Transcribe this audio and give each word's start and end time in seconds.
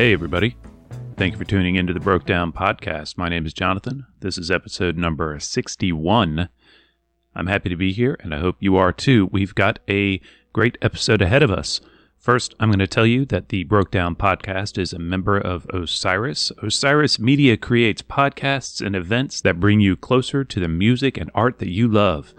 Hey, 0.00 0.14
everybody. 0.14 0.56
Thank 1.18 1.34
you 1.34 1.38
for 1.38 1.44
tuning 1.44 1.76
into 1.76 1.92
the 1.92 2.00
Broke 2.00 2.24
Down 2.24 2.52
Podcast. 2.54 3.18
My 3.18 3.28
name 3.28 3.44
is 3.44 3.52
Jonathan. 3.52 4.06
This 4.20 4.38
is 4.38 4.50
episode 4.50 4.96
number 4.96 5.38
61. 5.38 6.48
I'm 7.34 7.46
happy 7.46 7.68
to 7.68 7.76
be 7.76 7.92
here, 7.92 8.16
and 8.20 8.34
I 8.34 8.38
hope 8.38 8.56
you 8.60 8.76
are 8.76 8.94
too. 8.94 9.28
We've 9.30 9.54
got 9.54 9.78
a 9.90 10.22
great 10.54 10.78
episode 10.80 11.20
ahead 11.20 11.42
of 11.42 11.50
us. 11.50 11.82
First, 12.16 12.54
I'm 12.58 12.70
going 12.70 12.78
to 12.78 12.86
tell 12.86 13.04
you 13.04 13.26
that 13.26 13.50
the 13.50 13.64
Broke 13.64 13.90
Down 13.90 14.16
Podcast 14.16 14.78
is 14.78 14.94
a 14.94 14.98
member 14.98 15.36
of 15.36 15.66
Osiris. 15.68 16.50
Osiris 16.62 17.18
Media 17.18 17.58
creates 17.58 18.00
podcasts 18.00 18.80
and 18.80 18.96
events 18.96 19.42
that 19.42 19.60
bring 19.60 19.80
you 19.80 19.96
closer 19.96 20.44
to 20.44 20.60
the 20.60 20.66
music 20.68 21.18
and 21.18 21.30
art 21.34 21.58
that 21.58 21.68
you 21.68 21.86
love. 21.86 22.32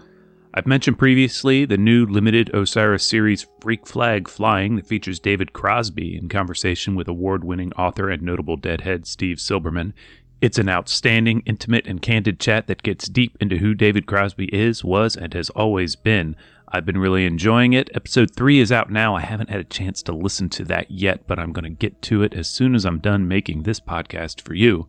I've 0.54 0.66
mentioned 0.66 0.98
previously 0.98 1.64
the 1.64 1.78
new 1.78 2.04
limited 2.04 2.50
Osiris 2.52 3.06
series 3.06 3.46
Freak 3.62 3.86
Flag 3.86 4.28
Flying 4.28 4.76
that 4.76 4.86
features 4.86 5.18
David 5.18 5.54
Crosby 5.54 6.14
in 6.14 6.28
conversation 6.28 6.94
with 6.94 7.08
award 7.08 7.42
winning 7.42 7.72
author 7.72 8.10
and 8.10 8.20
notable 8.20 8.58
deadhead 8.58 9.06
Steve 9.06 9.38
Silberman. 9.38 9.94
It's 10.42 10.58
an 10.58 10.68
outstanding, 10.68 11.42
intimate, 11.46 11.86
and 11.86 12.02
candid 12.02 12.38
chat 12.38 12.66
that 12.66 12.82
gets 12.82 13.08
deep 13.08 13.38
into 13.40 13.56
who 13.56 13.72
David 13.72 14.04
Crosby 14.04 14.54
is, 14.54 14.84
was, 14.84 15.16
and 15.16 15.32
has 15.32 15.48
always 15.50 15.96
been. 15.96 16.36
I've 16.68 16.84
been 16.84 16.98
really 16.98 17.24
enjoying 17.24 17.72
it. 17.72 17.88
Episode 17.94 18.36
3 18.36 18.60
is 18.60 18.70
out 18.70 18.90
now. 18.90 19.14
I 19.14 19.22
haven't 19.22 19.48
had 19.48 19.60
a 19.60 19.64
chance 19.64 20.02
to 20.02 20.12
listen 20.12 20.50
to 20.50 20.64
that 20.64 20.90
yet, 20.90 21.26
but 21.26 21.38
I'm 21.38 21.54
going 21.54 21.64
to 21.64 21.70
get 21.70 22.02
to 22.02 22.22
it 22.22 22.34
as 22.34 22.50
soon 22.50 22.74
as 22.74 22.84
I'm 22.84 22.98
done 22.98 23.26
making 23.26 23.62
this 23.62 23.80
podcast 23.80 24.42
for 24.42 24.52
you. 24.52 24.86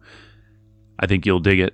I 1.00 1.08
think 1.08 1.26
you'll 1.26 1.40
dig 1.40 1.60
it. 1.60 1.74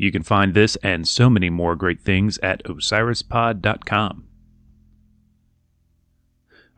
You 0.00 0.10
can 0.10 0.22
find 0.22 0.54
this 0.54 0.76
and 0.76 1.06
so 1.06 1.28
many 1.28 1.50
more 1.50 1.76
great 1.76 2.00
things 2.00 2.38
at 2.38 2.64
osirispod.com. 2.64 4.24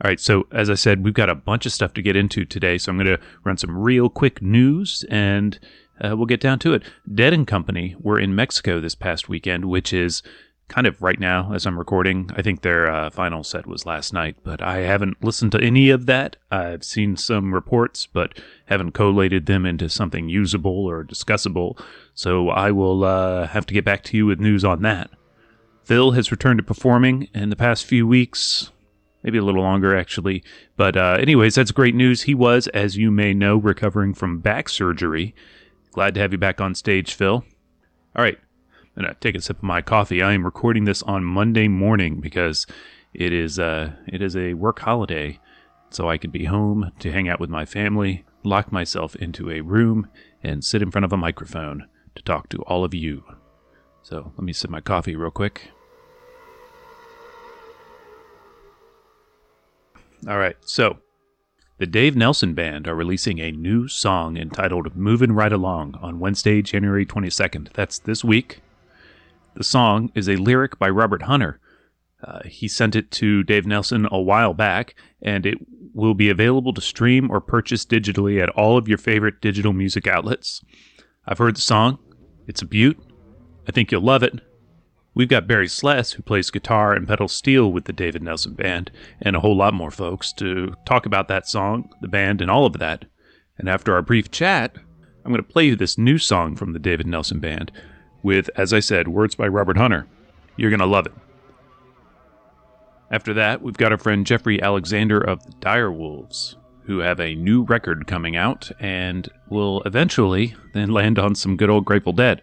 All 0.05 0.09
right, 0.09 0.19
so 0.19 0.49
as 0.51 0.69
I 0.69 0.75
said, 0.75 1.05
we've 1.05 1.15
got 1.15 1.31
a 1.31 1.37
bunch 1.37 1.65
of 1.65 1.73
stuff 1.73 1.95
to 1.95 2.03
get 2.03 2.17
into 2.17 2.45
today, 2.45 2.79
so 2.79 2.91
I'm 2.91 2.99
going 2.99 3.07
to 3.07 3.21
run 3.45 3.57
some 3.57 3.79
real 3.79 4.09
quick 4.09 4.43
news 4.43 5.05
and 5.09 5.61
uh, 6.01 6.17
we'll 6.17 6.27
get 6.27 6.41
down 6.41 6.59
to 6.61 6.75
it. 6.75 6.83
Dead 7.15 7.33
and 7.33 7.47
Company 7.47 7.95
were 8.01 8.19
in 8.19 8.35
Mexico 8.35 8.81
this 8.81 8.97
past 8.97 9.29
weekend, 9.29 9.67
which 9.67 9.93
is 9.93 10.25
kind 10.67 10.89
of 10.89 11.01
right 11.01 11.21
now 11.21 11.53
as 11.53 11.65
I'm 11.65 11.79
recording. 11.79 12.29
I 12.35 12.43
think 12.43 12.63
their 12.63 12.91
uh, 12.91 13.11
final 13.11 13.45
set 13.45 13.67
was 13.67 13.87
last 13.87 14.13
night, 14.13 14.37
but 14.43 14.61
I 14.61 14.79
haven't 14.79 15.23
listened 15.23 15.53
to 15.53 15.61
any 15.61 15.91
of 15.91 16.07
that. 16.07 16.37
I've 16.51 16.83
seen 16.83 17.17
some 17.17 17.55
reports, 17.55 18.07
but 18.07 18.37
haven't 18.67 18.93
collated 18.93 19.47
them 19.47 19.65
into 19.65 19.89
something 19.89 20.29
usable 20.29 20.87
or 20.87 21.05
discussable. 21.05 21.79
So 22.15 22.51
I 22.51 22.71
will 22.71 23.05
uh, 23.05 23.47
have 23.49 23.67
to 23.67 23.75
get 23.75 23.85
back 23.85 24.03
to 24.05 24.17
you 24.17 24.27
with 24.27 24.41
news 24.41 24.65
on 24.65 24.83
that. 24.83 25.11
Phil 25.85 26.13
has 26.13 26.31
returned 26.31 26.59
to 26.59 26.63
performing 26.63 27.29
in 27.35 27.51
the 27.51 27.57
past 27.57 27.85
few 27.85 28.07
weeks, 28.07 28.71
maybe 29.23 29.39
a 29.39 29.43
little 29.43 29.63
longer 29.63 29.97
actually. 29.97 30.45
But, 30.77 30.97
uh, 30.97 31.17
anyways, 31.21 31.55
that's 31.55 31.73
great 31.73 31.95
news. 31.95 32.23
He 32.23 32.35
was, 32.35 32.69
as 32.69 32.97
you 32.97 33.11
may 33.11 33.35
know, 33.35 33.57
recovering 33.57 34.15
from 34.15 34.39
back 34.39 34.69
surgery. 34.69 35.35
Glad 35.91 36.15
to 36.15 36.21
have 36.21 36.33
you 36.33 36.39
back 36.39 36.61
on 36.61 36.75
stage, 36.75 37.15
Phil. 37.15 37.45
All 38.15 38.23
right, 38.23 38.39
I'm 38.97 39.03
gonna 39.03 39.17
take 39.21 39.35
a 39.35 39.41
sip 39.41 39.59
of 39.59 39.63
my 39.63 39.83
coffee. 39.83 40.23
I 40.23 40.33
am 40.33 40.45
recording 40.45 40.85
this 40.85 41.03
on 41.03 41.25
Monday 41.25 41.67
morning 41.67 42.21
because 42.21 42.67
it 43.13 43.33
is 43.33 43.59
uh, 43.59 43.93
it 44.07 44.23
is 44.23 44.37
a 44.37 44.55
work 44.55 44.81
holiday, 44.81 45.39
so 45.91 46.09
I 46.09 46.19
could 46.19 46.33
be 46.33 46.45
home 46.45 46.93
to 47.01 47.13
hang 47.13 47.29
out 47.29 47.41
with 47.41 47.51
my 47.51 47.65
family, 47.65 48.25
lock 48.43 48.71
myself 48.71 49.17
into 49.17 49.51
a 49.51 49.61
room, 49.61 50.09
and 50.43 50.65
sit 50.65 50.83
in 50.83 50.91
front 50.91 51.05
of 51.05 51.13
a 51.13 51.17
microphone 51.17 51.87
to 52.15 52.23
talk 52.23 52.49
to 52.51 52.63
all 52.63 52.85
of 52.85 52.95
you. 52.95 53.25
So 54.03 54.33
let 54.37 54.45
me 54.45 54.53
sip 54.53 54.71
my 54.71 54.81
coffee 54.81 55.17
real 55.17 55.31
quick. 55.31 55.71
All 60.29 60.39
right, 60.39 60.57
so 60.61 60.99
the 61.79 61.87
Dave 61.87 62.15
Nelson 62.15 62.55
Band 62.55 62.87
are 62.87 62.95
releasing 62.95 63.41
a 63.41 63.51
new 63.51 63.89
song 63.89 64.37
entitled 64.37 64.95
Movin' 64.95 65.33
Right 65.33 65.53
Along 65.53 65.97
on 66.01 66.21
Wednesday, 66.21 66.63
January 66.63 67.05
22nd. 67.05 67.73
That's 67.73 67.99
this 67.99 68.23
week. 68.23 68.61
The 69.55 69.65
song 69.65 70.13
is 70.15 70.29
a 70.29 70.37
lyric 70.37 70.79
by 70.79 70.89
Robert 70.91 71.23
Hunter. 71.23 71.59
Uh, 72.23 72.41
he 72.45 72.69
sent 72.69 72.95
it 72.95 73.11
to 73.11 73.43
Dave 73.43 73.67
Nelson 73.67 74.07
a 74.13 74.21
while 74.21 74.55
back, 74.55 74.95
and 75.21 75.45
it 75.45 75.59
will 75.93 76.15
be 76.15 76.31
available 76.31 76.73
to 76.73 76.81
stream 76.81 77.31
or 77.31 77.41
purchase 77.41 77.85
digitally 77.85 78.41
at 78.41 78.49
all 78.51 78.79
of 78.79 78.87
your 78.87 78.99
favorite 78.99 79.41
digital 79.41 79.73
music 79.73 80.07
outlets. 80.07 80.65
I've 81.27 81.39
heard 81.39 81.57
the 81.57 81.61
song. 81.61 81.99
It's 82.47 82.63
a 82.63 82.67
beaut. 82.67 82.99
I 83.69 83.73
think 83.73 83.93
you'll 83.93 84.03
love 84.03 84.23
it. 84.23 84.41
We've 85.15 85.29
got 85.29 85.47
Barry 85.47 85.69
Sless, 85.69 86.13
who 86.13 86.23
plays 86.23 86.51
guitar 86.51 86.95
and 86.95 87.07
pedal 87.07 87.29
steel 87.29 87.71
with 87.71 87.85
the 87.85 87.93
David 87.93 88.23
Nelson 88.23 88.55
Band, 88.55 88.91
and 89.21 89.37
a 89.37 89.41
whole 89.41 89.57
lot 89.57 89.75
more 89.75 89.91
folks 89.91 90.33
to 90.35 90.75
talk 90.87 91.07
about 91.07 91.29
that 91.29 91.47
song, 91.47 91.91
the 92.01 92.09
band, 92.09 92.41
and 92.41 92.51
all 92.51 92.67
of 92.67 92.79
that. 92.79 93.05
And 93.59 93.69
after 93.69 93.95
our 93.95 94.03
brief 94.03 94.31
chat, 94.31 94.75
I'm 95.25 95.31
going 95.31 95.43
to 95.43 95.53
play 95.53 95.67
you 95.67 95.77
this 95.77 95.99
new 95.99 96.19
song 96.19 96.57
from 96.57 96.73
the 96.73 96.79
David 96.79 97.07
Nelson 97.07 97.39
Band 97.39 97.71
with, 98.23 98.51
as 98.57 98.73
I 98.73 98.81
said, 98.81 99.09
words 99.09 99.35
by 99.35 99.47
Robert 99.47 99.77
Hunter. 99.77 100.09
You're 100.57 100.71
going 100.71 100.81
to 100.81 100.87
love 100.87 101.07
it. 101.07 101.13
After 103.11 103.35
that, 103.35 103.63
we've 103.63 103.77
got 103.77 103.93
our 103.93 103.99
friend 103.99 104.27
Jeffrey 104.27 104.61
Alexander 104.61 105.21
of 105.21 105.45
the 105.45 105.53
Dire 105.61 105.93
Wolves, 105.93 106.57
who 106.85 106.99
have 106.99 107.21
a 107.21 107.35
new 107.35 107.63
record 107.63 108.07
coming 108.07 108.37
out 108.37 108.71
and 108.81 109.29
will 109.49 109.83
eventually 109.83 110.55
then 110.73 110.91
land 110.93 111.19
on 111.19 111.35
some 111.35 111.57
good 111.57 111.71
old 111.71 111.85
Grateful 111.85 112.13
Dead. 112.13 112.43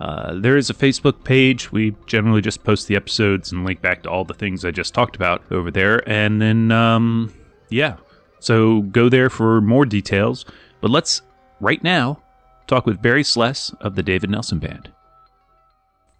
Uh, 0.00 0.34
there 0.38 0.56
is 0.56 0.70
a 0.70 0.74
Facebook 0.74 1.24
page. 1.24 1.72
We 1.72 1.96
generally 2.06 2.40
just 2.40 2.62
post 2.62 2.86
the 2.86 2.94
episodes 2.94 3.50
and 3.50 3.64
link 3.64 3.80
back 3.80 4.04
to 4.04 4.10
all 4.10 4.24
the 4.24 4.34
things 4.34 4.64
I 4.64 4.70
just 4.70 4.94
talked 4.94 5.16
about 5.16 5.42
over 5.50 5.70
there. 5.70 6.08
And 6.08 6.40
then, 6.40 6.70
um, 6.70 7.34
yeah, 7.68 7.96
so 8.38 8.82
go 8.82 9.08
there 9.08 9.28
for 9.28 9.60
more 9.60 9.84
details. 9.84 10.44
But 10.80 10.90
let's, 10.90 11.22
right 11.60 11.82
now, 11.82 12.22
talk 12.68 12.86
with 12.86 13.02
Barry 13.02 13.24
Sless 13.24 13.74
of 13.80 13.96
the 13.96 14.02
David 14.02 14.30
Nelson 14.30 14.60
Band. 14.60 14.92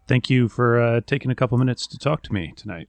Thank 0.08 0.28
you 0.28 0.48
for 0.48 0.80
uh, 0.80 1.00
taking 1.06 1.30
a 1.30 1.34
couple 1.34 1.56
minutes 1.58 1.86
to 1.86 1.98
talk 1.98 2.22
to 2.24 2.32
me 2.32 2.54
tonight. 2.56 2.88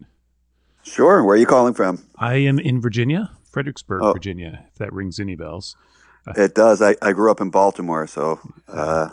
Sure. 0.83 1.23
Where 1.23 1.35
are 1.35 1.37
you 1.37 1.45
calling 1.45 1.73
from? 1.73 2.03
I 2.17 2.35
am 2.35 2.57
in 2.57 2.81
Virginia, 2.81 3.31
Fredericksburg, 3.43 4.01
oh. 4.01 4.13
Virginia, 4.13 4.65
if 4.71 4.75
that 4.79 4.91
rings 4.93 5.19
any 5.19 5.35
bells. 5.35 5.75
It 6.35 6.55
does. 6.55 6.81
I, 6.81 6.95
I 7.01 7.11
grew 7.11 7.29
up 7.29 7.41
in 7.41 7.49
Baltimore, 7.49 8.07
so 8.07 8.39
uh, 8.67 9.09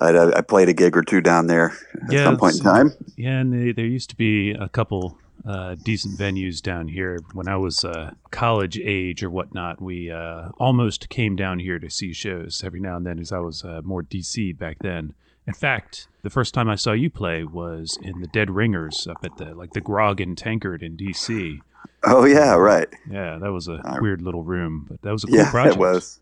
I, 0.00 0.38
I, 0.38 0.40
played 0.40 0.68
a 0.68 0.72
gig 0.72 0.96
or 0.96 1.02
two 1.02 1.20
down 1.20 1.46
there 1.46 1.72
at 2.06 2.12
yeah, 2.12 2.24
some 2.24 2.36
point 2.36 2.56
in 2.56 2.62
time. 2.62 2.92
Yeah, 3.16 3.38
and 3.38 3.52
they, 3.52 3.72
there 3.72 3.86
used 3.86 4.10
to 4.10 4.16
be 4.16 4.50
a 4.50 4.68
couple 4.68 5.16
uh, 5.46 5.76
decent 5.76 6.18
venues 6.18 6.60
down 6.60 6.88
here. 6.88 7.20
When 7.32 7.48
I 7.48 7.56
was 7.56 7.84
uh, 7.84 8.12
college 8.30 8.78
age 8.78 9.22
or 9.22 9.30
whatnot, 9.30 9.80
we 9.80 10.10
uh, 10.10 10.48
almost 10.58 11.08
came 11.08 11.36
down 11.36 11.60
here 11.60 11.78
to 11.78 11.90
see 11.90 12.12
shows 12.12 12.62
every 12.64 12.80
now 12.80 12.96
and 12.96 13.06
then, 13.06 13.18
as 13.18 13.30
I 13.30 13.38
was 13.38 13.64
uh, 13.64 13.82
more 13.84 14.02
DC 14.02 14.58
back 14.58 14.78
then. 14.80 15.14
In 15.46 15.52
fact, 15.52 16.08
the 16.22 16.30
first 16.30 16.54
time 16.54 16.68
I 16.68 16.74
saw 16.74 16.92
you 16.92 17.10
play 17.10 17.44
was 17.44 17.98
in 18.02 18.20
the 18.20 18.26
Dead 18.26 18.50
Ringers 18.50 19.06
up 19.06 19.18
at 19.24 19.36
the 19.36 19.54
like 19.54 19.72
the 19.72 19.80
Grog 19.80 20.20
and 20.20 20.36
Tankard 20.36 20.82
in 20.82 20.96
DC. 20.96 21.60
Oh 22.02 22.24
yeah, 22.24 22.54
right. 22.54 22.88
Yeah, 23.10 23.38
that 23.38 23.52
was 23.52 23.68
a 23.68 23.80
weird 24.00 24.22
little 24.22 24.42
room, 24.42 24.86
but 24.88 25.02
that 25.02 25.12
was 25.12 25.24
a 25.24 25.26
cool 25.26 25.36
yeah, 25.36 25.50
project. 25.50 25.76
it 25.76 25.80
was. 25.80 26.20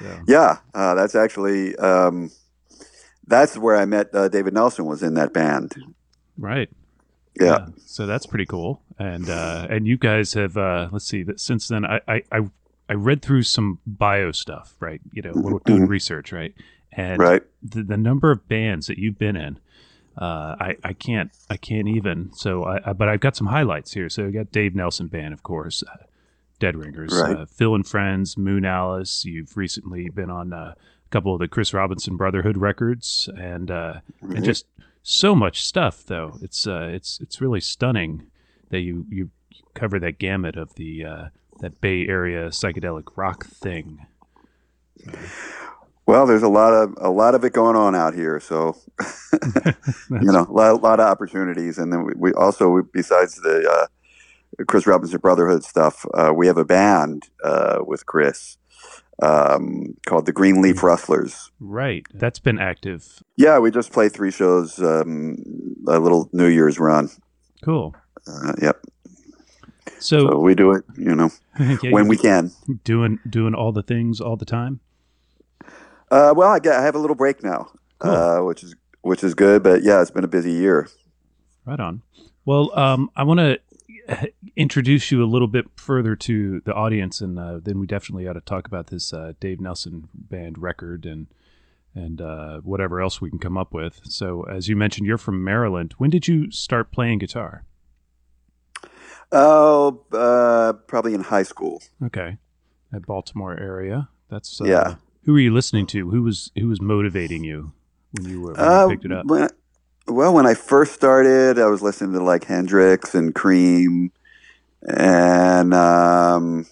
Yeah, 0.00 0.22
yeah 0.28 0.58
uh, 0.74 0.94
that's 0.94 1.14
actually 1.14 1.74
um, 1.76 2.30
that's 3.26 3.56
where 3.56 3.76
I 3.76 3.84
met 3.84 4.14
uh, 4.14 4.28
David 4.28 4.54
Nelson. 4.54 4.86
Was 4.86 5.02
in 5.02 5.14
that 5.14 5.32
band. 5.32 5.74
Right. 6.38 6.68
Yeah. 7.38 7.44
yeah. 7.44 7.66
So 7.84 8.06
that's 8.06 8.26
pretty 8.26 8.46
cool. 8.46 8.82
And 8.98 9.28
uh, 9.28 9.66
and 9.68 9.86
you 9.86 9.96
guys 9.96 10.34
have 10.34 10.56
uh, 10.56 10.88
let's 10.90 11.06
see 11.06 11.22
that 11.24 11.40
since 11.40 11.68
then 11.68 11.84
I, 11.84 12.00
I, 12.08 12.22
I 12.32 12.40
I 12.88 12.94
read 12.94 13.22
through 13.22 13.42
some 13.42 13.80
bio 13.86 14.32
stuff, 14.32 14.74
right? 14.80 15.00
You 15.12 15.22
know, 15.22 15.32
mm-hmm. 15.32 15.56
doing 15.64 15.82
mm-hmm. 15.82 15.90
research, 15.90 16.32
right? 16.32 16.54
And 16.92 17.18
right. 17.18 17.42
The, 17.62 17.82
the 17.82 17.96
number 17.96 18.30
of 18.30 18.48
bands 18.48 18.86
that 18.86 18.98
you've 18.98 19.18
been 19.18 19.36
in, 19.36 19.58
uh, 20.16 20.56
I 20.58 20.76
I 20.82 20.92
can't 20.92 21.30
I 21.50 21.56
can't 21.56 21.88
even. 21.88 22.32
So 22.32 22.64
I, 22.64 22.90
I 22.90 22.92
but 22.92 23.08
I've 23.08 23.20
got 23.20 23.36
some 23.36 23.48
highlights 23.48 23.92
here. 23.92 24.08
So 24.08 24.26
I 24.26 24.30
got 24.30 24.50
Dave 24.50 24.74
Nelson 24.74 25.08
Band, 25.08 25.34
of 25.34 25.42
course, 25.42 25.82
uh, 25.82 26.04
Dead 26.58 26.76
Ringers, 26.76 27.12
right. 27.12 27.36
uh, 27.36 27.46
Phil 27.46 27.74
and 27.74 27.86
Friends, 27.86 28.38
Moon 28.38 28.64
Alice. 28.64 29.24
You've 29.24 29.56
recently 29.56 30.08
been 30.08 30.30
on 30.30 30.52
uh, 30.52 30.74
couple 31.10 31.34
of 31.34 31.40
the 31.40 31.48
Chris 31.48 31.72
Robinson 31.72 32.16
Brotherhood 32.16 32.56
records, 32.56 33.28
and 33.36 33.70
uh, 33.70 33.94
and 34.20 34.44
just 34.44 34.66
so 35.02 35.34
much 35.34 35.62
stuff 35.62 36.04
though. 36.04 36.38
It's 36.42 36.66
uh, 36.66 36.88
it's 36.92 37.20
it's 37.20 37.40
really 37.40 37.60
stunning 37.60 38.26
that 38.70 38.80
you 38.80 39.06
you 39.08 39.30
cover 39.74 39.98
that 40.00 40.18
gamut 40.18 40.56
of 40.56 40.74
the 40.74 41.04
uh, 41.04 41.24
that 41.60 41.80
Bay 41.80 42.06
Area 42.06 42.48
psychedelic 42.48 43.16
rock 43.16 43.46
thing. 43.46 44.06
Well, 46.06 46.26
there's 46.26 46.42
a 46.42 46.48
lot 46.48 46.72
of 46.72 46.94
a 46.98 47.10
lot 47.10 47.34
of 47.34 47.44
it 47.44 47.52
going 47.52 47.76
on 47.76 47.94
out 47.94 48.14
here, 48.14 48.40
so 48.40 48.76
you 50.10 50.32
know, 50.32 50.46
a 50.48 50.52
lot, 50.52 50.82
lot, 50.82 51.00
of 51.00 51.06
opportunities. 51.06 51.78
And 51.78 51.92
then 51.92 52.04
we, 52.04 52.12
we 52.16 52.32
also, 52.32 52.82
besides 52.92 53.36
the 53.36 53.68
uh, 53.68 54.64
Chris 54.64 54.86
Robinson 54.86 55.18
Brotherhood 55.18 55.64
stuff, 55.64 56.06
uh, 56.14 56.32
we 56.34 56.46
have 56.46 56.56
a 56.56 56.64
band 56.64 57.28
uh, 57.44 57.78
with 57.86 58.06
Chris 58.06 58.56
um, 59.22 59.96
called 60.06 60.26
the 60.26 60.32
Greenleaf 60.32 60.82
Rustlers. 60.82 61.50
Right, 61.60 62.06
that's 62.14 62.38
been 62.38 62.58
active. 62.58 63.22
Yeah, 63.36 63.58
we 63.58 63.70
just 63.70 63.92
played 63.92 64.12
three 64.12 64.30
shows, 64.30 64.78
um, 64.78 65.36
a 65.88 65.98
little 65.98 66.28
New 66.32 66.48
Year's 66.48 66.78
run. 66.78 67.10
Cool. 67.62 67.94
Uh, 68.26 68.52
yep. 68.60 68.82
So, 69.98 70.28
so, 70.28 70.38
we 70.38 70.54
do 70.54 70.72
it, 70.72 70.84
you 70.98 71.14
know, 71.14 71.30
yeah, 71.58 71.90
when 71.90 72.08
we 72.08 72.16
can. 72.16 72.50
Doing 72.84 73.18
doing 73.28 73.54
all 73.54 73.72
the 73.72 73.82
things 73.82 74.20
all 74.20 74.36
the 74.36 74.44
time. 74.44 74.80
Uh, 76.10 76.32
well, 76.36 76.50
I, 76.50 76.58
get, 76.58 76.74
I 76.74 76.82
have 76.82 76.94
a 76.94 76.98
little 76.98 77.16
break 77.16 77.42
now, 77.42 77.70
cool. 77.98 78.10
uh, 78.10 78.42
which 78.42 78.62
is 78.62 78.74
which 79.02 79.24
is 79.24 79.34
good. 79.34 79.62
But 79.62 79.82
yeah, 79.82 80.02
it's 80.02 80.10
been 80.10 80.24
a 80.24 80.28
busy 80.28 80.52
year. 80.52 80.88
Right 81.64 81.80
on. 81.80 82.02
Well, 82.44 82.76
um, 82.78 83.10
I 83.16 83.24
want 83.24 83.40
to 83.40 83.58
introduce 84.56 85.10
you 85.10 85.22
a 85.22 85.26
little 85.26 85.48
bit 85.48 85.66
further 85.76 86.16
to 86.16 86.60
the 86.60 86.74
audience, 86.74 87.20
and 87.20 87.38
uh, 87.38 87.58
then 87.62 87.78
we 87.78 87.86
definitely 87.86 88.26
ought 88.28 88.34
to 88.34 88.40
talk 88.40 88.66
about 88.66 88.88
this 88.88 89.12
uh, 89.12 89.32
Dave 89.40 89.60
Nelson 89.60 90.08
band 90.14 90.58
record 90.58 91.06
and 91.06 91.26
and 91.94 92.20
uh, 92.20 92.58
whatever 92.58 93.00
else 93.00 93.22
we 93.22 93.30
can 93.30 93.38
come 93.38 93.56
up 93.56 93.72
with. 93.72 94.02
So, 94.04 94.42
as 94.42 94.68
you 94.68 94.76
mentioned, 94.76 95.06
you're 95.06 95.16
from 95.16 95.42
Maryland. 95.42 95.94
When 95.96 96.10
did 96.10 96.28
you 96.28 96.50
start 96.50 96.92
playing 96.92 97.18
guitar? 97.18 97.64
Oh, 99.32 100.04
uh, 100.12 100.74
probably 100.86 101.14
in 101.14 101.22
high 101.22 101.42
school. 101.42 101.82
Okay, 102.04 102.36
at 102.92 103.06
Baltimore 103.06 103.58
area. 103.58 104.08
That's 104.28 104.60
uh, 104.60 104.64
yeah. 104.64 104.94
Who 105.24 105.32
were 105.32 105.40
you 105.40 105.52
listening 105.52 105.86
to? 105.88 106.10
Who 106.10 106.22
was 106.22 106.52
who 106.56 106.68
was 106.68 106.80
motivating 106.80 107.44
you 107.44 107.72
when 108.12 108.30
you, 108.30 108.40
were, 108.40 108.52
when 108.52 108.60
you 108.60 108.66
uh, 108.66 108.88
picked 108.88 109.04
it 109.04 109.12
up? 109.12 109.26
Well, 110.08 110.32
when 110.34 110.46
I 110.46 110.54
first 110.54 110.92
started, 110.92 111.58
I 111.58 111.66
was 111.66 111.82
listening 111.82 112.12
to 112.12 112.22
like 112.22 112.44
Hendrix 112.44 113.14
and 113.14 113.34
Cream, 113.34 114.12
and 114.82 115.74
um, 115.74 116.66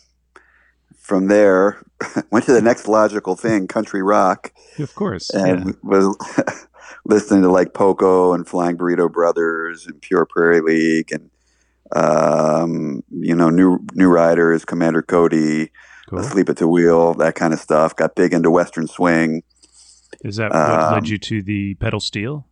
from 0.98 1.26
there 1.26 1.82
went 2.30 2.44
to 2.46 2.52
the 2.52 2.62
next 2.62 2.86
logical 2.86 3.34
thing, 3.34 3.66
country 3.66 4.02
rock. 4.02 4.52
Of 4.78 4.94
course, 4.94 5.30
and 5.30 5.66
yeah. 5.66 5.72
was 5.82 6.68
listening 7.04 7.42
to 7.42 7.50
like 7.50 7.74
Poco 7.74 8.32
and 8.32 8.46
Flying 8.46 8.76
Burrito 8.76 9.10
Brothers 9.10 9.86
and 9.86 10.00
Pure 10.00 10.26
Prairie 10.26 10.60
League 10.60 11.10
and 11.12 11.30
um, 11.94 13.02
you 13.10 13.34
know 13.34 13.50
New 13.50 13.84
New 13.94 14.08
Riders, 14.08 14.64
Commander 14.64 15.02
Cody, 15.02 15.70
cool. 16.08 16.20
Asleep 16.20 16.48
at 16.48 16.56
the 16.56 16.68
Wheel, 16.68 17.14
that 17.14 17.34
kind 17.34 17.52
of 17.52 17.60
stuff. 17.60 17.96
Got 17.96 18.14
big 18.14 18.32
into 18.32 18.50
Western 18.50 18.86
swing. 18.86 19.42
Is 20.24 20.36
that 20.36 20.52
what 20.52 20.60
um, 20.60 20.94
led 20.94 21.08
you 21.08 21.18
to 21.18 21.42
the 21.42 21.74
pedal 21.74 22.00
steel? 22.00 22.46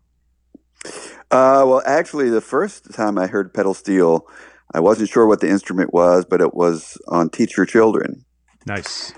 Uh, 0.85 1.65
well, 1.67 1.83
actually, 1.87 2.29
the 2.29 2.41
first 2.41 2.93
time 2.93 3.19
I 3.19 3.27
heard 3.27 3.55
pedal 3.55 3.75
steel, 3.75 4.27
I 4.75 4.81
wasn't 4.81 5.09
sure 5.09 5.27
what 5.27 5.41
the 5.41 5.49
instrument 5.49 5.93
was, 5.93 6.25
but 6.25 6.41
it 6.41 6.55
was 6.55 6.99
on 7.09 7.31
Teach 7.31 7.57
Your 7.57 7.67
Children. 7.67 8.25
Nice. 8.67 9.13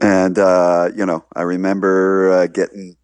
And, 0.00 0.38
uh, 0.38 0.90
you 0.94 1.06
know, 1.06 1.24
I 1.34 1.42
remember 1.42 2.32
uh, 2.32 2.46
getting 2.46 2.96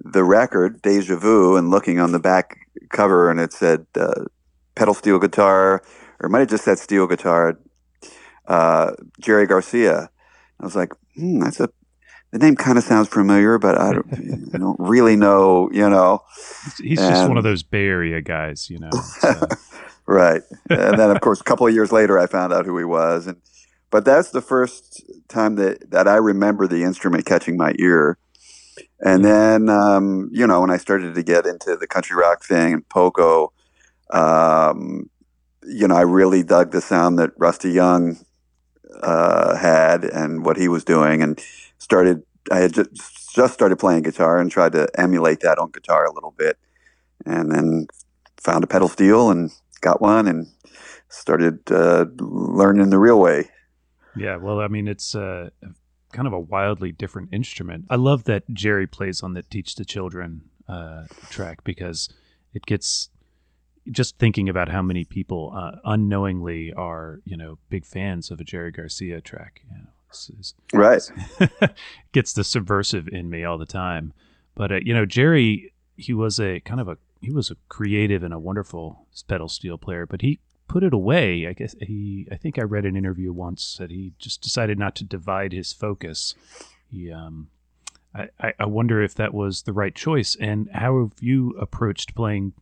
the 0.00 0.24
record, 0.24 0.80
Deja 0.82 1.16
Vu, 1.16 1.56
and 1.56 1.70
looking 1.70 2.00
on 2.00 2.12
the 2.12 2.18
back 2.18 2.58
cover, 2.90 3.30
and 3.30 3.40
it 3.40 3.52
said 3.52 3.86
uh, 3.94 4.24
pedal 4.74 4.94
steel 4.94 5.18
guitar, 5.18 5.82
or 6.20 6.26
it 6.26 6.30
might 6.30 6.40
have 6.40 6.48
just 6.48 6.64
said 6.64 6.78
steel 6.78 7.06
guitar, 7.06 7.58
uh, 8.46 8.92
Jerry 9.20 9.46
Garcia. 9.46 10.10
I 10.60 10.64
was 10.64 10.76
like, 10.76 10.92
hmm, 11.14 11.40
that's 11.40 11.60
a 11.60 11.68
the 12.30 12.38
name 12.38 12.56
kind 12.56 12.76
of 12.76 12.84
sounds 12.84 13.08
familiar, 13.08 13.58
but 13.58 13.78
I 13.78 13.92
don't, 13.92 14.50
I 14.54 14.58
don't 14.58 14.78
really 14.78 15.16
know, 15.16 15.70
you 15.72 15.88
know. 15.88 16.22
He's 16.82 17.00
and, 17.00 17.14
just 17.14 17.28
one 17.28 17.38
of 17.38 17.44
those 17.44 17.62
Bay 17.62 17.86
Area 17.86 18.20
guys, 18.20 18.68
you 18.68 18.78
know. 18.78 18.90
So. 18.90 19.46
right. 20.06 20.42
And 20.68 20.98
then, 20.98 21.10
of 21.10 21.20
course, 21.20 21.40
a 21.40 21.44
couple 21.44 21.66
of 21.66 21.74
years 21.74 21.92
later, 21.92 22.18
I 22.18 22.26
found 22.26 22.52
out 22.52 22.66
who 22.66 22.76
he 22.78 22.84
was. 22.84 23.26
And 23.26 23.38
But 23.90 24.04
that's 24.04 24.30
the 24.30 24.42
first 24.42 25.02
time 25.28 25.56
that, 25.56 25.90
that 25.90 26.06
I 26.06 26.16
remember 26.16 26.66
the 26.66 26.82
instrument 26.82 27.24
catching 27.24 27.56
my 27.56 27.74
ear. 27.78 28.18
And 29.00 29.24
then, 29.24 29.68
um, 29.68 30.28
you 30.32 30.46
know, 30.46 30.60
when 30.60 30.70
I 30.70 30.76
started 30.76 31.14
to 31.14 31.22
get 31.22 31.46
into 31.46 31.76
the 31.76 31.86
country 31.86 32.16
rock 32.16 32.44
thing 32.44 32.74
and 32.74 32.88
Poco, 32.88 33.52
um, 34.10 35.08
you 35.62 35.86
know, 35.86 35.96
I 35.96 36.02
really 36.02 36.42
dug 36.42 36.72
the 36.72 36.80
sound 36.80 37.18
that 37.18 37.30
Rusty 37.36 37.70
Young 37.70 38.18
uh, 39.02 39.56
had 39.56 40.04
and 40.04 40.44
what 40.44 40.56
he 40.56 40.66
was 40.68 40.84
doing. 40.84 41.22
And 41.22 41.40
started 41.88 42.22
I 42.50 42.58
had 42.58 42.74
just, 42.74 43.34
just 43.34 43.54
started 43.54 43.76
playing 43.76 44.02
guitar 44.02 44.38
and 44.38 44.50
tried 44.50 44.72
to 44.72 44.88
emulate 44.98 45.40
that 45.40 45.58
on 45.58 45.70
guitar 45.70 46.04
a 46.04 46.12
little 46.12 46.34
bit, 46.36 46.58
and 47.26 47.50
then 47.50 47.86
found 48.36 48.64
a 48.64 48.66
pedal 48.66 48.88
steel 48.88 49.30
and 49.30 49.50
got 49.80 50.00
one 50.00 50.26
and 50.26 50.46
started 51.08 51.60
uh, 51.70 52.06
learning 52.18 52.90
the 52.90 52.98
real 52.98 53.20
way. 53.20 53.50
Yeah, 54.16 54.36
well, 54.36 54.60
I 54.60 54.68
mean, 54.68 54.88
it's 54.88 55.14
uh, 55.14 55.50
kind 56.12 56.26
of 56.26 56.32
a 56.32 56.40
wildly 56.40 56.92
different 56.92 57.30
instrument. 57.32 57.86
I 57.90 57.96
love 57.96 58.24
that 58.24 58.44
Jerry 58.52 58.86
plays 58.86 59.22
on 59.22 59.34
the 59.34 59.42
"Teach 59.42 59.74
the 59.76 59.84
Children" 59.84 60.42
uh, 60.68 61.04
track 61.30 61.64
because 61.64 62.08
it 62.54 62.66
gets 62.66 63.10
just 63.90 64.18
thinking 64.18 64.48
about 64.48 64.68
how 64.68 64.82
many 64.82 65.04
people 65.04 65.52
uh, 65.54 65.78
unknowingly 65.84 66.72
are, 66.74 67.20
you 67.24 67.36
know, 67.36 67.58
big 67.70 67.86
fans 67.86 68.30
of 68.30 68.40
a 68.40 68.44
Jerry 68.44 68.70
Garcia 68.70 69.20
track. 69.20 69.62
Right 70.72 71.10
gets 72.12 72.32
the 72.32 72.44
subversive 72.44 73.08
in 73.08 73.28
me 73.30 73.44
all 73.44 73.58
the 73.58 73.66
time. 73.66 74.12
But 74.54 74.72
uh, 74.72 74.80
you 74.82 74.94
know, 74.94 75.06
Jerry, 75.06 75.72
he 75.96 76.12
was 76.12 76.40
a 76.40 76.60
kind 76.60 76.80
of 76.80 76.88
a 76.88 76.98
he 77.20 77.30
was 77.30 77.50
a 77.50 77.56
creative 77.68 78.22
and 78.22 78.32
a 78.32 78.38
wonderful 78.38 79.06
pedal 79.26 79.48
steel 79.48 79.78
player, 79.78 80.06
but 80.06 80.22
he 80.22 80.40
put 80.68 80.82
it 80.82 80.92
away. 80.92 81.46
I 81.46 81.52
guess 81.52 81.74
he 81.80 82.26
I 82.30 82.36
think 82.36 82.58
I 82.58 82.62
read 82.62 82.84
an 82.84 82.96
interview 82.96 83.32
once 83.32 83.76
that 83.78 83.90
he 83.90 84.12
just 84.18 84.40
decided 84.42 84.78
not 84.78 84.94
to 84.96 85.04
divide 85.04 85.52
his 85.52 85.72
focus. 85.72 86.34
He 86.90 87.12
um 87.12 87.48
I, 88.14 88.54
I 88.58 88.66
wonder 88.66 89.02
if 89.02 89.14
that 89.14 89.34
was 89.34 89.62
the 89.62 89.72
right 89.72 89.94
choice. 89.94 90.36
And 90.40 90.68
how 90.72 90.98
have 91.00 91.12
you 91.20 91.50
approached 91.58 92.14
playing 92.14 92.52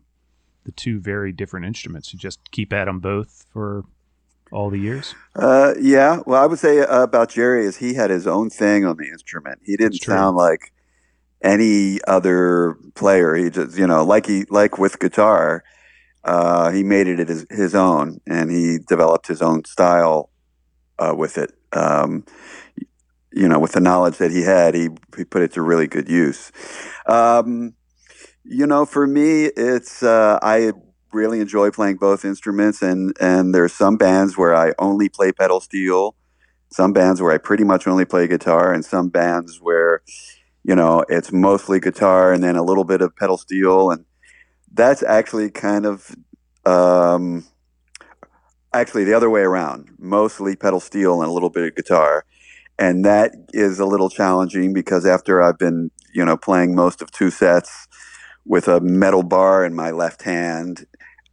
the 0.64 0.72
two 0.72 1.00
very 1.00 1.32
different 1.32 1.66
instruments? 1.66 2.12
You 2.12 2.18
just 2.18 2.50
keep 2.50 2.72
at 2.72 2.86
them 2.86 3.00
both 3.00 3.46
for 3.52 3.84
all 4.52 4.70
the 4.70 4.78
years? 4.78 5.14
Uh, 5.34 5.74
yeah. 5.80 6.20
Well, 6.26 6.42
I 6.42 6.46
would 6.46 6.58
say 6.58 6.80
uh, 6.80 7.02
about 7.02 7.30
Jerry 7.30 7.66
is 7.66 7.76
he 7.76 7.94
had 7.94 8.10
his 8.10 8.26
own 8.26 8.50
thing 8.50 8.84
on 8.84 8.96
the 8.96 9.08
instrument. 9.08 9.60
He 9.64 9.76
didn't 9.76 10.02
sound 10.02 10.36
like 10.36 10.72
any 11.42 12.00
other 12.06 12.76
player. 12.94 13.34
He 13.34 13.50
just, 13.50 13.76
you 13.78 13.86
know, 13.86 14.04
like 14.04 14.26
he 14.26 14.44
like 14.50 14.78
with 14.78 14.98
guitar, 14.98 15.64
uh, 16.24 16.70
he 16.70 16.82
made 16.82 17.06
it 17.06 17.28
his, 17.28 17.46
his 17.50 17.74
own, 17.74 18.20
and 18.26 18.50
he 18.50 18.78
developed 18.78 19.26
his 19.26 19.42
own 19.42 19.64
style 19.64 20.30
uh, 20.98 21.14
with 21.16 21.38
it. 21.38 21.52
Um, 21.72 22.24
you 23.32 23.48
know, 23.48 23.58
with 23.58 23.72
the 23.72 23.80
knowledge 23.80 24.16
that 24.16 24.30
he 24.30 24.42
had, 24.42 24.74
he 24.74 24.88
he 25.16 25.24
put 25.24 25.42
it 25.42 25.52
to 25.52 25.62
really 25.62 25.86
good 25.86 26.08
use. 26.08 26.50
Um, 27.06 27.74
you 28.44 28.66
know, 28.66 28.86
for 28.86 29.06
me, 29.06 29.44
it's 29.44 30.02
uh, 30.02 30.38
I 30.42 30.72
really 31.16 31.40
enjoy 31.40 31.70
playing 31.70 31.96
both 31.96 32.24
instruments, 32.24 32.82
and 32.82 33.16
and 33.20 33.54
there's 33.54 33.72
some 33.72 33.96
bands 33.96 34.36
where 34.36 34.54
I 34.54 34.72
only 34.78 35.08
play 35.08 35.32
pedal 35.32 35.60
steel, 35.60 36.14
some 36.70 36.92
bands 36.92 37.20
where 37.20 37.32
I 37.32 37.38
pretty 37.38 37.64
much 37.64 37.86
only 37.88 38.04
play 38.04 38.28
guitar, 38.28 38.72
and 38.72 38.84
some 38.84 39.08
bands 39.08 39.58
where 39.60 40.02
you 40.62 40.76
know 40.76 41.04
it's 41.08 41.32
mostly 41.32 41.80
guitar 41.80 42.32
and 42.32 42.44
then 42.44 42.56
a 42.56 42.62
little 42.62 42.84
bit 42.84 43.00
of 43.00 43.16
pedal 43.16 43.38
steel, 43.38 43.90
and 43.90 44.04
that's 44.72 45.02
actually 45.02 45.50
kind 45.50 45.86
of 45.86 46.14
um, 46.66 47.46
actually 48.72 49.04
the 49.04 49.14
other 49.14 49.30
way 49.30 49.40
around, 49.40 49.90
mostly 49.98 50.54
pedal 50.54 50.80
steel 50.80 51.22
and 51.22 51.30
a 51.30 51.32
little 51.32 51.50
bit 51.50 51.64
of 51.66 51.74
guitar. 51.74 52.24
And 52.78 53.04
that 53.06 53.32
is 53.54 53.78
a 53.80 53.86
little 53.86 54.10
challenging 54.10 54.74
because 54.74 55.06
after 55.06 55.42
I've 55.42 55.58
been, 55.58 55.90
you 56.12 56.22
know, 56.24 56.36
playing 56.36 56.74
most 56.74 57.00
of 57.00 57.10
two 57.10 57.30
sets 57.30 57.88
with 58.44 58.68
a 58.68 58.80
metal 58.80 59.22
bar 59.22 59.64
in 59.64 59.74
my 59.74 59.90
left 59.90 60.22
hand 60.22 60.86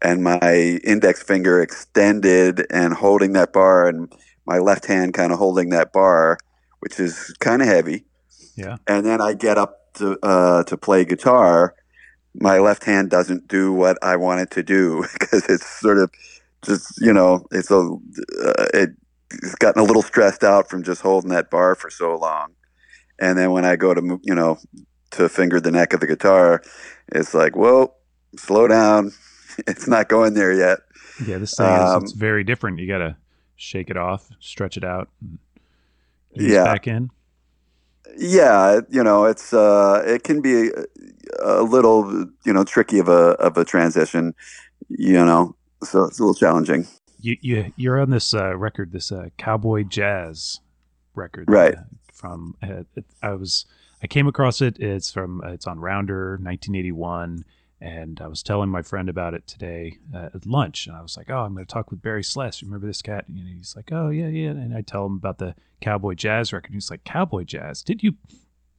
and 0.03 0.21
my 0.21 0.79
index 0.83 1.23
finger 1.23 1.61
extended 1.61 2.67
and 2.69 2.93
holding 2.93 3.33
that 3.33 3.53
bar 3.53 3.87
and 3.87 4.13
my 4.45 4.57
left 4.57 4.85
hand 4.85 5.13
kind 5.13 5.31
of 5.31 5.39
holding 5.39 5.69
that 5.69 5.93
bar, 5.93 6.37
which 6.81 6.99
is 6.99 7.33
kind 7.39 7.61
of 7.61 7.67
heavy. 7.69 8.03
Yeah. 8.55 8.77
And 8.85 9.05
then 9.05 9.21
I 9.21 9.33
get 9.33 9.57
up 9.57 9.93
to 9.95 10.19
uh, 10.21 10.63
to 10.63 10.77
play 10.77 11.05
guitar. 11.05 11.75
My 12.35 12.59
left 12.59 12.83
hand 12.83 13.09
doesn't 13.09 13.47
do 13.47 13.71
what 13.71 13.97
I 14.03 14.17
want 14.17 14.41
it 14.41 14.51
to 14.51 14.63
do 14.63 15.05
because 15.19 15.47
it's 15.47 15.65
sort 15.79 15.97
of 15.97 16.11
just 16.65 16.99
you 16.99 17.13
know 17.13 17.45
it's 17.51 17.71
a 17.71 17.77
uh, 17.77 18.67
it, 18.73 18.89
it's 19.31 19.55
gotten 19.55 19.81
a 19.81 19.85
little 19.85 20.01
stressed 20.01 20.43
out 20.43 20.69
from 20.69 20.83
just 20.83 21.01
holding 21.01 21.29
that 21.29 21.49
bar 21.49 21.75
for 21.75 21.89
so 21.89 22.15
long. 22.15 22.53
And 23.19 23.37
then 23.37 23.51
when 23.51 23.63
I 23.63 23.77
go 23.77 23.93
to 23.93 24.19
you 24.21 24.35
know 24.35 24.59
to 25.11 25.29
finger 25.29 25.61
the 25.61 25.71
neck 25.71 25.93
of 25.93 26.01
the 26.01 26.07
guitar, 26.07 26.61
it's 27.07 27.33
like 27.33 27.55
whoa, 27.55 27.93
slow 28.35 28.67
down 28.67 29.13
it's 29.67 29.87
not 29.87 30.09
going 30.09 30.33
there 30.33 30.53
yet. 30.53 30.79
Yeah, 31.25 31.37
this 31.37 31.55
thing 31.55 31.67
um, 31.67 31.97
is 31.97 32.03
it's 32.03 32.11
very 32.13 32.43
different. 32.43 32.79
You 32.79 32.87
got 32.87 32.99
to 32.99 33.15
shake 33.55 33.89
it 33.89 33.97
off, 33.97 34.29
stretch 34.39 34.77
it 34.77 34.83
out, 34.83 35.09
yeah, 36.33 36.63
back 36.63 36.87
in. 36.87 37.09
Yeah, 38.17 38.81
you 38.89 39.03
know, 39.03 39.25
it's 39.25 39.53
uh, 39.53 40.03
it 40.05 40.23
can 40.23 40.41
be 40.41 40.69
a, 40.69 40.85
a 41.41 41.63
little, 41.63 42.27
you 42.45 42.53
know, 42.53 42.63
tricky 42.63 42.99
of 42.99 43.07
a 43.07 43.31
of 43.39 43.57
a 43.57 43.65
transition, 43.65 44.33
you 44.89 45.23
know, 45.23 45.55
so 45.83 46.03
it's 46.05 46.19
a 46.19 46.23
little 46.23 46.35
challenging. 46.35 46.87
You 47.19 47.37
you 47.41 47.73
you're 47.75 47.99
on 47.99 48.09
this 48.09 48.33
uh, 48.33 48.55
record, 48.55 48.91
this 48.91 49.11
uh, 49.11 49.29
cowboy 49.37 49.83
jazz 49.83 50.59
record, 51.15 51.45
right? 51.49 51.75
Uh, 51.75 51.81
from 52.11 52.55
uh, 52.61 52.83
I 53.21 53.33
was 53.33 53.65
I 54.01 54.07
came 54.07 54.27
across 54.27 54.61
it. 54.61 54.79
It's 54.79 55.11
from 55.11 55.41
it's 55.45 55.65
on 55.65 55.79
Rounder, 55.79 56.31
1981 56.41 57.45
and 57.83 58.21
I 58.21 58.27
was 58.27 58.41
telling 58.41 58.69
my 58.69 58.81
friend 58.81 59.09
about 59.09 59.33
it 59.33 59.45
today 59.45 59.97
uh, 60.15 60.29
at 60.33 60.45
lunch, 60.45 60.87
and 60.87 60.95
I 60.95 61.01
was 61.01 61.17
like, 61.17 61.29
"Oh, 61.29 61.39
I'm 61.39 61.53
going 61.53 61.65
to 61.65 61.71
talk 61.71 61.91
with 61.91 62.01
Barry 62.01 62.23
Sless. 62.23 62.61
You 62.61 62.69
remember 62.69 62.87
this 62.87 63.01
cat?" 63.01 63.25
And 63.27 63.37
he's 63.37 63.75
like, 63.75 63.91
"Oh 63.91 64.07
yeah, 64.07 64.29
yeah." 64.29 64.51
And 64.51 64.73
I 64.73 64.81
tell 64.81 65.05
him 65.05 65.15
about 65.17 65.37
the 65.37 65.53
Cowboy 65.81 66.13
Jazz 66.13 66.53
record. 66.53 66.67
And 66.67 66.75
he's 66.75 66.89
like, 66.89 67.03
"Cowboy 67.03 67.43
Jazz? 67.43 67.83
Did 67.83 68.01
you? 68.01 68.13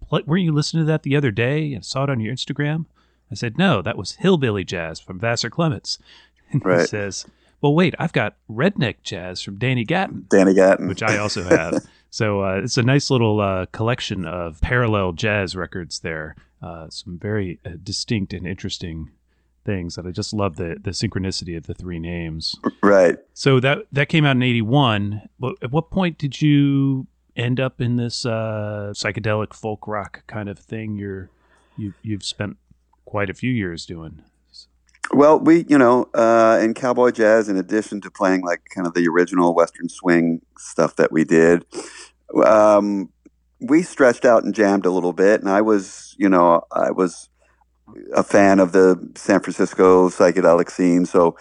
Play, 0.08 0.22
weren't 0.24 0.44
you 0.44 0.52
listening 0.52 0.84
to 0.84 0.86
that 0.86 1.02
the 1.02 1.16
other 1.16 1.30
day 1.30 1.74
and 1.74 1.84
saw 1.84 2.04
it 2.04 2.10
on 2.10 2.20
your 2.20 2.34
Instagram?" 2.34 2.86
I 3.30 3.34
said, 3.34 3.58
"No, 3.58 3.82
that 3.82 3.98
was 3.98 4.12
Hillbilly 4.12 4.64
Jazz 4.64 5.00
from 5.00 5.20
Vassar 5.20 5.50
Clements." 5.50 5.98
And 6.52 6.64
right. 6.64 6.82
he 6.82 6.86
says, 6.86 7.26
"Well, 7.60 7.74
wait, 7.74 7.94
I've 7.98 8.12
got 8.12 8.36
Redneck 8.48 8.96
Jazz 9.02 9.40
from 9.42 9.58
Danny 9.58 9.84
Gatton, 9.84 10.26
Danny 10.28 10.54
Gatton, 10.54 10.88
which 10.88 11.02
I 11.02 11.18
also 11.18 11.42
have." 11.42 11.84
so 12.10 12.42
uh, 12.42 12.60
it's 12.62 12.78
a 12.78 12.82
nice 12.82 13.10
little 13.10 13.40
uh, 13.40 13.66
collection 13.72 14.24
of 14.24 14.60
parallel 14.60 15.12
jazz 15.12 15.56
records 15.56 16.00
there. 16.00 16.36
Uh, 16.64 16.88
some 16.88 17.18
very 17.18 17.58
uh, 17.66 17.72
distinct 17.82 18.32
and 18.32 18.46
interesting 18.46 19.10
things 19.66 19.96
that 19.96 20.06
I 20.06 20.12
just 20.12 20.32
love 20.32 20.56
the 20.56 20.76
the 20.82 20.92
synchronicity 20.92 21.56
of 21.58 21.66
the 21.66 21.74
three 21.74 21.98
names. 21.98 22.54
Right. 22.82 23.16
So 23.34 23.60
that 23.60 23.78
that 23.92 24.08
came 24.08 24.24
out 24.24 24.36
in 24.36 24.42
eighty 24.42 24.62
one. 24.62 25.28
But 25.38 25.56
at 25.62 25.70
what 25.72 25.90
point 25.90 26.16
did 26.16 26.40
you 26.40 27.06
end 27.36 27.60
up 27.60 27.80
in 27.80 27.96
this 27.96 28.24
uh, 28.24 28.92
psychedelic 28.94 29.52
folk 29.52 29.86
rock 29.86 30.22
kind 30.26 30.48
of 30.48 30.58
thing? 30.58 30.96
You're 30.96 31.28
you 31.76 31.92
you've 32.02 32.24
spent 32.24 32.56
quite 33.04 33.28
a 33.28 33.34
few 33.34 33.52
years 33.52 33.84
doing. 33.84 34.22
Well, 35.12 35.38
we, 35.38 35.66
you 35.68 35.76
know, 35.76 36.08
uh, 36.14 36.58
in 36.62 36.72
cowboy 36.72 37.10
jazz, 37.10 37.48
in 37.50 37.58
addition 37.58 38.00
to 38.00 38.10
playing 38.10 38.42
like 38.42 38.62
kind 38.74 38.86
of 38.86 38.94
the 38.94 39.06
original 39.06 39.54
Western 39.54 39.90
swing 39.90 40.40
stuff 40.56 40.96
that 40.96 41.12
we 41.12 41.24
did, 41.24 41.66
um, 42.44 43.10
we 43.68 43.82
stretched 43.82 44.24
out 44.24 44.44
and 44.44 44.54
jammed 44.54 44.86
a 44.86 44.90
little 44.90 45.12
bit. 45.12 45.40
And 45.40 45.50
I 45.50 45.60
was, 45.62 46.14
you 46.18 46.28
know, 46.28 46.62
I 46.72 46.90
was 46.90 47.28
a 48.14 48.22
fan 48.22 48.60
of 48.60 48.72
the 48.72 49.12
San 49.16 49.40
Francisco 49.40 50.08
psychedelic 50.08 50.70
scene, 50.70 51.06
so 51.06 51.36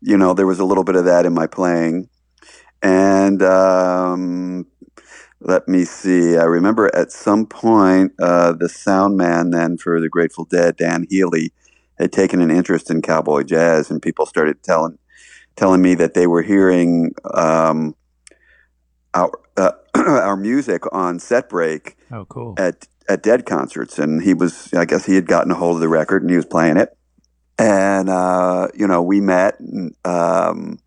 you 0.00 0.16
know 0.16 0.34
there 0.34 0.46
was 0.46 0.60
a 0.60 0.64
little 0.64 0.84
bit 0.84 0.96
of 0.96 1.04
that 1.04 1.26
in 1.26 1.34
my 1.34 1.46
playing. 1.46 2.08
And 2.82 3.42
um, 3.42 4.66
let 5.40 5.68
me 5.68 5.84
see. 5.84 6.36
I 6.36 6.44
remember 6.44 6.94
at 6.94 7.12
some 7.12 7.46
point 7.46 8.12
uh, 8.20 8.52
the 8.52 8.68
sound 8.68 9.16
man 9.16 9.50
then 9.50 9.76
for 9.76 10.00
the 10.00 10.08
Grateful 10.08 10.44
Dead, 10.44 10.76
Dan 10.76 11.06
Healy, 11.08 11.52
had 11.98 12.12
taken 12.12 12.40
an 12.40 12.50
interest 12.50 12.90
in 12.90 13.02
cowboy 13.02 13.42
jazz, 13.42 13.90
and 13.90 14.02
people 14.02 14.26
started 14.26 14.62
telling 14.62 14.98
telling 15.56 15.82
me 15.82 15.94
that 15.94 16.14
they 16.14 16.26
were 16.26 16.42
hearing 16.42 17.12
um, 17.34 17.94
our 19.14 19.30
uh, 19.56 19.72
our 19.94 20.36
music 20.36 20.82
on 20.92 21.18
set 21.18 21.48
break. 21.48 21.96
Oh, 22.10 22.24
cool! 22.26 22.54
At 22.58 22.86
at 23.08 23.22
Dead 23.22 23.46
concerts, 23.46 23.98
and 23.98 24.22
he 24.22 24.34
was, 24.34 24.72
I 24.72 24.84
guess, 24.84 25.06
he 25.06 25.14
had 25.14 25.26
gotten 25.26 25.50
a 25.50 25.54
hold 25.54 25.76
of 25.76 25.80
the 25.80 25.88
record 25.88 26.22
and 26.22 26.30
he 26.30 26.36
was 26.36 26.46
playing 26.46 26.76
it, 26.76 26.96
and 27.58 28.08
uh, 28.08 28.68
you 28.74 28.86
know, 28.86 29.02
we 29.02 29.20
met, 29.20 29.58
and, 29.60 29.94
um, 30.04 30.78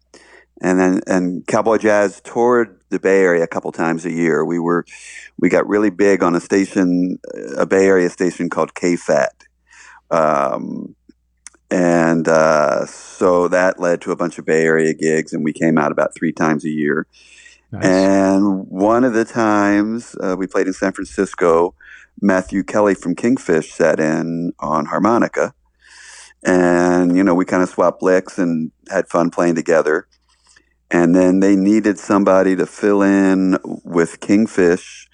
and 0.61 0.79
then 0.79 1.01
and 1.07 1.45
Cowboy 1.47 1.77
Jazz 1.77 2.21
toured 2.21 2.79
the 2.89 2.99
Bay 2.99 3.19
Area 3.19 3.43
a 3.43 3.47
couple 3.47 3.71
times 3.71 4.05
a 4.05 4.11
year. 4.11 4.45
We 4.45 4.59
were, 4.59 4.85
we 5.37 5.49
got 5.49 5.67
really 5.67 5.89
big 5.89 6.23
on 6.23 6.35
a 6.35 6.39
station, 6.39 7.19
a 7.57 7.65
Bay 7.65 7.85
Area 7.85 8.09
station 8.09 8.49
called 8.49 8.73
KFAT. 8.73 9.27
Um, 10.11 10.95
and 11.71 12.27
uh, 12.27 12.85
so 12.85 13.47
that 13.47 13.79
led 13.79 14.01
to 14.01 14.11
a 14.11 14.15
bunch 14.15 14.37
of 14.37 14.45
Bay 14.45 14.63
Area 14.63 14.93
gigs, 14.93 15.33
and 15.33 15.43
we 15.43 15.51
came 15.51 15.77
out 15.77 15.91
about 15.91 16.15
three 16.15 16.31
times 16.31 16.63
a 16.63 16.69
year. 16.69 17.07
And 17.81 18.67
one 18.67 19.03
of 19.03 19.13
the 19.13 19.25
times 19.25 20.15
uh, 20.21 20.35
we 20.37 20.47
played 20.47 20.67
in 20.67 20.73
San 20.73 20.93
Francisco, 20.93 21.75
Matthew 22.21 22.63
Kelly 22.63 22.95
from 22.95 23.15
Kingfish 23.15 23.73
sat 23.73 23.99
in 23.99 24.53
on 24.59 24.85
harmonica. 24.85 25.53
And, 26.45 27.17
you 27.17 27.23
know, 27.23 27.33
we 27.33 27.45
kind 27.45 27.63
of 27.63 27.69
swapped 27.69 28.03
licks 28.03 28.37
and 28.37 28.71
had 28.89 29.07
fun 29.07 29.31
playing 29.31 29.55
together. 29.55 30.07
And 30.91 31.15
then 31.15 31.39
they 31.39 31.55
needed 31.55 31.97
somebody 31.97 32.55
to 32.55 32.65
fill 32.65 33.01
in 33.01 33.57
with 33.83 34.19
Kingfish 34.19 35.07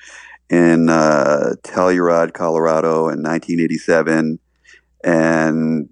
in 0.49 0.89
uh, 0.89 1.53
Telluride, 1.63 2.33
Colorado 2.33 3.07
in 3.07 3.23
1987. 3.23 4.39
And, 5.03 5.89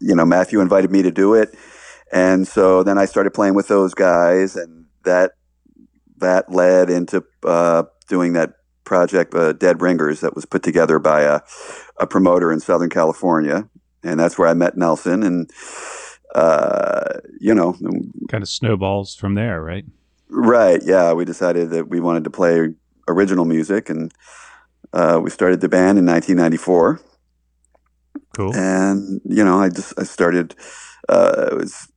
you 0.00 0.14
know, 0.14 0.24
Matthew 0.24 0.60
invited 0.60 0.90
me 0.90 1.02
to 1.02 1.10
do 1.10 1.34
it. 1.34 1.54
And 2.10 2.48
so 2.48 2.82
then 2.82 2.98
I 2.98 3.04
started 3.04 3.32
playing 3.32 3.54
with 3.54 3.68
those 3.68 3.94
guys, 3.94 4.56
and 4.56 4.86
that 5.04 5.32
that 6.20 6.50
led 6.52 6.90
into 6.90 7.24
uh, 7.44 7.84
doing 8.08 8.32
that 8.34 8.54
project, 8.84 9.34
uh, 9.34 9.52
Dead 9.52 9.80
Ringers, 9.80 10.20
that 10.20 10.34
was 10.34 10.44
put 10.44 10.62
together 10.62 10.98
by 10.98 11.22
a, 11.22 11.40
a, 11.98 12.06
promoter 12.06 12.50
in 12.52 12.60
Southern 12.60 12.90
California, 12.90 13.68
and 14.02 14.18
that's 14.18 14.38
where 14.38 14.48
I 14.48 14.54
met 14.54 14.76
Nelson, 14.76 15.22
and 15.22 15.50
uh, 16.34 17.20
you 17.40 17.54
know, 17.54 17.76
kind 18.28 18.42
of 18.42 18.48
snowballs 18.48 19.14
from 19.14 19.34
there, 19.34 19.62
right? 19.62 19.84
Right. 20.28 20.80
Yeah, 20.84 21.12
we 21.12 21.24
decided 21.24 21.70
that 21.70 21.88
we 21.88 22.00
wanted 22.00 22.24
to 22.24 22.30
play 22.30 22.68
original 23.08 23.44
music, 23.44 23.90
and 23.90 24.12
uh, 24.92 25.20
we 25.22 25.30
started 25.30 25.60
the 25.60 25.68
band 25.68 25.98
in 25.98 26.06
1994. 26.06 27.00
Cool. 28.36 28.54
And 28.54 29.20
you 29.24 29.44
know, 29.44 29.60
I 29.60 29.68
just 29.68 29.94
I 29.98 30.04
started. 30.04 30.54
Uh, 31.08 31.48
it 31.50 31.56
was 31.56 31.88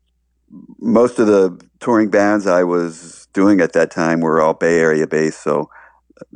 most 0.80 1.20
of 1.20 1.28
the 1.28 1.60
touring 1.80 2.10
bands 2.10 2.48
I 2.48 2.64
was 2.64 3.23
doing 3.34 3.62
at 3.62 3.74
that 3.74 3.92
time 3.92 4.20
We 4.20 4.26
were 4.26 4.42
all 4.42 4.54
Bay 4.54 4.80
Area 4.80 5.08
based, 5.08 5.44
so 5.44 5.70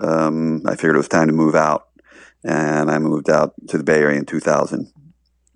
um, 0.02 0.62
I 0.66 0.72
figured 0.72 0.96
it 0.96 1.00
was 1.00 1.08
time 1.08 1.28
to 1.28 1.34
move 1.34 1.56
out, 1.56 1.88
and 2.44 2.92
I 2.92 3.00
moved 3.00 3.30
out 3.30 3.54
to 3.70 3.78
the 3.78 3.84
Bay 3.84 4.00
Area 4.00 4.20
in 4.20 4.26
2000. 4.26 4.92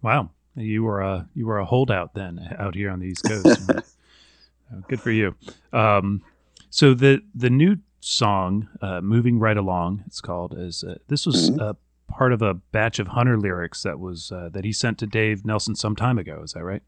Wow, 0.02 0.30
you 0.56 0.84
were 0.84 1.02
a 1.02 1.28
you 1.36 1.46
were 1.46 1.60
a 1.60 1.66
holdout 1.66 2.14
then 2.14 2.56
out 2.58 2.76
here 2.76 2.90
on 2.90 3.00
the 3.00 3.08
East 3.08 3.26
Coast. 3.26 3.70
Good 4.88 5.02
for 5.02 5.12
you. 5.12 5.36
Um, 5.74 6.22
so 6.70 6.94
the 6.94 7.22
the 7.36 7.50
new 7.50 7.78
song, 8.00 8.70
uh, 8.82 9.02
"Moving 9.02 9.40
Right 9.40 9.58
Along," 9.58 10.04
it's 10.08 10.22
called. 10.22 10.56
Is 10.58 10.84
uh, 10.84 10.96
this 11.08 11.26
was 11.26 11.52
mm-hmm. 11.52 11.72
part 12.12 12.34
of 12.34 12.42
a 12.42 12.54
batch 12.54 13.00
of 13.00 13.08
Hunter 13.08 13.38
lyrics 13.38 13.84
that 13.84 14.00
was 14.00 14.32
uh, 14.32 14.50
that 14.54 14.64
he 14.64 14.72
sent 14.72 14.98
to 15.00 15.08
Dave 15.08 15.46
Nelson 15.46 15.76
some 15.76 15.96
time 15.96 16.18
ago? 16.18 16.42
Is 16.44 16.54
that 16.54 16.64
right? 16.64 16.82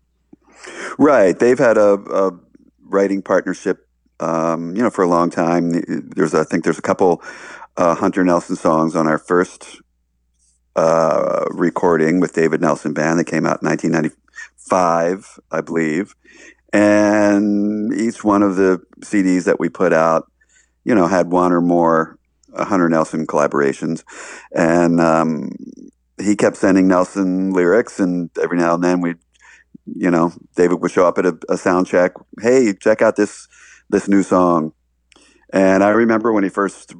Right. 0.98 1.38
They've 1.38 1.60
had 1.60 1.78
a, 1.78 1.94
a 1.94 2.32
writing 2.86 3.22
partnership 3.22 3.88
um, 4.20 4.76
you 4.76 4.82
know, 4.82 4.90
for 4.90 5.04
a 5.04 5.08
long 5.08 5.30
time. 5.30 5.72
There's, 6.16 6.34
I 6.34 6.44
think, 6.44 6.64
there's 6.64 6.80
a 6.80 6.84
couple 6.84 7.22
uh, 7.78 7.96
Hunter 7.96 8.24
Nelson 8.24 8.56
songs 8.56 8.96
on 8.96 9.08
our 9.08 9.18
first 9.18 9.82
uh, 10.76 11.46
recording 11.52 12.20
with 12.20 12.34
David 12.34 12.62
Nelson 12.62 12.94
Band 12.94 13.20
that 13.20 13.26
came 13.26 13.46
out 13.46 13.62
in 13.62 13.70
1995, 13.70 15.40
I 15.52 15.62
believe. 15.62 16.16
And 16.72 17.94
each 17.94 18.24
one 18.24 18.42
of 18.42 18.56
the 18.56 18.82
CDs 19.02 19.44
that 19.46 19.60
we 19.60 19.70
put 19.70 19.94
out, 19.94 20.32
you 20.84 20.96
know, 20.96 21.08
had 21.08 21.32
one 21.32 21.52
or 21.52 21.62
more 21.62 22.18
uh, 22.54 22.66
Hunter 22.66 22.90
Nelson 22.90 23.28
collaborations, 23.28 24.04
and 24.56 25.00
um, 25.00 25.52
he 26.20 26.36
kept 26.36 26.58
sending 26.58 26.88
Nelson 26.88 27.52
lyrics, 27.52 28.00
and 28.00 28.30
every 28.42 28.58
now 28.58 28.74
and 28.74 28.84
then 28.84 29.02
we, 29.02 29.16
you 29.86 30.10
know, 30.10 30.34
David 30.56 30.82
would 30.82 30.92
show 30.92 31.08
up 31.08 31.20
at 31.20 31.26
a, 31.26 31.38
a 31.50 31.58
sound 31.58 31.86
check. 31.88 32.14
Hey, 32.42 32.74
check 32.74 33.02
out 33.04 33.16
this 33.16 33.48
this 33.94 34.10
new 34.10 34.24
song. 34.24 34.74
And 35.54 35.84
I 35.84 35.90
remember 35.90 36.34
when 36.34 36.44
he 36.44 36.50
first 36.50 36.96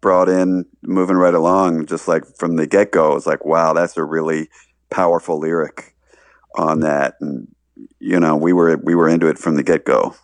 brought 0.00 0.28
in 0.28 0.64
moving 0.82 1.16
right 1.16 1.34
along, 1.34 1.86
just 1.86 2.08
like 2.08 2.24
from 2.36 2.56
the 2.56 2.66
get 2.66 2.92
go, 2.92 3.10
it 3.12 3.14
was 3.14 3.26
like, 3.26 3.44
wow, 3.44 3.74
that's 3.74 3.96
a 3.96 4.04
really 4.04 4.48
powerful 4.88 5.38
lyric 5.38 5.94
on 6.56 6.80
that. 6.80 7.16
And 7.20 7.48
you 7.98 8.20
know, 8.20 8.36
we 8.36 8.52
were 8.52 8.76
we 8.76 8.94
were 8.94 9.08
into 9.08 9.26
it 9.26 9.38
from 9.38 9.56
the 9.56 9.62
get 9.62 9.84
go. 9.84 10.14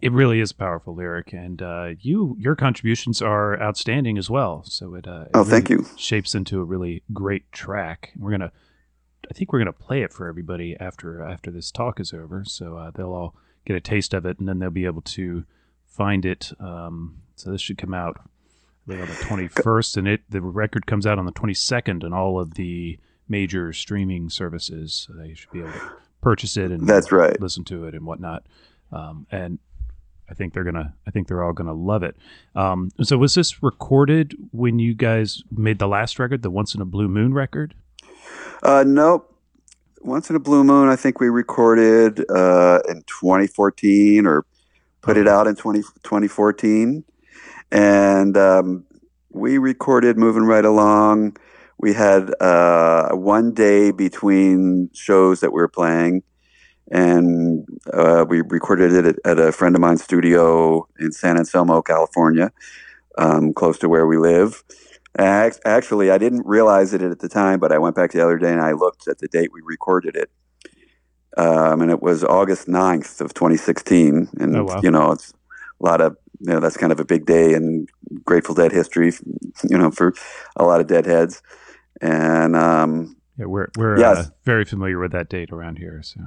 It 0.00 0.10
really 0.10 0.40
is 0.40 0.50
a 0.50 0.56
powerful 0.56 0.96
lyric, 0.96 1.32
and 1.32 1.62
uh, 1.62 1.90
you 2.00 2.36
your 2.40 2.56
contributions 2.56 3.22
are 3.22 3.60
outstanding 3.60 4.18
as 4.18 4.28
well. 4.28 4.64
So 4.64 4.96
it, 4.96 5.06
uh, 5.06 5.26
it 5.26 5.30
oh, 5.34 5.38
really 5.40 5.50
thank 5.50 5.70
you. 5.70 5.86
Shapes 5.96 6.34
into 6.34 6.60
a 6.60 6.64
really 6.64 7.04
great 7.12 7.52
track. 7.52 8.12
We're 8.18 8.32
gonna, 8.32 8.50
I 9.30 9.34
think 9.34 9.52
we're 9.52 9.60
gonna 9.60 9.72
play 9.72 10.02
it 10.02 10.12
for 10.12 10.26
everybody 10.26 10.76
after 10.80 11.22
after 11.22 11.52
this 11.52 11.70
talk 11.70 12.00
is 12.00 12.12
over, 12.12 12.42
so 12.44 12.76
uh, 12.76 12.90
they'll 12.90 13.12
all 13.12 13.36
get 13.64 13.76
a 13.76 13.80
taste 13.80 14.14
of 14.14 14.26
it, 14.26 14.38
and 14.38 14.48
then 14.48 14.58
they'll 14.58 14.70
be 14.70 14.86
able 14.86 15.02
to 15.02 15.44
find 15.86 16.24
it. 16.24 16.52
Um, 16.58 17.22
so 17.36 17.50
this 17.50 17.60
should 17.60 17.78
come 17.78 17.94
out 17.94 18.20
on 18.88 18.98
the 18.98 19.04
21st, 19.04 19.96
and 19.96 20.08
it 20.08 20.22
the 20.28 20.40
record 20.40 20.86
comes 20.86 21.06
out 21.06 21.18
on 21.18 21.26
the 21.26 21.32
22nd, 21.32 22.04
and 22.04 22.14
all 22.14 22.40
of 22.40 22.54
the 22.54 22.98
major 23.28 23.72
streaming 23.72 24.28
services. 24.28 25.06
So 25.06 25.14
they 25.14 25.34
should 25.34 25.50
be 25.50 25.60
able 25.60 25.72
to 25.72 25.92
purchase 26.20 26.56
it 26.56 26.70
and 26.70 26.86
that's 26.86 27.10
right. 27.10 27.38
listen 27.40 27.64
to 27.64 27.84
it 27.86 27.94
and 27.94 28.06
whatnot. 28.06 28.44
Um, 28.92 29.26
and 29.30 29.58
I 30.30 30.34
think 30.34 30.54
they're 30.54 30.64
gonna. 30.64 30.94
I 31.06 31.10
think 31.10 31.28
they're 31.28 31.42
all 31.42 31.52
gonna 31.52 31.74
love 31.74 32.02
it. 32.02 32.16
Um, 32.54 32.90
so 33.02 33.18
was 33.18 33.34
this 33.34 33.62
recorded 33.62 34.34
when 34.52 34.78
you 34.78 34.94
guys 34.94 35.42
made 35.50 35.78
the 35.78 35.88
last 35.88 36.18
record, 36.18 36.42
the 36.42 36.50
Once 36.50 36.74
in 36.74 36.80
a 36.80 36.86
Blue 36.86 37.08
Moon 37.08 37.34
record? 37.34 37.74
Uh, 38.62 38.84
nope. 38.86 39.31
Once 40.04 40.28
in 40.30 40.34
a 40.34 40.40
Blue 40.40 40.64
Moon, 40.64 40.88
I 40.88 40.96
think 40.96 41.20
we 41.20 41.28
recorded 41.28 42.28
uh, 42.28 42.80
in 42.88 43.04
2014 43.06 44.26
or 44.26 44.44
put 45.00 45.16
it 45.16 45.28
out 45.28 45.46
in 45.46 45.54
20, 45.54 45.82
2014. 46.02 47.04
And 47.70 48.36
um, 48.36 48.84
we 49.30 49.58
recorded 49.58 50.18
Moving 50.18 50.42
Right 50.42 50.64
Along. 50.64 51.36
We 51.78 51.94
had 51.94 52.34
uh, 52.40 53.10
one 53.12 53.54
day 53.54 53.92
between 53.92 54.90
shows 54.92 55.38
that 55.38 55.52
we 55.52 55.60
were 55.60 55.68
playing, 55.68 56.24
and 56.90 57.64
uh, 57.92 58.24
we 58.28 58.40
recorded 58.40 58.92
it 58.92 59.06
at, 59.06 59.16
at, 59.24 59.38
a 59.38 59.52
friend 59.52 59.76
of 59.76 59.80
mine's 59.80 60.02
studio 60.02 60.88
in 60.98 61.12
San 61.12 61.38
Anselmo, 61.38 61.80
California, 61.80 62.50
um, 63.18 63.54
close 63.54 63.78
to 63.78 63.88
where 63.88 64.08
we 64.08 64.18
live. 64.18 64.64
Actually, 65.18 66.10
I 66.10 66.18
didn't 66.18 66.46
realize 66.46 66.94
it 66.94 67.02
at 67.02 67.18
the 67.20 67.28
time, 67.28 67.60
but 67.60 67.72
I 67.72 67.78
went 67.78 67.94
back 67.94 68.12
the 68.12 68.22
other 68.22 68.38
day 68.38 68.52
and 68.52 68.60
I 68.60 68.72
looked 68.72 69.08
at 69.08 69.18
the 69.18 69.28
date 69.28 69.50
we 69.52 69.60
recorded 69.62 70.16
it. 70.16 70.30
Um, 71.36 71.80
and 71.80 71.90
it 71.90 72.02
was 72.02 72.24
August 72.24 72.68
9th 72.68 73.20
of 73.20 73.34
2016. 73.34 74.28
And, 74.38 74.56
oh, 74.56 74.64
wow. 74.64 74.80
you 74.82 74.90
know, 74.90 75.12
it's 75.12 75.32
a 75.80 75.84
lot 75.84 76.00
of, 76.00 76.16
you 76.40 76.52
know, 76.52 76.60
that's 76.60 76.76
kind 76.76 76.92
of 76.92 77.00
a 77.00 77.04
big 77.04 77.26
day 77.26 77.54
in 77.54 77.86
Grateful 78.24 78.54
Dead 78.54 78.72
history, 78.72 79.12
you 79.68 79.78
know, 79.78 79.90
for 79.90 80.14
a 80.56 80.64
lot 80.64 80.80
of 80.80 80.86
Deadheads. 80.86 81.42
And, 82.00 82.56
um, 82.56 83.16
yeah, 83.38 83.46
we're, 83.46 83.68
we're 83.76 83.98
yes. 83.98 84.18
uh, 84.18 84.30
very 84.44 84.64
familiar 84.64 84.98
with 84.98 85.12
that 85.12 85.30
date 85.30 85.50
around 85.50 85.78
here. 85.78 86.02
So, 86.02 86.20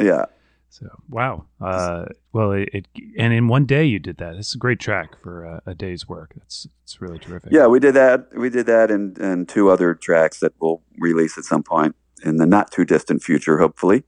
yeah. 0.00 0.26
So 0.70 0.86
wow. 1.08 1.46
Uh, 1.60 2.04
well, 2.32 2.52
it, 2.52 2.68
it, 2.72 2.86
and 3.18 3.32
in 3.32 3.48
one 3.48 3.66
day 3.66 3.84
you 3.84 3.98
did 3.98 4.18
that. 4.18 4.36
It's 4.36 4.54
a 4.54 4.58
great 4.58 4.78
track 4.78 5.20
for 5.20 5.44
a, 5.44 5.62
a, 5.66 5.74
day's 5.74 6.08
work. 6.08 6.32
It's 6.36 6.68
it's 6.84 7.00
really 7.00 7.18
terrific. 7.18 7.50
Yeah, 7.52 7.66
we 7.66 7.80
did 7.80 7.94
that. 7.94 8.28
We 8.36 8.50
did 8.50 8.66
that, 8.66 8.88
and 8.88 9.18
and 9.18 9.48
two 9.48 9.68
other 9.68 9.94
tracks 9.94 10.38
that 10.38 10.52
we'll 10.60 10.80
release 10.96 11.36
at 11.36 11.44
some 11.44 11.64
point 11.64 11.96
in 12.22 12.36
the 12.36 12.46
not 12.46 12.70
too 12.70 12.84
distant 12.84 13.24
future, 13.24 13.58
hopefully. 13.58 14.04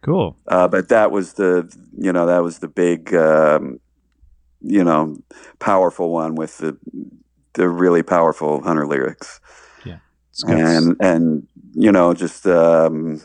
Cool. 0.00 0.38
Uh, 0.46 0.66
but 0.66 0.88
that 0.88 1.10
was 1.10 1.34
the 1.34 1.70
you 1.96 2.10
know 2.10 2.24
that 2.24 2.42
was 2.42 2.60
the 2.60 2.68
big 2.68 3.14
um, 3.14 3.78
you 4.62 4.82
know 4.82 5.18
powerful 5.58 6.10
one 6.10 6.36
with 6.36 6.56
the 6.56 6.78
the 7.52 7.68
really 7.68 8.02
powerful 8.02 8.62
Hunter 8.62 8.86
lyrics. 8.86 9.40
Yeah, 9.84 9.98
and 10.46 10.96
and 11.00 11.46
you 11.74 11.92
know 11.92 12.14
just. 12.14 12.46
Um, 12.46 13.20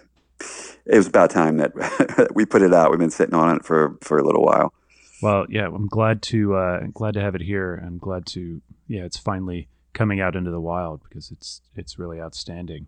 it 0.86 0.98
was 0.98 1.08
about 1.08 1.30
time 1.30 1.58
that 1.58 2.32
we 2.36 2.46
put 2.46 2.62
it 2.62 2.74
out. 2.74 2.92
We've 2.92 3.00
been 3.00 3.10
sitting 3.10 3.36
on 3.36 3.56
it 3.58 3.66
for 3.66 3.98
for 4.02 4.18
a 4.18 4.24
little 4.24 4.44
while. 4.44 4.74
Well, 5.22 5.46
yeah, 5.50 5.68
I'm 5.68 5.88
glad 5.88 6.22
to 6.24 6.56
uh, 6.56 6.82
glad 6.94 7.14
to 7.14 7.22
have 7.22 7.36
it 7.36 7.42
here. 7.42 7.82
I'm 7.86 7.98
glad 7.98 8.26
to 8.28 8.62
yeah, 8.88 9.04
it's 9.04 9.18
finally 9.18 9.70
coming 9.94 10.20
out 10.20 10.36
into 10.36 10.52
the 10.52 10.62
wild 10.62 11.02
because 11.08 11.32
it's 11.32 11.62
it's 11.76 11.98
really 11.98 12.20
outstanding. 12.20 12.88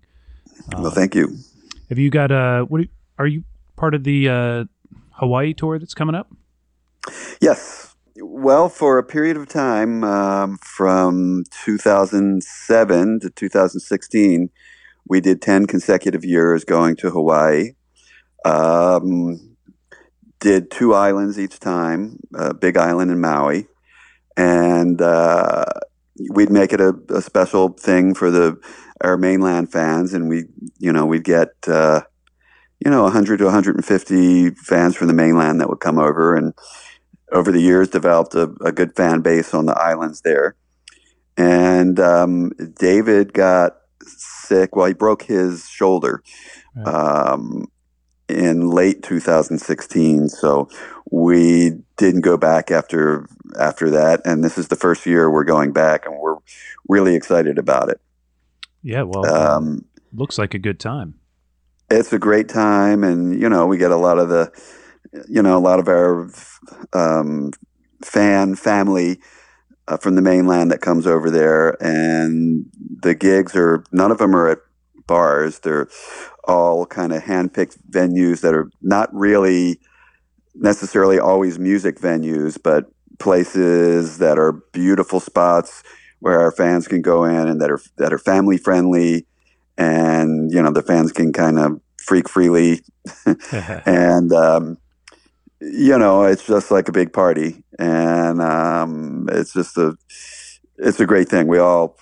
well, 0.77 0.91
thank 0.91 1.15
you. 1.15 1.37
Have 1.89 1.97
you 1.97 2.09
got 2.09 2.31
uh 2.31 2.63
what 2.63 2.81
you, 2.81 2.87
are 3.17 3.27
you 3.27 3.43
part 3.75 3.93
of 3.93 4.03
the 4.03 4.29
uh, 4.29 4.65
Hawaii 5.11 5.53
tour 5.53 5.79
that's 5.79 5.93
coming 5.93 6.15
up? 6.15 6.31
Yes. 7.41 7.95
Well, 8.17 8.69
for 8.69 8.97
a 8.97 9.03
period 9.03 9.35
of 9.35 9.47
time 9.49 10.03
um, 10.03 10.57
from 10.61 11.43
2007 11.63 13.19
to 13.19 13.29
2016, 13.29 14.49
we 15.07 15.21
did 15.21 15.41
10 15.41 15.67
consecutive 15.67 16.23
years 16.23 16.63
going 16.63 16.95
to 16.97 17.09
Hawaii. 17.09 17.73
Um, 18.45 19.55
did 20.39 20.69
two 20.69 20.93
islands 20.93 21.39
each 21.39 21.59
time, 21.59 22.19
uh, 22.37 22.53
Big 22.53 22.77
Island 22.77 23.09
and 23.09 23.19
Maui, 23.19 23.67
and 24.37 25.01
uh, 25.01 25.65
we'd 26.29 26.51
make 26.51 26.71
it 26.71 26.79
a, 26.79 26.93
a, 27.09 27.21
special 27.21 27.69
thing 27.69 28.13
for 28.13 28.29
the 28.29 28.59
our 29.01 29.17
mainland 29.17 29.71
fans, 29.71 30.13
and 30.13 30.29
we, 30.29 30.45
you 30.77 30.93
know, 30.93 31.05
we'd 31.07 31.23
get 31.23 31.49
uh, 31.67 32.01
you 32.83 32.91
know 32.91 33.03
100 33.03 33.37
to 33.37 33.45
150 33.45 34.51
fans 34.51 34.95
from 34.95 35.07
the 35.07 35.13
mainland 35.13 35.59
that 35.59 35.69
would 35.69 35.79
come 35.79 35.97
over, 35.97 36.35
and 36.35 36.53
over 37.31 37.51
the 37.51 37.61
years 37.61 37.89
developed 37.89 38.35
a, 38.35 38.53
a 38.63 38.71
good 38.71 38.95
fan 38.95 39.21
base 39.21 39.53
on 39.53 39.65
the 39.65 39.77
islands 39.77 40.21
there. 40.21 40.55
And 41.37 41.99
um, 41.99 42.51
David 42.79 43.33
got 43.33 43.77
sick. 44.05 44.75
Well, 44.75 44.85
he 44.85 44.93
broke 44.93 45.23
his 45.23 45.67
shoulder. 45.67 46.21
Right. 46.75 46.87
Um, 46.87 47.65
in 48.27 48.69
late 48.69 49.03
2016. 49.03 50.29
So 50.29 50.69
we 51.11 51.71
didn't 51.97 52.21
go 52.21 52.37
back 52.37 52.71
after 52.71 53.27
after 53.59 53.89
that, 53.91 54.21
and 54.25 54.43
this 54.43 54.57
is 54.57 54.67
the 54.67 54.75
first 54.75 55.05
year 55.05 55.29
we're 55.29 55.43
going 55.43 55.71
back, 55.71 56.05
and 56.05 56.17
we're 56.19 56.37
really 56.87 57.15
excited 57.15 57.57
about 57.57 57.89
it. 57.89 58.01
Yeah, 58.81 59.03
well, 59.03 59.25
um, 59.25 59.85
looks 60.13 60.37
like 60.37 60.53
a 60.53 60.59
good 60.59 60.79
time. 60.79 61.15
It's 61.89 62.11
a 62.11 62.19
great 62.19 62.49
time, 62.49 63.03
and 63.03 63.39
you 63.39 63.47
know 63.49 63.65
we 63.65 63.77
get 63.77 63.91
a 63.91 63.97
lot 63.97 64.17
of 64.17 64.29
the, 64.29 64.51
you 65.29 65.41
know, 65.41 65.57
a 65.57 65.59
lot 65.59 65.79
of 65.79 65.87
our 65.87 66.29
um, 66.93 67.51
fan 68.03 68.55
family. 68.55 69.19
Uh, 69.87 69.97
from 69.97 70.15
the 70.15 70.21
mainland 70.21 70.71
that 70.71 70.81
comes 70.81 71.05
over 71.05 71.29
there, 71.29 71.77
and 71.79 72.65
the 73.01 73.13
gigs 73.13 73.55
are 73.55 73.83
none 73.91 74.09
of 74.09 74.17
them 74.17 74.35
are 74.35 74.49
at 74.49 74.57
bars. 75.07 75.59
They're 75.59 75.87
all 76.45 76.85
kind 76.85 77.13
of 77.13 77.23
handpicked 77.23 77.77
venues 77.89 78.41
that 78.41 78.53
are 78.53 78.69
not 78.81 79.13
really 79.13 79.79
necessarily 80.55 81.19
always 81.19 81.59
music 81.59 81.99
venues, 81.99 82.57
but 82.61 82.85
places 83.19 84.17
that 84.19 84.37
are 84.37 84.53
beautiful 84.71 85.19
spots 85.19 85.83
where 86.19 86.39
our 86.39 86.51
fans 86.51 86.87
can 86.87 87.01
go 87.01 87.23
in 87.23 87.47
and 87.47 87.61
that 87.61 87.69
are 87.69 87.79
that 87.97 88.13
are 88.13 88.17
family 88.17 88.57
friendly, 88.57 89.25
and 89.77 90.51
you 90.51 90.61
know 90.61 90.71
the 90.71 90.81
fans 90.81 91.11
can 91.11 91.33
kind 91.33 91.59
of 91.59 91.79
freak 91.97 92.29
freely, 92.29 92.81
and 93.85 94.31
um, 94.33 94.77
you 95.61 95.97
know 95.97 96.23
it's 96.23 96.45
just 96.45 96.71
like 96.71 96.87
a 96.87 96.93
big 96.93 97.13
party, 97.13 97.63
and 97.77 98.41
um, 98.41 99.27
it's 99.31 99.53
just 99.53 99.77
a 99.77 99.95
it's 100.77 100.99
a 100.99 101.05
great 101.05 101.29
thing. 101.29 101.47
We 101.47 101.59
all 101.59 101.97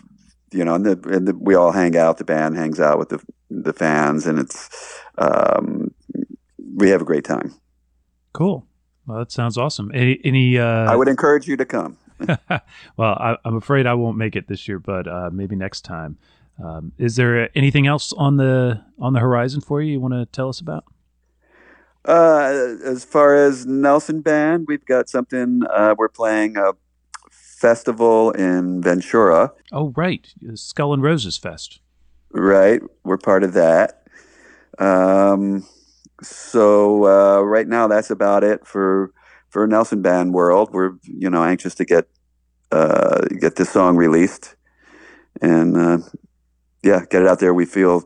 you 0.53 0.63
know, 0.63 0.75
and, 0.75 0.85
the, 0.85 1.09
and 1.09 1.27
the, 1.27 1.35
we 1.35 1.55
all 1.55 1.71
hang 1.71 1.95
out. 1.95 2.17
The 2.17 2.23
band 2.23 2.55
hangs 2.55 2.79
out 2.79 2.99
with 2.99 3.09
the 3.09 3.19
the 3.49 3.73
fans, 3.73 4.25
and 4.25 4.39
it's 4.39 4.99
um, 5.17 5.93
we 6.75 6.89
have 6.89 7.01
a 7.01 7.05
great 7.05 7.23
time. 7.23 7.53
Cool. 8.33 8.65
Well, 9.05 9.19
that 9.19 9.31
sounds 9.31 9.57
awesome. 9.57 9.91
Any? 9.93 10.19
any 10.23 10.57
uh... 10.57 10.91
I 10.91 10.95
would 10.95 11.07
encourage 11.07 11.47
you 11.47 11.57
to 11.57 11.65
come. 11.65 11.97
well, 12.97 13.13
I, 13.19 13.37
am 13.45 13.55
afraid 13.55 13.85
I 13.85 13.93
won't 13.93 14.17
make 14.17 14.35
it 14.35 14.47
this 14.47 14.67
year, 14.67 14.79
but 14.79 15.07
uh, 15.07 15.29
maybe 15.31 15.55
next 15.55 15.81
time. 15.81 16.17
Um, 16.63 16.93
is 16.97 17.15
there 17.15 17.49
anything 17.57 17.87
else 17.87 18.13
on 18.13 18.37
the 18.37 18.83
on 18.99 19.13
the 19.13 19.19
horizon 19.19 19.59
for 19.61 19.81
you? 19.81 19.93
You 19.93 19.99
want 19.99 20.13
to 20.13 20.25
tell 20.27 20.49
us 20.49 20.59
about? 20.59 20.85
Uh, 22.05 22.75
as 22.83 23.05
far 23.05 23.35
as 23.35 23.65
Nelson 23.65 24.21
Band, 24.21 24.65
we've 24.67 24.85
got 24.85 25.09
something. 25.09 25.61
Uh, 25.69 25.95
we're 25.97 26.09
playing 26.09 26.57
a 26.57 26.73
festival 27.63 28.31
in 28.31 28.81
Ventura. 28.81 29.53
Oh, 29.71 29.93
right, 29.95 30.27
Skull 30.55 30.93
and 30.93 31.01
Roses 31.01 31.37
Fest. 31.37 31.79
Right, 32.29 32.81
we're 33.05 33.17
part 33.17 33.41
of 33.45 33.53
that. 33.53 34.03
Um, 34.79 35.65
so 36.21 37.05
uh, 37.05 37.41
right 37.41 37.65
now, 37.65 37.87
that's 37.87 38.09
about 38.09 38.43
it 38.43 38.67
for 38.67 39.13
for 39.49 39.65
Nelson 39.65 40.01
Band 40.01 40.33
World. 40.33 40.71
We're 40.73 40.91
you 41.03 41.29
know 41.29 41.45
anxious 41.45 41.73
to 41.75 41.85
get 41.85 42.09
uh, 42.73 43.21
get 43.39 43.55
this 43.55 43.69
song 43.69 43.95
released, 43.95 44.55
and 45.41 45.77
uh, 45.77 45.97
yeah, 46.83 47.05
get 47.09 47.21
it 47.21 47.29
out 47.29 47.39
there. 47.39 47.53
We 47.53 47.65
feel 47.65 48.01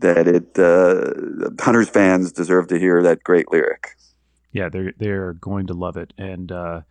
that 0.00 0.28
it 0.28 0.58
uh, 0.58 1.64
Hunters 1.64 1.88
fans 1.88 2.30
deserve 2.30 2.68
to 2.68 2.78
hear 2.78 3.02
that 3.02 3.24
great 3.24 3.50
lyric. 3.50 3.96
Yeah, 4.52 4.68
they're 4.68 4.92
they're 4.98 5.32
going 5.32 5.66
to 5.68 5.74
love 5.74 5.96
it, 5.96 6.12
and 6.18 6.52
uh, 6.52 6.82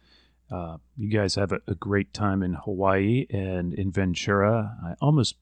uh, 0.52 0.78
you 0.98 1.10
guys 1.10 1.36
have 1.36 1.52
a, 1.52 1.60
a, 1.68 1.76
great 1.76 2.14
time 2.14 2.44
in 2.44 2.54
Hawaii 2.54 3.26
and 3.32 3.74
in 3.74 3.92
Ventura. 3.92 4.78
I 4.84 4.96
almost 5.02 5.36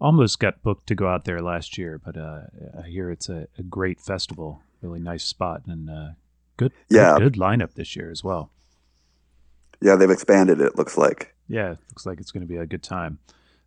almost 0.00 0.40
got 0.40 0.62
booked 0.62 0.86
to 0.88 0.94
go 0.94 1.06
out 1.06 1.24
there 1.24 1.40
last 1.40 1.78
year, 1.78 2.00
but 2.04 2.16
uh, 2.16 2.40
I 2.82 2.88
hear 2.88 3.10
it's 3.10 3.28
a, 3.28 3.46
a, 3.58 3.62
great 3.62 4.00
festival, 4.00 4.62
really 4.82 4.98
nice 4.98 5.24
spot, 5.24 5.62
and 5.66 5.88
uh, 5.88 6.08
good, 6.56 6.72
yeah. 6.88 7.16
good, 7.18 7.34
good 7.34 7.40
lineup 7.40 7.74
this 7.74 7.94
year 7.94 8.10
as 8.10 8.24
well. 8.24 8.50
Yeah, 9.80 9.96
they've 9.96 10.10
expanded 10.10 10.60
it. 10.60 10.76
Looks 10.76 10.98
like. 10.98 11.34
Yeah, 11.48 11.76
looks 11.90 12.06
like 12.06 12.20
it's 12.20 12.32
going 12.32 12.42
to 12.42 12.46
be 12.46 12.56
a 12.56 12.66
good 12.66 12.82
time. 12.82 13.18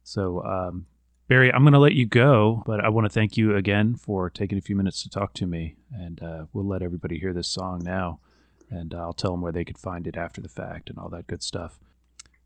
So, 0.04 0.44
um, 0.44 0.86
Barry, 1.28 1.52
I'm 1.52 1.64
going 1.64 1.74
to 1.74 1.80
let 1.80 1.94
you 1.94 2.06
go, 2.06 2.64
but 2.66 2.84
I 2.84 2.90
want 2.90 3.06
to 3.06 3.10
thank 3.10 3.38
you 3.38 3.56
again 3.56 3.96
for 3.96 4.30
taking 4.30 4.58
a 4.58 4.62
few 4.62 4.76
minutes 4.76 5.02
to 5.04 5.10
talk 5.10 5.34
to 5.36 5.48
me, 5.48 5.76
and 5.92 6.22
uh, 6.22 6.46
we'll 6.52 6.68
let 6.68 6.82
everybody 6.82 7.18
hear 7.18 7.34
this 7.34 7.48
song 7.48 7.82
now, 7.84 8.20
and 8.70 8.94
uh, 8.94 9.00
I'll 9.00 9.14
tell 9.14 9.32
them 9.32 9.42
where 9.42 9.52
they 9.52 9.66
could 9.66 9.78
find 9.78 10.08
it 10.08 10.18
after 10.18 10.42
the 10.42 10.50
fact 10.50 10.90
and 10.90 10.98
all 10.98 11.10
that 11.10 11.28
good 11.28 11.44
stuff. 11.44 11.80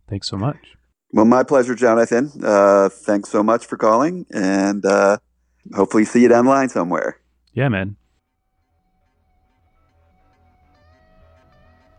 Thanks 0.09 0.27
so 0.27 0.37
much. 0.37 0.75
Well, 1.11 1.25
my 1.25 1.43
pleasure, 1.43 1.75
Jonathan. 1.75 2.31
Uh, 2.43 2.89
thanks 2.89 3.29
so 3.29 3.41
much 3.41 3.65
for 3.65 3.77
calling, 3.77 4.25
and 4.31 4.85
uh, 4.85 5.17
hopefully 5.73 6.05
see 6.05 6.21
you 6.21 6.27
down 6.27 6.45
the 6.45 6.51
line 6.51 6.69
somewhere. 6.69 7.19
Yeah, 7.53 7.69
man. 7.69 7.95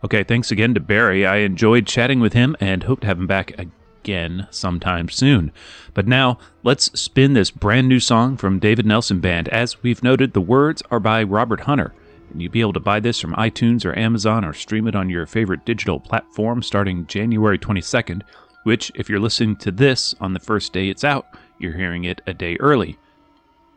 Okay, 0.05 0.23
thanks 0.23 0.51
again 0.51 0.75
to 0.75 0.81
Barry. 0.81 1.27
I 1.27 1.39
enjoyed 1.39 1.87
chatting 1.87 2.21
with 2.21 2.33
him 2.33 2.55
and 2.61 2.85
hope 2.85 3.01
to 3.01 3.07
have 3.09 3.19
him 3.19 3.27
back 3.27 3.59
again 3.59 4.47
sometime 4.51 5.09
soon. 5.09 5.51
But 5.93 6.07
now, 6.07 6.39
let's 6.63 6.99
spin 6.99 7.33
this 7.33 7.51
brand 7.51 7.89
new 7.89 7.99
song 7.99 8.37
from 8.37 8.61
David 8.61 8.87
Nelson 8.87 9.19
Band. 9.21 9.49
As 9.49 9.83
we've 9.83 10.03
noted, 10.03 10.35
the 10.35 10.41
words 10.41 10.83
are 10.91 11.01
by 11.01 11.25
Robert 11.25 11.61
Hunter. 11.61 11.93
And 12.31 12.43
you'll 12.43 12.53
be 12.53 12.61
able 12.61 12.73
to 12.75 12.81
buy 12.81 13.01
this 13.01 13.21
from 13.21 13.35
iTunes 13.35 13.85
or 13.85 13.99
Amazon 13.99 14.45
or 14.45 14.53
stream 14.53 14.87
it 14.87 14.95
on 14.95 15.09
your 15.09 15.27
favorite 15.27 15.65
digital 15.65 15.99
platform 15.99 16.63
starting 16.63 17.07
January 17.07 17.59
22nd, 17.59 18.23
which, 18.65 18.93
if 18.95 19.09
you're 19.09 19.21
listening 19.21 19.57
to 19.57 19.71
this 19.71 20.15
on 20.21 20.35
the 20.35 20.41
first 20.41 20.73
day 20.73 20.89
it's 20.89 21.05
out, 21.05 21.27
you're 21.59 21.77
hearing 21.77 22.05
it 22.05 22.21
a 22.27 22.35
day 22.35 22.57
early. 22.61 22.99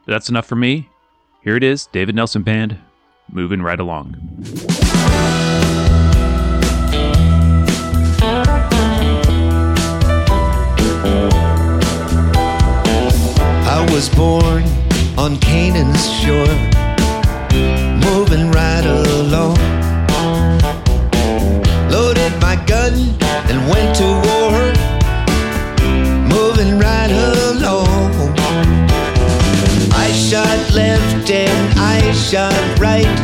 But 0.05 0.13
that's 0.13 0.29
enough 0.29 0.45
for 0.45 0.55
me. 0.55 0.89
Here 1.43 1.55
it 1.55 1.63
is 1.63 1.87
David 1.87 2.15
Nelson 2.15 2.43
Band, 2.43 2.77
moving 3.31 3.61
right 3.61 3.79
along. 3.79 4.15
I 13.63 13.87
was 13.91 14.09
born 14.09 14.63
on 15.17 15.37
Canaan's 15.39 16.09
shore 16.19 16.80
moving 18.05 18.51
right 18.51 18.85
along. 18.85 19.57
Loaded 21.89 22.33
my 22.41 22.55
gun 22.65 22.93
and 23.49 23.59
went 23.69 23.95
to 24.01 24.07
war, 24.27 24.59
moving 26.29 26.79
right 26.79 27.11
along. 27.11 28.11
I 29.93 30.11
shot 30.11 30.59
left 30.73 31.29
and 31.29 31.79
I 31.79 32.11
shot 32.13 32.79
right. 32.79 33.17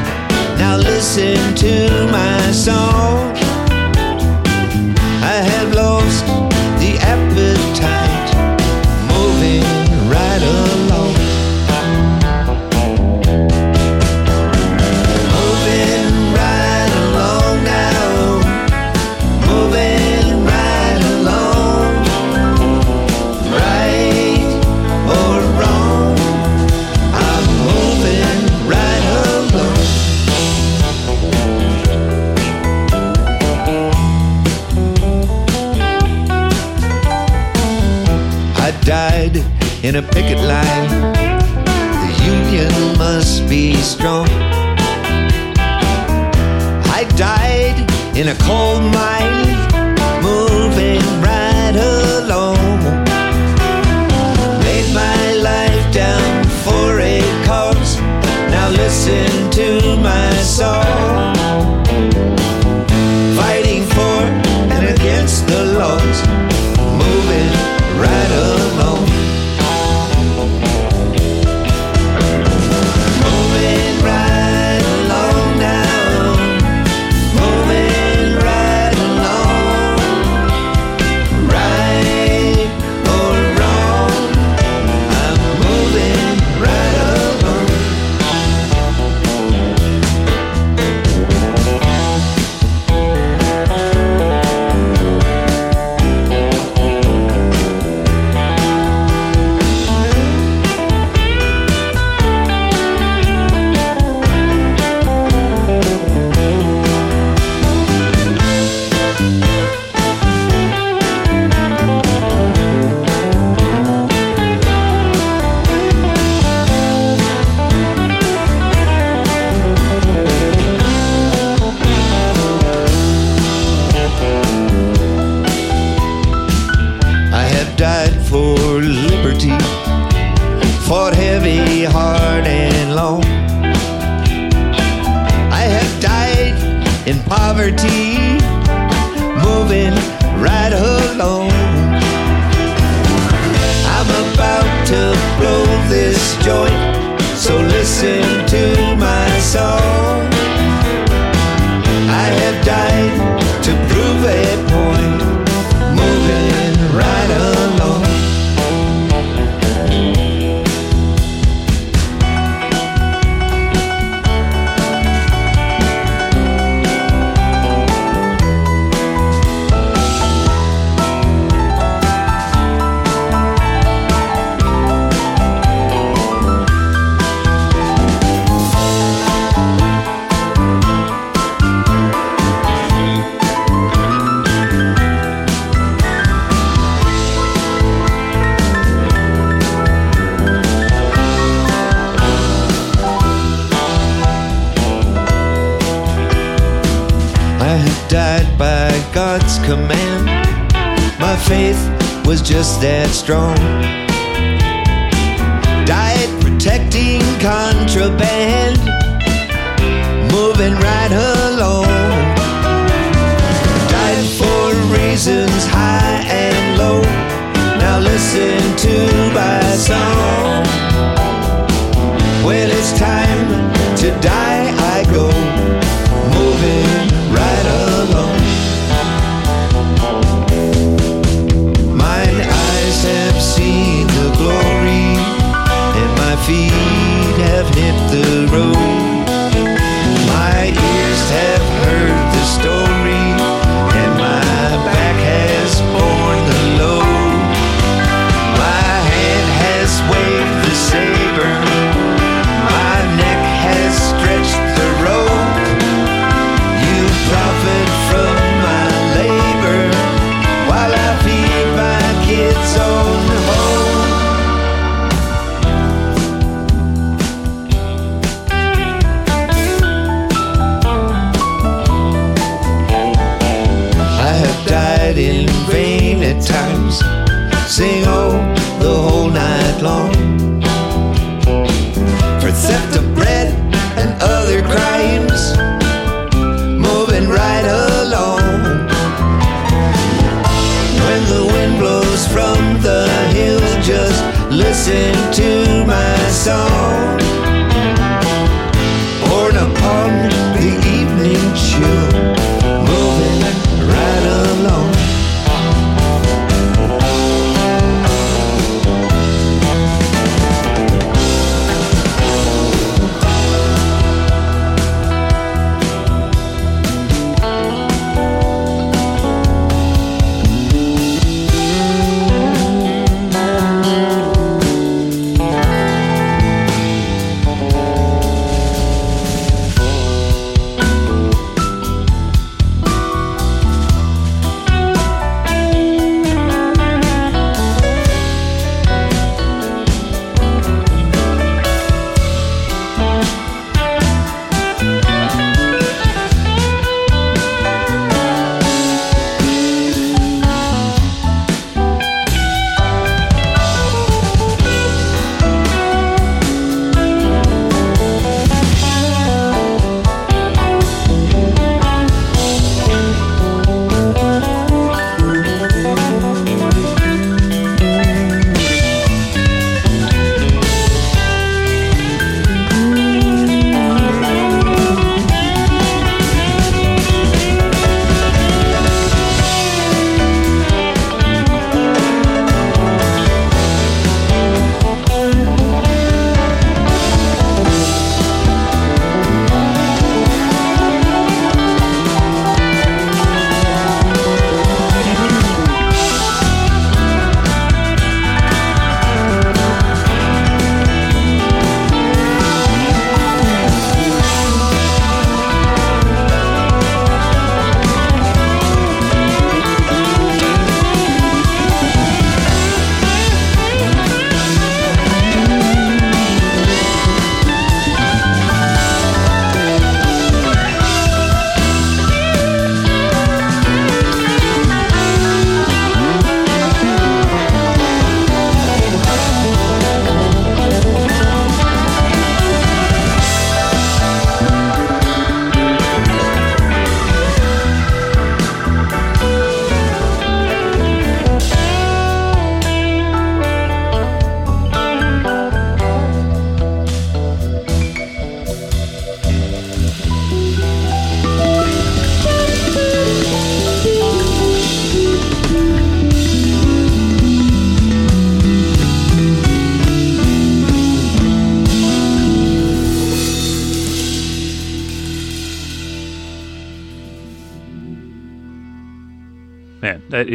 Now 0.57 0.77
listen 0.77 1.55
to 1.55 2.07
my 2.11 2.51
song. 2.51 3.36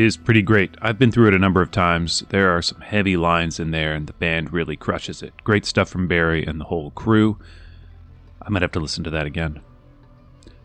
Is 0.03 0.17
pretty 0.17 0.43
great. 0.43 0.75
I've 0.83 0.99
been 0.99 1.13
through 1.13 1.29
it 1.29 1.35
a 1.35 1.39
number 1.39 1.63
of 1.63 1.71
times. 1.71 2.25
There 2.29 2.55
are 2.57 2.63
some 2.63 2.81
heavy 2.81 3.17
lines 3.17 3.61
in 3.61 3.71
there, 3.71 3.95
and 3.95 4.07
the 4.07 4.13
band 4.13 4.53
really 4.53 4.77
crushes 4.77 5.23
it. 5.23 5.33
Great 5.45 5.65
stuff 5.65 5.89
from 5.89 6.09
Barry 6.09 6.45
and 6.45 6.61
the 6.61 6.65
whole 6.65 6.91
crew. 6.91 7.39
I 8.41 8.51
might 8.51 8.63
have 8.63 8.73
to 8.73 8.81
listen 8.81 9.05
to 9.05 9.11
that 9.11 9.27
again. 9.27 9.61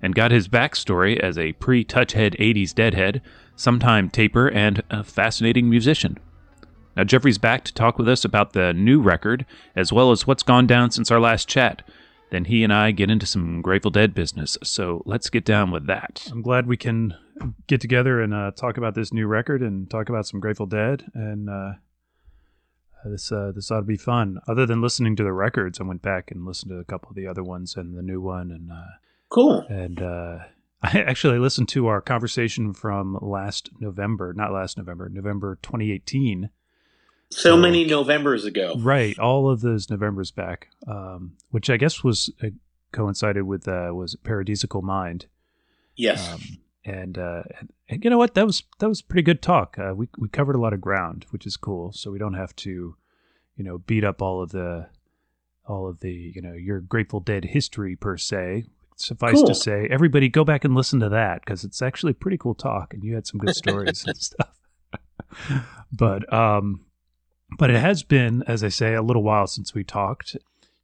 and 0.02 0.14
got 0.14 0.32
his 0.32 0.48
backstory 0.48 1.18
as 1.18 1.38
a 1.38 1.52
pre 1.52 1.84
Touchhead 1.84 2.38
80s 2.38 2.74
deadhead, 2.74 3.22
sometime 3.56 4.10
taper, 4.10 4.48
and 4.48 4.82
a 4.90 5.04
fascinating 5.04 5.70
musician. 5.70 6.18
Now, 6.96 7.04
Jeffrey's 7.04 7.38
back 7.38 7.64
to 7.64 7.72
talk 7.72 7.96
with 7.96 8.08
us 8.08 8.24
about 8.24 8.52
the 8.52 8.74
new 8.74 9.00
record, 9.00 9.46
as 9.74 9.92
well 9.92 10.10
as 10.10 10.26
what's 10.26 10.42
gone 10.42 10.66
down 10.66 10.90
since 10.90 11.10
our 11.10 11.20
last 11.20 11.48
chat. 11.48 11.82
Then 12.30 12.46
he 12.46 12.64
and 12.64 12.72
I 12.72 12.90
get 12.90 13.10
into 13.10 13.26
some 13.26 13.62
Grateful 13.62 13.90
Dead 13.90 14.14
business, 14.14 14.56
so 14.62 15.02
let's 15.04 15.30
get 15.30 15.44
down 15.44 15.70
with 15.70 15.86
that. 15.86 16.28
I'm 16.30 16.42
glad 16.42 16.66
we 16.66 16.76
can 16.76 17.14
get 17.66 17.80
together 17.80 18.20
and 18.20 18.32
uh, 18.32 18.50
talk 18.52 18.76
about 18.76 18.94
this 18.94 19.12
new 19.12 19.26
record 19.26 19.62
and 19.62 19.88
talk 19.90 20.08
about 20.08 20.26
some 20.26 20.40
Grateful 20.40 20.66
Dead, 20.66 21.04
and 21.14 21.48
uh, 21.48 21.72
this 23.04 23.30
uh, 23.32 23.52
this 23.54 23.70
ought 23.70 23.80
to 23.80 23.82
be 23.82 23.96
fun. 23.96 24.38
Other 24.48 24.64
than 24.64 24.80
listening 24.80 25.16
to 25.16 25.22
the 25.22 25.32
records, 25.32 25.80
I 25.80 25.84
went 25.84 26.02
back 26.02 26.30
and 26.30 26.46
listened 26.46 26.70
to 26.70 26.78
a 26.78 26.84
couple 26.84 27.10
of 27.10 27.16
the 27.16 27.26
other 27.26 27.42
ones 27.42 27.76
and 27.76 27.96
the 27.96 28.02
new 28.02 28.20
one, 28.20 28.50
and 28.50 28.70
uh, 28.70 28.96
Cool. 29.32 29.64
and 29.68 30.00
uh, 30.02 30.38
I 30.82 31.00
actually 31.00 31.38
listened 31.38 31.68
to 31.70 31.86
our 31.86 32.00
conversation 32.00 32.74
from 32.74 33.18
last 33.22 33.70
November, 33.80 34.32
not 34.32 34.52
last 34.52 34.76
November, 34.76 35.08
November 35.08 35.58
2018. 35.62 36.50
So 37.30 37.56
many 37.56 37.84
Novembers 37.86 38.44
ago. 38.44 38.74
Right, 38.78 39.18
all 39.18 39.48
of 39.48 39.62
those 39.62 39.88
Novembers 39.88 40.30
back, 40.30 40.68
um, 40.86 41.32
which 41.50 41.70
I 41.70 41.78
guess 41.78 42.04
was 42.04 42.30
uh, 42.42 42.48
coincided 42.92 43.44
with 43.44 43.66
uh, 43.66 43.90
was 43.94 44.16
Paradisical 44.22 44.82
Mind, 44.82 45.26
Yes. 45.96 46.30
um, 46.30 46.40
and, 46.84 47.16
uh, 47.16 47.42
and 47.58 47.70
and 47.88 48.04
you 48.04 48.10
know 48.10 48.18
what? 48.18 48.34
That 48.34 48.44
was 48.44 48.64
that 48.80 48.88
was 48.88 49.00
pretty 49.00 49.22
good 49.22 49.40
talk. 49.40 49.78
Uh, 49.78 49.94
we 49.94 50.08
we 50.18 50.28
covered 50.28 50.56
a 50.56 50.60
lot 50.60 50.74
of 50.74 50.80
ground, 50.82 51.24
which 51.30 51.46
is 51.46 51.56
cool. 51.56 51.92
So 51.92 52.10
we 52.10 52.18
don't 52.18 52.34
have 52.34 52.54
to, 52.56 52.96
you 53.56 53.64
know, 53.64 53.78
beat 53.78 54.04
up 54.04 54.20
all 54.20 54.42
of 54.42 54.50
the 54.50 54.88
all 55.66 55.88
of 55.88 56.00
the 56.00 56.12
you 56.34 56.42
know 56.42 56.52
your 56.52 56.80
Grateful 56.80 57.20
Dead 57.20 57.46
history 57.46 57.96
per 57.96 58.18
se. 58.18 58.64
Suffice 59.02 59.34
Cool. 59.34 59.46
to 59.46 59.54
say, 59.54 59.88
everybody 59.90 60.28
go 60.28 60.44
back 60.44 60.64
and 60.64 60.74
listen 60.74 61.00
to 61.00 61.08
that 61.10 61.40
because 61.40 61.64
it's 61.64 61.82
actually 61.82 62.12
a 62.12 62.14
pretty 62.14 62.38
cool 62.38 62.54
talk, 62.54 62.94
and 62.94 63.02
you 63.02 63.14
had 63.14 63.26
some 63.26 63.38
good 63.40 63.54
stories 63.56 64.04
and 64.06 64.16
stuff. 64.18 64.50
but 65.92 66.30
um, 66.32 66.84
but 67.58 67.70
it 67.70 67.80
has 67.80 68.02
been, 68.02 68.42
as 68.46 68.62
I 68.64 68.68
say, 68.68 68.94
a 68.94 69.02
little 69.02 69.22
while 69.22 69.46
since 69.46 69.74
we 69.74 69.84
talked. 69.84 70.36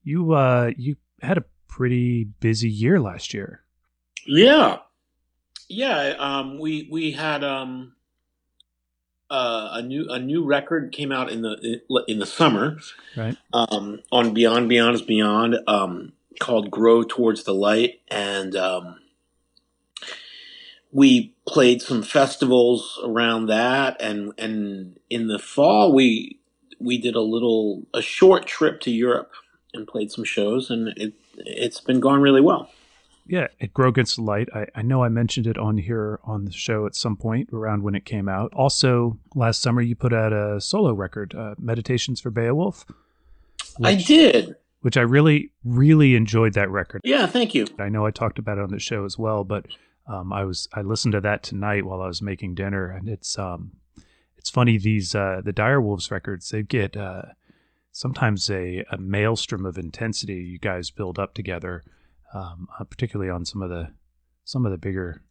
You 0.02 0.32
uh, 0.32 0.72
you 0.76 0.96
had 1.22 1.38
a 1.38 1.44
pretty 1.68 2.24
busy 2.40 2.68
year 2.68 3.00
last 3.00 3.32
year. 3.34 3.62
yeah. 4.26 4.78
Yeah. 5.70 6.14
Um, 6.18 6.58
we 6.58 6.88
we 6.90 7.12
had 7.12 7.44
um, 7.44 7.92
uh, 9.30 9.68
a 9.74 9.82
new 9.82 10.06
a 10.08 10.18
new 10.18 10.44
record 10.44 10.92
came 10.92 11.12
out 11.12 11.30
in 11.30 11.42
the 11.42 11.80
in 12.08 12.18
the 12.18 12.24
summer 12.26 12.78
Right. 13.16 13.36
um, 13.52 14.00
on 14.10 14.32
Beyond 14.32 14.68
Beyond 14.70 14.94
is 14.94 15.02
Beyond 15.02 15.56
um, 15.66 16.12
called 16.40 16.70
"Grow 16.70 17.02
Towards 17.02 17.44
the 17.44 17.54
Light," 17.54 18.00
and 18.08 18.54
um, 18.56 18.98
we 20.92 21.34
played 21.46 21.82
some 21.82 22.02
festivals 22.02 23.00
around 23.04 23.46
that, 23.46 24.00
and 24.00 24.32
and 24.38 24.98
in 25.10 25.28
the 25.28 25.38
fall 25.38 25.92
we 25.92 26.38
we 26.78 26.98
did 26.98 27.14
a 27.14 27.20
little 27.20 27.86
a 27.94 28.02
short 28.02 28.46
trip 28.46 28.80
to 28.80 28.90
Europe 28.90 29.32
and 29.74 29.86
played 29.86 30.10
some 30.10 30.24
shows, 30.24 30.70
and 30.70 30.88
it 30.96 31.14
it's 31.36 31.80
been 31.80 32.00
going 32.00 32.20
really 32.20 32.40
well. 32.40 32.70
Yeah, 33.26 33.48
it 33.60 33.74
Grow 33.74 33.88
Against 33.88 34.16
the 34.16 34.22
Light. 34.22 34.48
I, 34.54 34.66
I 34.74 34.80
know 34.80 35.04
I 35.04 35.10
mentioned 35.10 35.46
it 35.46 35.58
on 35.58 35.76
here 35.76 36.18
on 36.24 36.46
the 36.46 36.52
show 36.52 36.86
at 36.86 36.96
some 36.96 37.14
point 37.14 37.50
around 37.52 37.82
when 37.82 37.94
it 37.94 38.06
came 38.06 38.26
out. 38.26 38.54
Also, 38.54 39.18
last 39.34 39.60
summer 39.60 39.82
you 39.82 39.94
put 39.94 40.14
out 40.14 40.32
a 40.32 40.58
solo 40.62 40.94
record, 40.94 41.34
uh, 41.34 41.54
Meditations 41.58 42.22
for 42.22 42.30
Beowulf. 42.30 42.86
Which, 43.76 43.86
I 43.86 43.94
did. 43.96 44.56
Which 44.80 44.96
I 44.96 45.00
really, 45.00 45.52
really 45.64 46.14
enjoyed 46.14 46.54
that 46.54 46.70
record. 46.70 47.00
Yeah, 47.04 47.26
thank 47.26 47.54
you. 47.54 47.66
I 47.78 47.88
know 47.88 48.06
I 48.06 48.12
talked 48.12 48.38
about 48.38 48.58
it 48.58 48.62
on 48.62 48.70
the 48.70 48.78
show 48.78 49.04
as 49.04 49.18
well, 49.18 49.42
but 49.42 49.66
um, 50.06 50.32
I 50.32 50.44
was 50.44 50.68
I 50.72 50.82
listened 50.82 51.12
to 51.12 51.20
that 51.20 51.42
tonight 51.42 51.84
while 51.84 52.00
I 52.00 52.06
was 52.06 52.22
making 52.22 52.54
dinner, 52.54 52.88
and 52.88 53.08
it's 53.08 53.38
um, 53.38 53.72
it's 54.36 54.50
funny 54.50 54.78
these 54.78 55.14
uh, 55.14 55.40
the 55.44 55.52
Direwolves 55.52 56.10
records 56.10 56.48
they 56.50 56.62
get 56.62 56.96
uh, 56.96 57.22
sometimes 57.90 58.48
a, 58.50 58.84
a 58.90 58.98
maelstrom 58.98 59.66
of 59.66 59.78
intensity 59.78 60.36
you 60.36 60.58
guys 60.58 60.90
build 60.90 61.18
up 61.18 61.34
together 61.34 61.82
um, 62.34 62.68
uh, 62.78 62.84
particularly 62.84 63.30
on 63.30 63.44
some 63.44 63.62
of 63.62 63.70
the 63.70 63.88
some 64.44 64.64
of 64.64 64.72
the 64.72 64.78
bigger, 64.78 65.22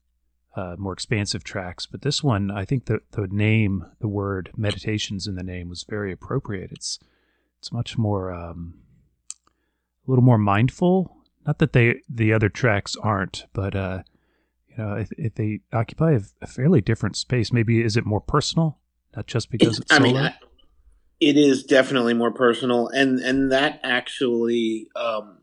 uh, 0.55 0.75
more 0.77 0.93
expansive 0.93 1.43
tracks. 1.43 1.85
But 1.85 2.01
this 2.01 2.23
one, 2.23 2.51
I 2.51 2.65
think 2.65 2.85
the 2.85 2.99
the 3.11 3.27
name, 3.27 3.85
the 3.99 4.07
word 4.07 4.51
meditations 4.55 5.27
in 5.27 5.35
the 5.35 5.43
name 5.43 5.69
was 5.69 5.85
very 5.87 6.11
appropriate. 6.11 6.71
It's 6.71 6.99
it's 7.59 7.71
much 7.71 7.97
more 7.97 8.31
um, 8.31 8.79
little 10.07 10.23
more 10.23 10.37
mindful. 10.37 11.17
Not 11.45 11.59
that 11.59 11.73
they 11.73 12.01
the 12.09 12.33
other 12.33 12.49
tracks 12.49 12.95
aren't, 13.01 13.45
but 13.53 13.75
uh, 13.75 14.03
you 14.69 14.77
know, 14.77 14.95
if, 14.95 15.11
if 15.17 15.35
they 15.35 15.61
occupy 15.71 16.13
a, 16.13 16.21
a, 16.41 16.47
fairly 16.47 16.81
different 16.81 17.15
space, 17.15 17.53
maybe 17.53 17.81
is 17.81 17.95
it 17.95 18.05
more 18.05 18.21
personal? 18.21 18.79
Not 19.15 19.27
just 19.27 19.49
because 19.49 19.79
it's, 19.79 19.91
it's 19.91 19.91
solo. 19.95 20.09
I 20.09 20.13
mean, 20.13 20.17
I, 20.17 20.35
it 21.19 21.37
is 21.37 21.63
definitely 21.63 22.13
more 22.13 22.31
personal, 22.31 22.87
and 22.89 23.19
and 23.19 23.51
that 23.51 23.79
actually. 23.83 24.89
Um, 24.95 25.37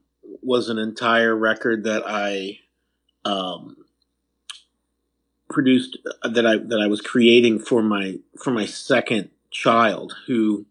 was 0.45 0.69
an 0.69 0.79
entire 0.79 1.35
record 1.35 1.85
that 1.85 2.03
I 2.07 2.59
um, 3.25 3.77
produced 5.49 5.99
uh, 6.23 6.29
that 6.29 6.47
I 6.47 6.59
that 6.59 6.81
I 6.81 6.87
was 6.87 7.01
creating 7.01 7.59
for 7.61 7.83
my 7.83 8.19
for 8.43 8.51
my 8.51 8.67
second 8.67 9.31
child 9.51 10.15
who 10.27 10.67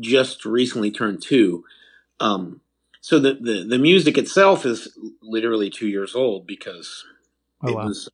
just 0.00 0.44
recently 0.44 0.90
turned 0.90 1.22
two. 1.22 1.64
Um, 2.20 2.60
so 3.04 3.18
the, 3.18 3.34
the 3.34 3.66
the 3.68 3.78
music 3.78 4.16
itself 4.16 4.64
is 4.64 4.96
literally 5.20 5.68
two 5.68 5.88
years 5.88 6.14
old 6.14 6.46
because 6.46 7.04
oh, 7.62 7.68
it 7.68 7.74
wow. 7.74 7.84
was 7.84 8.08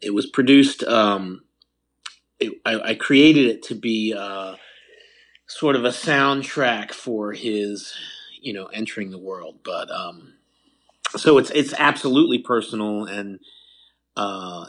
it 0.00 0.12
was 0.12 0.26
produced. 0.26 0.82
Um, 0.82 1.44
it, 2.40 2.54
I, 2.66 2.80
I, 2.80 2.94
created 2.96 3.46
it 3.46 3.62
to 3.66 3.76
be 3.76 4.16
uh, 4.18 4.56
sort 5.46 5.76
of 5.76 5.84
a 5.84 5.90
soundtrack 5.90 6.90
for 6.90 7.32
his 7.32 7.94
you 8.40 8.52
know 8.52 8.66
entering 8.66 9.12
the 9.12 9.18
world 9.18 9.60
but 9.62 9.88
um 9.92 10.34
so 11.16 11.38
it's 11.38 11.50
it's 11.50 11.72
absolutely 11.78 12.38
personal 12.38 13.04
and 13.04 13.38
uh 14.16 14.66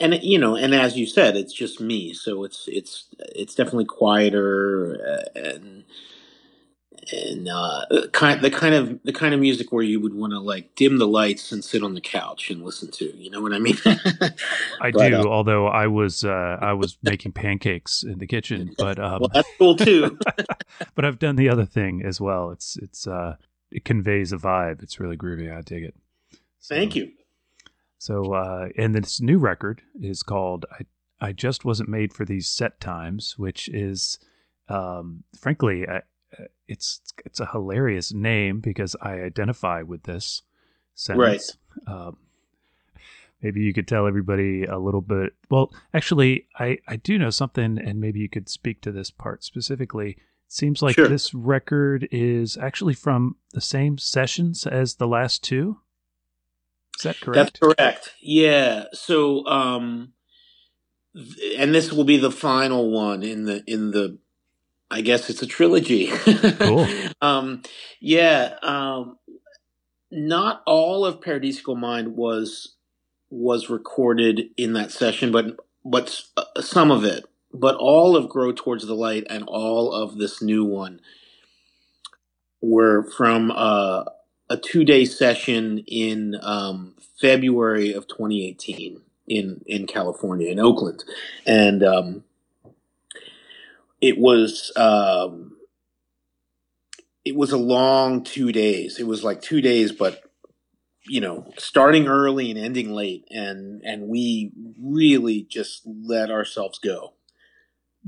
and 0.00 0.14
you 0.22 0.38
know 0.38 0.56
and 0.56 0.74
as 0.74 0.96
you 0.96 1.04
said 1.04 1.36
it's 1.36 1.52
just 1.52 1.82
me 1.82 2.14
so 2.14 2.44
it's 2.44 2.64
it's 2.66 3.08
it's 3.34 3.54
definitely 3.54 3.84
quieter 3.84 4.98
uh, 5.06 5.38
and 5.38 5.84
and 7.10 7.48
uh, 7.48 7.86
kind 8.12 8.40
the 8.42 8.50
kind 8.50 8.74
of 8.74 9.02
the 9.04 9.12
kind 9.12 9.32
of 9.32 9.40
music 9.40 9.72
where 9.72 9.82
you 9.82 10.00
would 10.00 10.14
want 10.14 10.32
to 10.32 10.38
like 10.38 10.74
dim 10.74 10.98
the 10.98 11.06
lights 11.06 11.52
and 11.52 11.64
sit 11.64 11.82
on 11.82 11.94
the 11.94 12.00
couch 12.00 12.50
and 12.50 12.64
listen 12.64 12.90
to. 12.92 13.16
You 13.16 13.30
know 13.30 13.40
what 13.40 13.52
I 13.52 13.58
mean? 13.58 13.76
I 14.80 14.90
but, 14.90 15.08
do. 15.08 15.16
Uh, 15.16 15.24
although 15.24 15.66
I 15.66 15.86
was 15.86 16.24
uh, 16.24 16.58
I 16.60 16.72
was 16.74 16.98
making 17.02 17.32
pancakes 17.32 18.02
in 18.02 18.18
the 18.18 18.26
kitchen, 18.26 18.74
but 18.78 18.98
um, 18.98 19.20
well, 19.20 19.30
that's 19.32 19.48
cool 19.58 19.76
too. 19.76 20.18
but 20.94 21.04
I've 21.04 21.18
done 21.18 21.36
the 21.36 21.48
other 21.48 21.64
thing 21.64 22.02
as 22.04 22.20
well. 22.20 22.50
It's 22.50 22.76
it's 22.76 23.06
uh, 23.06 23.36
it 23.70 23.84
conveys 23.84 24.32
a 24.32 24.36
vibe. 24.36 24.82
It's 24.82 25.00
really 25.00 25.16
groovy. 25.16 25.54
I 25.54 25.62
dig 25.62 25.84
it. 25.84 25.94
So, 26.60 26.74
Thank 26.74 26.96
you. 26.96 27.12
So 27.98 28.32
uh, 28.32 28.68
and 28.76 28.94
this 28.94 29.20
new 29.20 29.38
record 29.38 29.82
is 30.00 30.22
called 30.22 30.66
I 30.72 30.84
I 31.20 31.32
just 31.32 31.64
wasn't 31.64 31.88
made 31.88 32.12
for 32.12 32.24
these 32.24 32.48
set 32.48 32.80
times, 32.80 33.36
which 33.38 33.68
is 33.68 34.18
um, 34.68 35.24
frankly. 35.34 35.88
I, 35.88 36.02
it's 36.66 37.00
it's 37.24 37.40
a 37.40 37.46
hilarious 37.46 38.12
name 38.12 38.60
because 38.60 38.94
I 39.00 39.20
identify 39.20 39.82
with 39.82 40.04
this 40.04 40.42
sentence. 40.94 41.56
Right. 41.86 41.92
Um, 41.92 42.16
maybe 43.42 43.60
you 43.60 43.72
could 43.72 43.88
tell 43.88 44.06
everybody 44.06 44.64
a 44.64 44.78
little 44.78 45.00
bit. 45.00 45.34
Well, 45.50 45.72
actually, 45.94 46.46
I 46.58 46.78
I 46.86 46.96
do 46.96 47.18
know 47.18 47.30
something, 47.30 47.78
and 47.78 48.00
maybe 48.00 48.20
you 48.20 48.28
could 48.28 48.48
speak 48.48 48.80
to 48.82 48.92
this 48.92 49.10
part 49.10 49.44
specifically. 49.44 50.10
It 50.10 50.52
seems 50.52 50.82
like 50.82 50.96
sure. 50.96 51.08
this 51.08 51.34
record 51.34 52.08
is 52.10 52.56
actually 52.56 52.94
from 52.94 53.36
the 53.52 53.60
same 53.60 53.98
sessions 53.98 54.66
as 54.66 54.96
the 54.96 55.08
last 55.08 55.42
two. 55.42 55.80
Is 56.98 57.04
that 57.04 57.20
correct? 57.20 57.60
That's 57.60 57.74
correct. 57.74 58.14
Yeah. 58.20 58.84
So, 58.92 59.46
um, 59.46 60.14
and 61.56 61.74
this 61.74 61.92
will 61.92 62.04
be 62.04 62.16
the 62.16 62.30
final 62.30 62.90
one 62.90 63.22
in 63.22 63.44
the 63.44 63.62
in 63.66 63.92
the 63.92 64.18
I 64.90 65.00
guess 65.02 65.28
it's 65.28 65.42
a 65.42 65.46
trilogy. 65.46 66.08
cool. 66.08 66.86
um, 67.22 67.62
yeah. 68.00 68.54
Um, 68.62 69.18
not 70.10 70.62
all 70.66 71.04
of 71.04 71.20
Paradisiacal 71.20 71.78
Mind 71.78 72.16
was 72.16 72.74
was 73.30 73.68
recorded 73.68 74.48
in 74.56 74.72
that 74.72 74.90
session, 74.90 75.30
but 75.30 75.58
but 75.84 76.22
uh, 76.36 76.60
some 76.60 76.90
of 76.90 77.04
it. 77.04 77.24
But 77.52 77.76
all 77.76 78.16
of 78.16 78.28
Grow 78.28 78.52
Towards 78.52 78.86
the 78.86 78.94
Light 78.94 79.26
and 79.30 79.44
all 79.46 79.92
of 79.92 80.18
this 80.18 80.42
new 80.42 80.64
one 80.64 81.00
were 82.60 83.04
from 83.16 83.50
uh, 83.50 84.04
a 84.50 84.56
two 84.56 84.84
day 84.84 85.04
session 85.04 85.78
in 85.86 86.36
um, 86.42 86.94
February 87.20 87.92
of 87.92 88.06
2018 88.08 89.00
in 89.28 89.62
in 89.66 89.86
California 89.86 90.50
in 90.50 90.58
Oakland, 90.58 91.04
and 91.46 91.82
um, 91.82 92.24
it 94.00 94.18
was 94.18 94.72
um, 94.76 95.56
it 97.24 97.36
was 97.36 97.52
a 97.52 97.58
long 97.58 98.24
two 98.24 98.52
days. 98.52 98.98
It 98.98 99.06
was 99.06 99.24
like 99.24 99.42
two 99.42 99.60
days, 99.60 99.92
but 99.92 100.22
you 101.08 101.20
know, 101.20 101.50
starting 101.58 102.06
early 102.06 102.50
and 102.50 102.58
ending 102.58 102.90
late, 102.90 103.24
and 103.30 103.82
and 103.82 104.08
we 104.08 104.52
really 104.80 105.46
just 105.48 105.82
let 105.86 106.30
ourselves 106.30 106.78
go. 106.78 107.14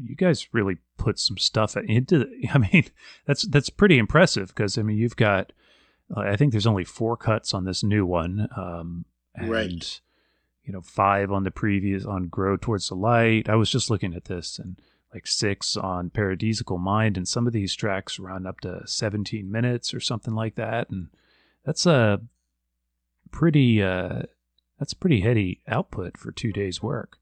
You 0.00 0.14
guys 0.14 0.48
really 0.52 0.78
put 0.96 1.18
some 1.18 1.38
stuff 1.38 1.76
into. 1.76 2.18
The, 2.20 2.48
I 2.54 2.58
mean, 2.58 2.84
that's 3.26 3.42
that's 3.42 3.70
pretty 3.70 3.98
impressive 3.98 4.48
because 4.48 4.78
I 4.78 4.82
mean, 4.82 4.96
you've 4.98 5.16
got. 5.16 5.52
Uh, 6.14 6.20
I 6.20 6.36
think 6.36 6.52
there's 6.52 6.66
only 6.66 6.84
four 6.84 7.16
cuts 7.16 7.54
on 7.54 7.64
this 7.64 7.84
new 7.84 8.04
one, 8.04 8.48
um, 8.56 9.04
and 9.34 9.50
right. 9.50 10.00
you 10.64 10.72
know, 10.72 10.80
five 10.80 11.30
on 11.30 11.44
the 11.44 11.50
previous 11.50 12.04
on 12.04 12.28
"Grow 12.28 12.56
Towards 12.56 12.88
the 12.88 12.96
Light." 12.96 13.48
I 13.48 13.54
was 13.54 13.70
just 13.70 13.90
looking 13.90 14.14
at 14.14 14.24
this, 14.26 14.58
and 14.58 14.80
like 15.12 15.26
six 15.26 15.76
on 15.76 16.10
Paradisiacal 16.10 16.78
Mind, 16.78 17.16
and 17.16 17.26
some 17.26 17.46
of 17.46 17.52
these 17.52 17.74
tracks 17.74 18.18
run 18.18 18.46
up 18.46 18.60
to 18.60 18.82
17 18.86 19.50
minutes 19.50 19.92
or 19.92 20.00
something 20.00 20.34
like 20.34 20.54
that, 20.54 20.90
and 20.90 21.08
that's 21.64 21.86
a 21.86 22.20
pretty 23.30 23.82
uh, 23.82 24.22
that's 24.78 24.94
pretty 24.94 25.20
heady 25.20 25.60
output 25.68 26.16
for 26.16 26.32
two 26.32 26.52
days 26.52 26.82
work. 26.82 27.18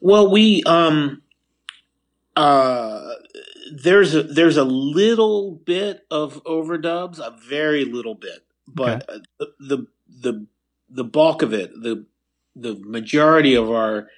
Well, 0.00 0.30
we 0.30 0.62
um 0.64 1.22
uh 2.36 3.14
there's 3.72 4.14
a 4.14 4.22
there's 4.22 4.56
a 4.56 4.64
little 4.64 5.52
bit 5.52 6.06
of 6.10 6.42
overdubs, 6.44 7.18
a 7.18 7.36
very 7.48 7.84
little 7.84 8.14
bit, 8.14 8.44
but 8.66 9.08
okay. 9.08 9.20
the, 9.38 9.46
the 9.60 9.86
the 10.08 10.46
the 10.88 11.04
bulk 11.04 11.42
of 11.42 11.52
it, 11.52 11.70
the 11.74 12.06
the 12.56 12.76
majority 12.76 13.54
of 13.54 13.70
our 13.70 14.08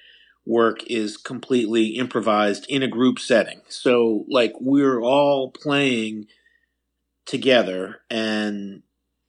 work 0.45 0.83
is 0.87 1.17
completely 1.17 1.87
improvised 1.97 2.65
in 2.67 2.83
a 2.83 2.87
group 2.87 3.19
setting. 3.19 3.61
So 3.67 4.25
like 4.29 4.53
we're 4.59 5.01
all 5.01 5.51
playing 5.51 6.27
together 7.25 8.01
and 8.09 8.81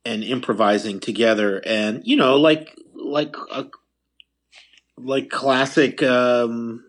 and 0.05 0.25
improvising 0.25 0.99
together 0.99 1.63
and 1.65 2.03
you 2.05 2.17
know 2.17 2.37
like 2.37 2.75
like 2.95 3.37
a, 3.53 3.55
uh, 3.55 3.65
like 4.97 5.31
classic 5.31 6.03
um 6.03 6.85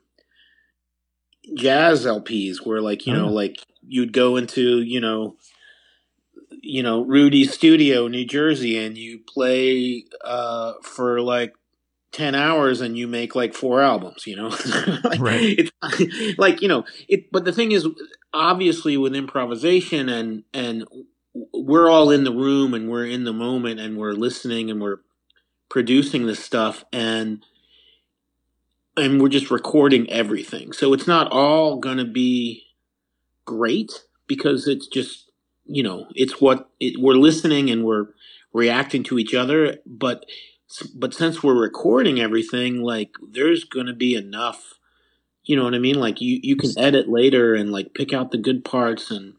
jazz 1.56 2.06
LPs 2.06 2.66
where 2.66 2.82
like 2.82 3.06
you 3.06 3.14
oh. 3.14 3.18
know 3.18 3.28
like 3.28 3.58
you'd 3.86 4.14
go 4.14 4.38
into 4.38 4.82
you 4.82 5.00
know 5.00 5.36
you 6.62 6.82
know 6.82 7.04
Rudy's 7.04 7.54
studio 7.54 8.06
in 8.06 8.14
New 8.14 8.26
Jersey 8.26 8.84
and 8.84 8.98
you 8.98 9.20
play 9.20 10.06
uh 10.24 10.74
for 10.82 11.22
like 11.22 11.54
10 12.14 12.36
hours 12.36 12.80
and 12.80 12.98
you 12.98 13.08
make 13.08 13.36
like 13.36 13.54
four 13.54 13.82
albums 13.82 14.26
you 14.26 14.36
know 14.36 14.48
like, 15.04 15.20
right 15.20 15.56
it's 15.60 16.38
like 16.38 16.62
you 16.62 16.68
know 16.68 16.86
it 17.08 17.32
but 17.32 17.44
the 17.44 17.52
thing 17.52 17.72
is 17.72 17.88
obviously 18.34 18.96
with 18.98 19.16
improvisation 19.16 20.10
and 20.10 20.44
and 20.54 20.86
we're 21.54 21.90
all 21.90 22.12
in 22.12 22.24
the 22.24 22.32
room 22.32 22.74
and 22.74 22.90
we're 22.90 23.06
in 23.06 23.24
the 23.24 23.34
moment 23.34 23.80
and 23.80 23.98
we're 23.98 24.14
listening 24.14 24.70
and 24.70 24.82
we're 24.82 24.98
producing 25.70 26.28
this 26.28 26.44
stuff 26.44 26.86
and 26.94 27.44
and 28.96 29.22
we're 29.22 29.30
just 29.30 29.50
recording 29.50 30.10
everything. 30.12 30.72
So 30.72 30.94
it's 30.94 31.08
not 31.08 31.32
all 31.32 31.78
going 31.78 31.98
to 31.98 32.06
be 32.06 32.64
great 33.46 33.92
because 34.28 34.68
it's 34.68 34.88
just, 34.88 35.32
you 35.66 35.84
know, 35.84 36.08
it's 36.14 36.40
what 36.40 36.70
it, 36.80 37.00
we're 37.00 37.16
listening 37.16 37.70
and 37.70 37.84
we're 37.84 38.08
reacting 38.54 39.04
to 39.04 39.18
each 39.18 39.34
other, 39.34 39.78
but 39.86 40.26
but 40.96 41.14
since 41.14 41.44
we're 41.44 41.60
recording 41.60 42.20
everything, 42.20 42.82
like 42.82 43.12
there's 43.22 43.64
going 43.64 43.88
to 43.88 43.94
be 43.94 44.16
enough, 44.16 44.76
you 45.44 45.56
know 45.56 45.64
what 45.64 45.76
I 45.76 45.80
mean? 45.80 46.00
Like 46.00 46.22
you 46.22 46.40
you 46.42 46.56
can 46.56 46.78
edit 46.78 47.10
later 47.10 47.54
and 47.54 47.72
like 47.72 47.94
pick 47.94 48.14
out 48.14 48.32
the 48.32 48.38
good 48.38 48.64
parts 48.64 49.12
and 49.12 49.34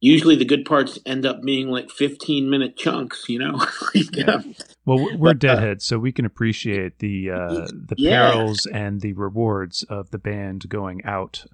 usually 0.00 0.36
the 0.36 0.44
good 0.44 0.64
parts 0.64 0.98
end 1.06 1.24
up 1.24 1.42
being 1.42 1.68
like 1.68 1.90
15 1.90 2.48
minute 2.50 2.76
chunks 2.76 3.28
you 3.28 3.38
know 3.38 3.64
yeah. 4.12 4.42
well 4.84 4.98
we're 5.16 5.34
but, 5.34 5.44
uh, 5.44 5.54
deadheads 5.54 5.84
so 5.84 5.98
we 5.98 6.12
can 6.12 6.24
appreciate 6.24 6.98
the 6.98 7.30
uh 7.32 7.66
the 7.70 7.94
yeah. 7.96 8.30
perils 8.30 8.66
and 8.66 9.00
the 9.00 9.12
rewards 9.14 9.82
of 9.84 10.10
the 10.10 10.18
band 10.18 10.68
going 10.68 11.04
out 11.04 11.44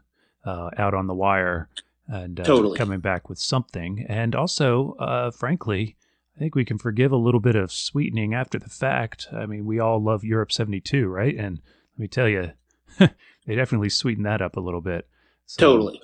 uh 0.45 0.71
out 0.77 0.95
on 0.95 1.07
the 1.07 1.15
wire 1.15 1.69
and 2.09 2.41
uh, 2.41 2.45
totally. 2.45 2.77
coming 2.77 3.01
back 3.01 3.29
with 3.29 3.39
something 3.39 4.05
and 4.09 4.35
also 4.35 4.95
uh 4.99 5.31
frankly 5.31 5.97
think 6.43 6.57
we 6.57 6.64
can 6.64 6.78
forgive 6.78 7.12
a 7.12 7.16
little 7.16 7.38
bit 7.38 7.55
of 7.55 7.70
sweetening 7.70 8.34
after 8.34 8.59
the 8.59 8.68
fact. 8.68 9.28
I 9.32 9.47
mean, 9.47 9.64
we 9.64 9.78
all 9.78 10.03
love 10.03 10.24
Europe 10.24 10.51
72, 10.51 11.07
right? 11.07 11.36
And 11.36 11.61
let 11.95 11.99
me 12.01 12.09
tell 12.09 12.28
you, 12.28 12.51
they 12.99 13.55
definitely 13.55 13.90
sweeten 13.90 14.24
that 14.24 14.43
up 14.43 14.57
a 14.57 14.61
little 14.61 14.80
bit. 14.80 15.07
So, 15.47 15.61
totally. 15.61 16.03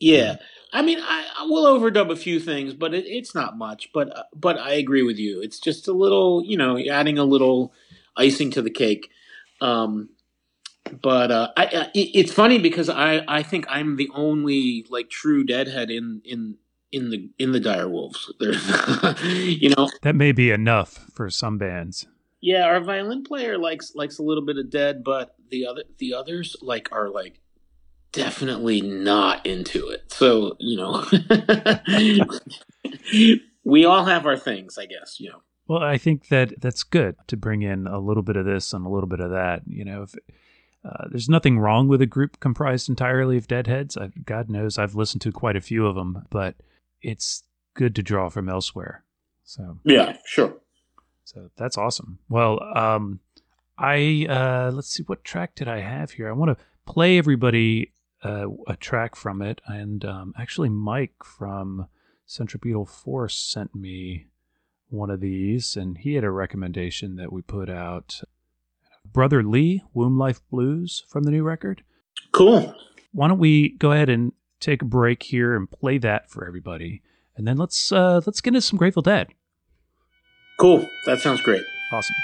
Yeah. 0.00 0.38
I 0.72 0.82
mean, 0.82 0.98
I, 1.00 1.26
I 1.38 1.44
will 1.44 1.78
overdub 1.78 2.10
a 2.10 2.16
few 2.16 2.40
things, 2.40 2.74
but 2.74 2.94
it, 2.94 3.04
it's 3.06 3.32
not 3.32 3.56
much. 3.56 3.90
But 3.94 4.16
uh, 4.16 4.24
but 4.34 4.58
I 4.58 4.72
agree 4.72 5.04
with 5.04 5.18
you. 5.18 5.40
It's 5.40 5.60
just 5.60 5.86
a 5.86 5.92
little, 5.92 6.42
you 6.44 6.56
know, 6.56 6.76
adding 6.76 7.16
a 7.16 7.24
little 7.24 7.72
icing 8.16 8.50
to 8.52 8.62
the 8.62 8.70
cake. 8.70 9.08
Um, 9.60 10.08
but 11.00 11.30
uh, 11.30 11.52
I, 11.56 11.64
I, 11.64 11.90
it's 11.94 12.32
funny 12.32 12.58
because 12.58 12.88
I, 12.88 13.22
I 13.28 13.44
think 13.44 13.66
I'm 13.68 13.94
the 13.94 14.10
only 14.14 14.84
like 14.90 15.10
true 15.10 15.44
deadhead 15.44 15.92
in 15.92 16.22
in 16.24 16.56
in 16.96 17.10
the 17.10 17.30
in 17.38 17.52
the 17.52 17.60
dire 17.60 17.88
wolves. 17.88 18.32
There's, 18.40 18.66
you 19.24 19.70
know, 19.76 19.88
that 20.02 20.16
may 20.16 20.32
be 20.32 20.50
enough 20.50 21.10
for 21.12 21.30
some 21.30 21.58
bands. 21.58 22.06
Yeah, 22.40 22.64
our 22.64 22.80
violin 22.80 23.24
player 23.24 23.58
likes 23.58 23.94
likes 23.94 24.18
a 24.18 24.22
little 24.22 24.44
bit 24.44 24.58
of 24.58 24.70
dead, 24.70 25.04
but 25.04 25.34
the 25.50 25.66
other 25.66 25.84
the 25.98 26.14
others 26.14 26.56
like 26.62 26.88
are 26.92 27.08
like 27.08 27.40
definitely 28.12 28.80
not 28.80 29.44
into 29.44 29.88
it. 29.88 30.10
So, 30.12 30.56
you 30.58 30.76
know, 30.76 31.04
we 33.64 33.84
all 33.84 34.04
have 34.04 34.26
our 34.26 34.38
things, 34.38 34.78
I 34.78 34.86
guess, 34.86 35.20
you 35.20 35.30
know. 35.30 35.42
Well, 35.68 35.82
I 35.82 35.98
think 35.98 36.28
that 36.28 36.60
that's 36.60 36.82
good 36.82 37.16
to 37.26 37.36
bring 37.36 37.62
in 37.62 37.86
a 37.86 37.98
little 37.98 38.22
bit 38.22 38.36
of 38.36 38.46
this 38.46 38.72
and 38.72 38.86
a 38.86 38.88
little 38.88 39.08
bit 39.08 39.20
of 39.20 39.32
that. 39.32 39.62
You 39.66 39.84
know, 39.84 40.02
if, 40.04 40.14
uh, 40.84 41.08
there's 41.10 41.28
nothing 41.28 41.58
wrong 41.58 41.88
with 41.88 42.00
a 42.00 42.06
group 42.06 42.38
comprised 42.40 42.88
entirely 42.88 43.36
of 43.36 43.48
deadheads. 43.48 43.96
I've, 43.96 44.24
God 44.24 44.48
knows 44.48 44.78
I've 44.78 44.94
listened 44.94 45.22
to 45.22 45.32
quite 45.32 45.56
a 45.56 45.60
few 45.60 45.86
of 45.86 45.96
them, 45.96 46.26
but 46.30 46.54
it's 47.06 47.44
good 47.74 47.94
to 47.94 48.02
draw 48.02 48.28
from 48.28 48.48
elsewhere. 48.48 49.04
So 49.44 49.78
yeah, 49.84 50.16
sure. 50.26 50.56
So 51.24 51.50
that's 51.56 51.78
awesome. 51.78 52.18
Well, 52.28 52.62
um, 52.76 53.20
I 53.78 54.26
uh, 54.28 54.70
let's 54.72 54.88
see 54.88 55.04
what 55.04 55.24
track 55.24 55.54
did 55.54 55.68
I 55.68 55.80
have 55.80 56.12
here. 56.12 56.28
I 56.28 56.32
want 56.32 56.56
to 56.56 56.64
play 56.84 57.18
everybody 57.18 57.92
uh, 58.24 58.46
a 58.66 58.76
track 58.76 59.14
from 59.14 59.40
it, 59.40 59.60
and 59.66 60.04
um, 60.04 60.34
actually, 60.38 60.68
Mike 60.68 61.22
from 61.22 61.86
Centripetal 62.26 62.86
Force 62.86 63.38
sent 63.38 63.74
me 63.74 64.26
one 64.88 65.10
of 65.10 65.20
these, 65.20 65.76
and 65.76 65.98
he 65.98 66.14
had 66.14 66.24
a 66.24 66.30
recommendation 66.30 67.16
that 67.16 67.32
we 67.32 67.42
put 67.42 67.70
out. 67.70 68.22
Brother 69.04 69.42
Lee, 69.44 69.82
Womb 69.94 70.18
Life 70.18 70.40
Blues 70.50 71.04
from 71.08 71.22
the 71.22 71.30
new 71.30 71.44
record. 71.44 71.82
Cool. 72.32 72.74
Why 73.12 73.28
don't 73.28 73.38
we 73.38 73.70
go 73.70 73.92
ahead 73.92 74.08
and 74.08 74.32
take 74.60 74.82
a 74.82 74.86
break 74.86 75.22
here 75.22 75.54
and 75.54 75.70
play 75.70 75.98
that 75.98 76.30
for 76.30 76.46
everybody, 76.46 77.02
and 77.36 77.46
then 77.46 77.56
let's 77.56 77.92
uh, 77.92 78.20
let's 78.26 78.40
get 78.40 78.50
into 78.50 78.60
some 78.60 78.78
Grateful 78.78 79.02
Dead. 79.02 79.28
Cool. 80.58 80.88
That 81.06 81.20
sounds 81.20 81.42
great. 81.42 81.62
Awesome. 81.92 82.16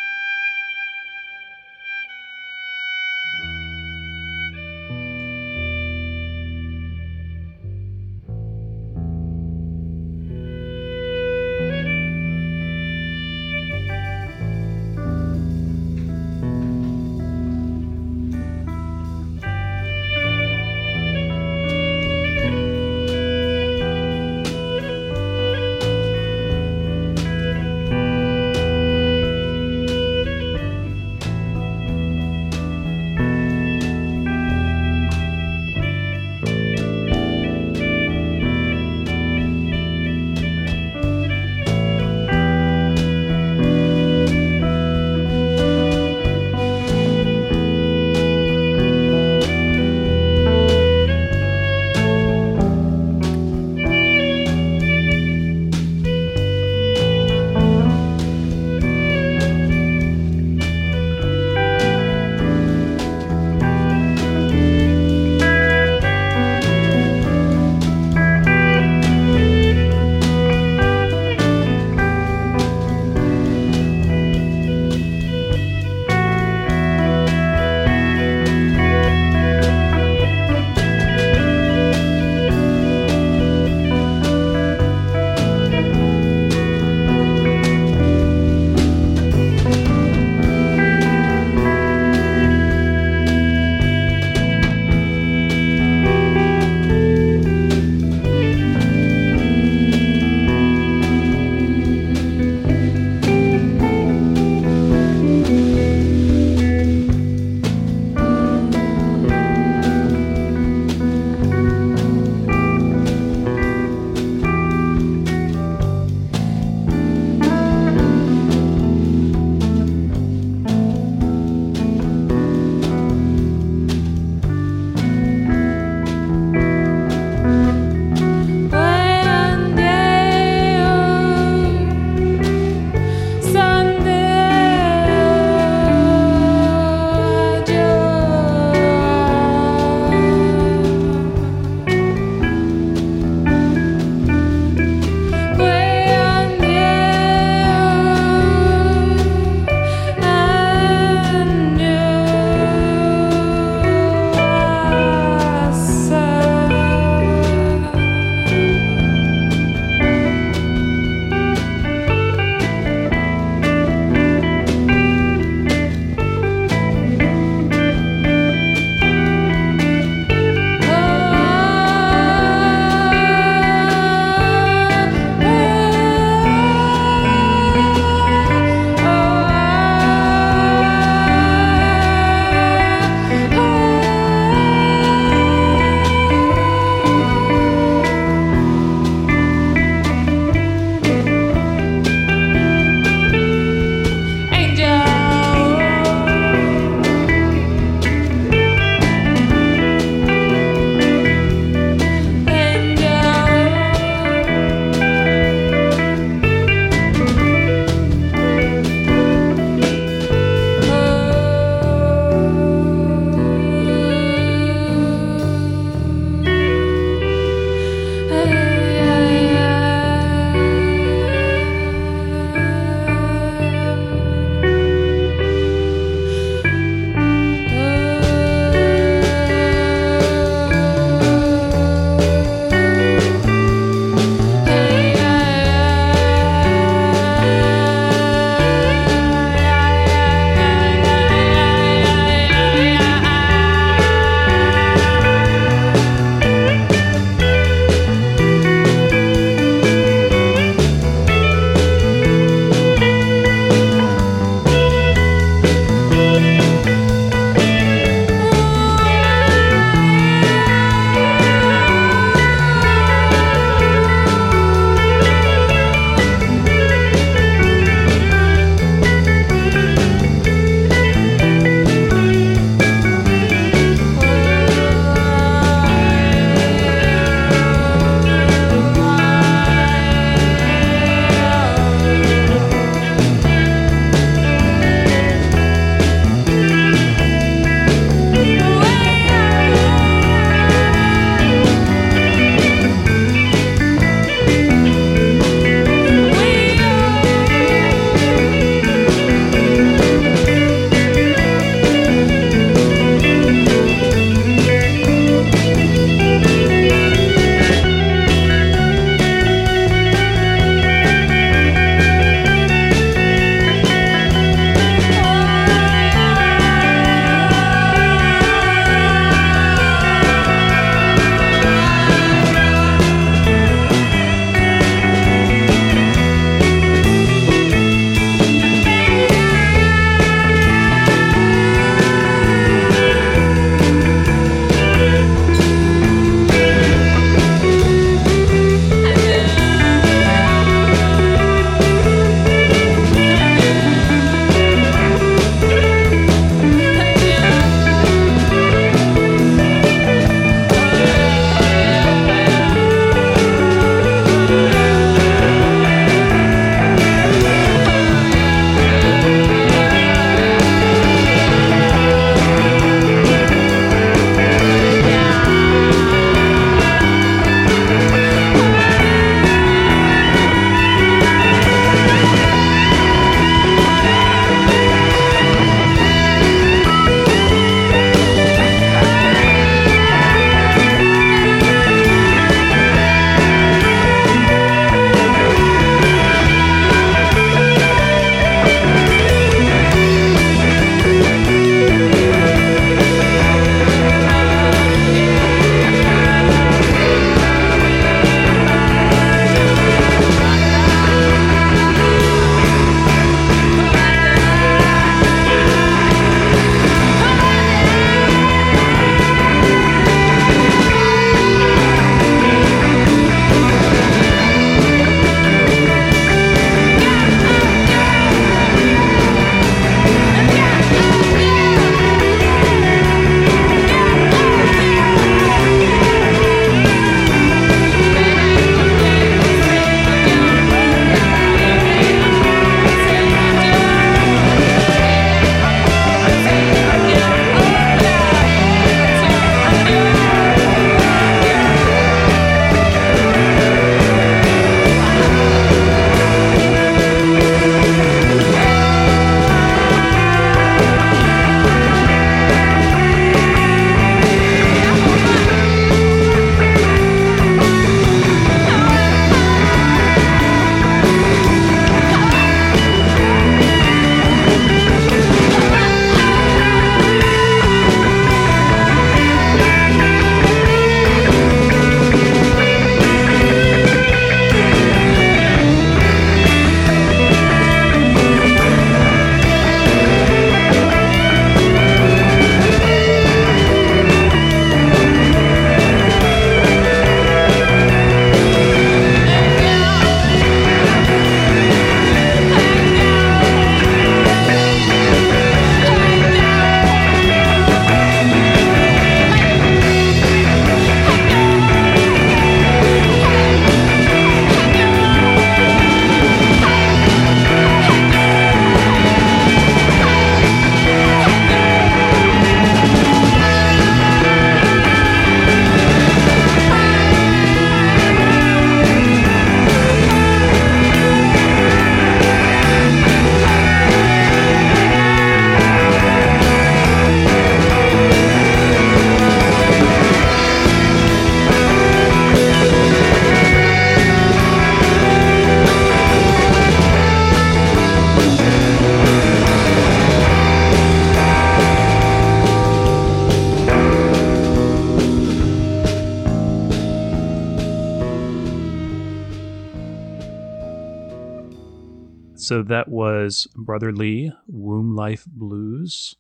So 552.43 552.63
that 552.63 552.89
was 552.89 553.47
Brother 553.55 553.93
Lee, 553.93 554.33
Womb 554.49 554.97
Life 554.97 555.25
Blues 555.27 556.17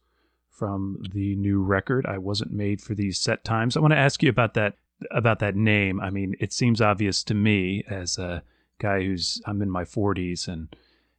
from 0.48 1.02
the 1.12 1.34
new 1.36 1.60
record. 1.60 2.06
I 2.06 2.18
wasn't 2.18 2.52
made 2.52 2.80
for 2.80 2.94
these 2.94 3.20
set 3.20 3.44
times. 3.44 3.76
I 3.76 3.80
want 3.80 3.92
to 3.92 3.98
ask 3.98 4.22
you 4.22 4.30
about 4.30 4.54
that 4.54 4.76
about 5.10 5.40
that 5.40 5.56
name. 5.56 6.00
I 6.00 6.10
mean, 6.10 6.36
it 6.38 6.52
seems 6.52 6.80
obvious 6.80 7.24
to 7.24 7.34
me 7.34 7.82
as 7.88 8.18
a 8.18 8.44
guy 8.78 9.02
who's 9.02 9.42
I'm 9.46 9.60
in 9.62 9.70
my 9.70 9.84
40s 9.84 10.46
and 10.46 10.74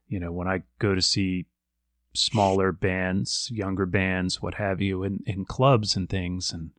you 0.08 0.20
know, 0.20 0.32
when 0.32 0.48
I 0.48 0.64
go 0.80 0.96
to 0.96 1.02
see 1.02 1.46
smaller 2.14 2.72
bands, 2.72 3.50
younger 3.52 3.86
bands, 3.86 4.42
what 4.42 4.54
have 4.56 4.80
you 4.82 5.04
in 5.04 5.24
in 5.26 5.44
clubs 5.44 5.96
and 5.96 6.10
things 6.10 6.54
and 6.54 6.72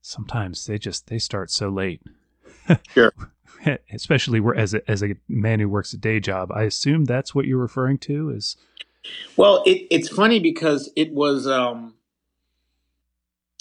sometimes 0.00 0.66
they 0.66 0.78
just 0.78 1.08
they 1.08 1.18
start 1.18 1.50
so 1.50 1.68
late. 1.68 2.02
Sure. 2.92 3.12
Especially 3.92 4.40
as 4.56 4.74
a, 4.74 4.90
as 4.90 5.02
a 5.02 5.16
man 5.28 5.60
who 5.60 5.68
works 5.68 5.92
a 5.92 5.98
day 5.98 6.20
job, 6.20 6.50
I 6.52 6.62
assume 6.62 7.04
that's 7.04 7.34
what 7.34 7.46
you're 7.46 7.58
referring 7.58 7.98
to 7.98 8.30
is 8.30 8.56
well, 9.36 9.62
it, 9.66 9.86
it's 9.90 10.08
funny 10.08 10.40
because 10.40 10.90
it 10.96 11.12
was. 11.12 11.46
Um, 11.46 11.94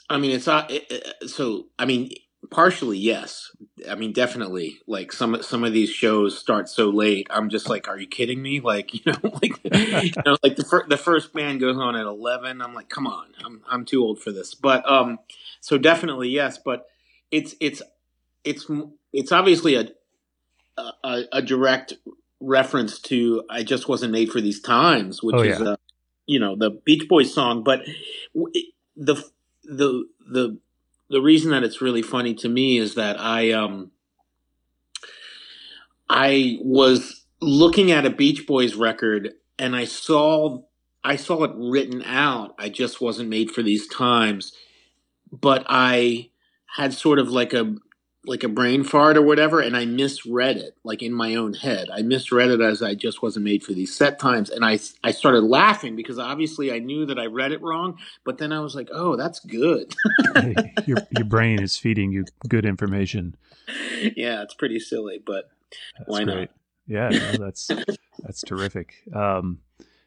I 0.10 0.18
mean, 0.18 0.32
it's 0.32 0.48
not. 0.48 0.72
It, 0.72 1.30
so, 1.30 1.68
I 1.78 1.86
mean, 1.86 2.12
partially 2.50 2.98
yes. 2.98 3.52
I 3.90 3.96
mean, 3.96 4.14
definitely. 4.14 4.78
Like 4.88 5.12
some 5.12 5.42
some 5.42 5.64
of 5.64 5.74
these 5.74 5.90
shows 5.90 6.38
start 6.38 6.70
so 6.70 6.90
late. 6.90 7.28
I'm 7.30 7.50
just 7.50 7.70
like, 7.70 7.88
are 7.88 7.98
you 7.98 8.08
kidding 8.08 8.42
me? 8.42 8.60
Like, 8.66 8.94
you 8.94 9.02
know, 9.06 9.18
like 9.42 9.60
you 9.64 10.12
know, 10.26 10.38
like 10.44 10.56
the 10.56 10.66
fir- 10.66 10.88
the 10.88 10.98
first 10.98 11.34
band 11.34 11.60
goes 11.60 11.78
on 11.78 11.96
at 11.96 12.06
11. 12.06 12.62
I'm 12.62 12.74
like, 12.74 12.90
come 12.90 13.08
on, 13.08 13.28
I'm 13.44 13.62
I'm 13.70 13.86
too 13.86 14.04
old 14.04 14.20
for 14.20 14.32
this. 14.32 14.56
But 14.56 14.90
um, 14.90 15.20
so 15.62 15.78
definitely 15.78 16.30
yes. 16.30 16.58
But 16.58 16.88
it's 17.32 17.56
it's 17.60 17.82
it's 18.44 18.70
it's 19.16 19.32
obviously 19.32 19.76
a 19.76 19.88
a, 21.04 21.24
a 21.32 21.42
direct 21.42 21.94
reference 22.40 23.00
to 23.00 23.44
"I 23.50 23.64
just 23.64 23.88
wasn't 23.88 24.12
made 24.12 24.32
for 24.32 24.42
these 24.42 24.62
times," 24.62 25.24
which 25.24 25.36
oh, 25.36 25.42
yeah. 25.42 25.54
is 25.54 25.62
a 25.62 25.78
you 26.26 26.40
know 26.40 26.56
the 26.56 26.70
Beach 26.70 27.08
Boys 27.08 27.34
song. 27.34 27.64
But 27.64 27.82
the 28.96 29.24
the 29.64 30.06
the 30.28 30.60
the 31.10 31.22
reason 31.22 31.52
that 31.52 31.64
it's 31.64 31.82
really 31.82 32.02
funny 32.02 32.34
to 32.36 32.50
me 32.50 32.78
is 32.78 32.96
that 32.96 33.20
I 33.20 33.52
um 33.52 33.92
I 36.10 36.58
was 36.62 37.26
looking 37.42 37.92
at 37.92 38.06
a 38.06 38.10
Beach 38.10 38.46
Boys 38.46 38.76
record 38.76 39.34
and 39.58 39.76
I 39.76 39.86
saw 39.86 40.62
I 41.04 41.16
saw 41.16 41.44
it 41.44 41.52
written 41.56 42.04
out. 42.04 42.56
I 42.58 42.70
just 42.70 43.00
wasn't 43.00 43.30
made 43.30 43.52
for 43.52 43.62
these 43.64 43.88
times, 43.88 44.54
but 45.32 45.66
I 45.70 46.32
had 46.78 46.94
sort 46.94 47.20
of 47.20 47.30
like 47.30 47.54
a 47.54 47.76
like 48.28 48.44
a 48.44 48.50
brain 48.50 48.84
fart 48.84 49.18
or 49.18 49.22
whatever, 49.22 49.60
and 49.60 49.76
I 49.76 49.86
misread 49.86 50.58
it, 50.58 50.76
like 50.84 51.02
in 51.02 51.14
my 51.14 51.36
own 51.36 51.54
head. 51.54 51.90
I 51.92 52.02
misread 52.02 52.50
it 52.50 52.62
as 52.62 52.82
I 52.82 52.96
just 52.96 53.22
wasn't 53.22 53.46
made 53.46 53.64
for 53.64 53.74
these 53.74 53.96
set 53.96 54.20
times, 54.20 54.50
and 54.50 54.64
I 54.66 54.80
I 55.04 55.12
started 55.12 55.42
laughing 55.42 55.96
because 55.96 56.20
obviously 56.20 56.72
I 56.72 56.80
knew 56.80 57.06
that 57.06 57.20
I 57.20 57.26
read 57.26 57.52
it 57.52 57.62
wrong. 57.62 57.98
But 58.24 58.38
then 58.38 58.52
I 58.52 58.60
was 58.60 58.76
like, 58.76 58.90
oh, 58.92 59.16
that's 59.16 59.40
good. 59.40 59.96
your 60.86 60.98
your 61.12 61.26
brain 61.26 61.62
is 61.62 61.78
feeding 61.78 62.12
you 62.12 62.26
good 62.48 62.66
information. 62.66 63.36
Yeah, 64.16 64.42
it's 64.42 64.54
pretty 64.54 64.80
silly, 64.80 65.22
but 65.26 65.50
that's 65.98 66.10
why 66.10 66.24
great. 66.24 66.36
not? 66.36 66.50
Yeah, 66.88 67.10
no, 67.10 67.46
that's 67.46 67.70
that's 68.20 68.42
terrific. 68.42 68.96
Um, 69.14 69.60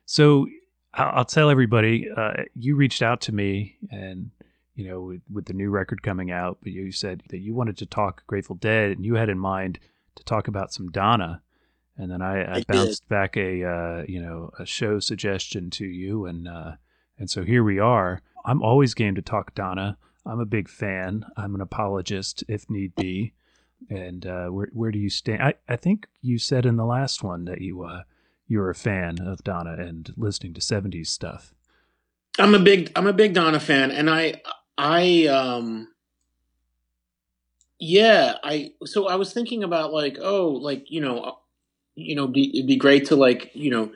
so 0.07 0.47
I'll, 0.95 1.19
I'll 1.19 1.25
tell 1.25 1.51
everybody. 1.51 2.09
Uh, 2.15 2.45
you 2.55 2.77
reached 2.77 3.03
out 3.03 3.21
to 3.23 3.33
me 3.33 3.77
and 3.91 4.31
you 4.79 4.89
know, 4.89 5.01
with, 5.01 5.23
with, 5.29 5.47
the 5.47 5.53
new 5.53 5.71
record 5.71 6.05
coming 6.05 6.31
out, 6.31 6.59
but 6.63 6.71
you 6.71 6.93
said 6.93 7.25
that 7.31 7.39
you 7.39 7.53
wanted 7.53 7.77
to 7.77 7.85
talk 7.85 8.25
Grateful 8.29 8.55
Dead 8.55 8.93
and 8.93 9.05
you 9.05 9.17
had 9.17 9.29
in 9.29 9.37
mind 9.37 9.81
to 10.15 10.23
talk 10.23 10.47
about 10.47 10.73
some 10.73 10.89
Donna. 10.93 11.43
And 11.97 12.13
then 12.13 12.23
I, 12.23 12.45
I, 12.45 12.55
I 12.59 12.63
bounced 12.63 13.03
did. 13.03 13.09
back 13.09 13.37
a, 13.37 13.65
uh, 13.65 14.05
you 14.07 14.23
know, 14.23 14.53
a 14.57 14.65
show 14.65 15.01
suggestion 15.01 15.69
to 15.71 15.85
you. 15.85 16.27
And, 16.27 16.47
uh, 16.47 16.73
and 17.19 17.29
so 17.29 17.43
here 17.43 17.65
we 17.65 17.81
are. 17.81 18.23
I'm 18.45 18.63
always 18.63 18.95
game 18.95 19.17
to 19.17 19.21
talk 19.21 19.53
Donna. 19.53 19.99
I'm 20.25 20.39
a 20.39 20.47
big 20.47 20.69
fan. 20.69 21.27
I'm 21.37 21.57
an 21.57 21.61
apologist 21.61 22.45
if 22.47 22.71
need 22.71 22.95
be. 22.95 23.33
And 23.91 24.25
uh, 24.27 24.47
where 24.47 24.69
where 24.73 24.93
do 24.93 24.99
you 25.01 25.11
stand? 25.11 25.43
I, 25.43 25.55
I 25.69 25.75
think 25.75 26.07
you 26.23 26.39
said 26.39 26.67
in 26.67 26.77
the 26.77 26.85
last 26.85 27.25
one 27.25 27.47
that 27.47 27.61
you 27.61 27.83
uh, 27.83 28.03
you're 28.47 28.71
a 28.71 28.75
fan 28.75 29.21
of 29.21 29.43
Donna 29.45 29.75
and 29.79 30.13
listening 30.17 30.55
to 30.55 30.61
'70s 30.61 31.07
stuff. 31.07 31.55
I'm 32.41 32.55
a 32.55 32.59
big 32.59 32.91
I'm 32.97 33.07
a 33.07 33.13
big 33.13 33.35
Donna 33.35 33.61
fan, 33.61 33.93
and 33.93 34.11
I 34.11 34.41
I 34.79 35.27
um 35.27 35.89
yeah, 37.81 38.37
I 38.45 38.73
so 38.85 39.09
I 39.09 39.17
was 39.17 39.33
thinking 39.33 39.65
about 39.65 39.93
like 39.93 40.19
oh 40.21 40.51
like 40.51 40.91
you 40.91 41.01
know 41.01 41.19
uh, 41.19 41.33
you 41.97 42.15
know 42.15 42.29
be, 42.29 42.57
it'd 42.57 42.69
be 42.69 42.77
great 42.77 43.07
to 43.07 43.17
like 43.17 43.51
you 43.55 43.71
know 43.71 43.91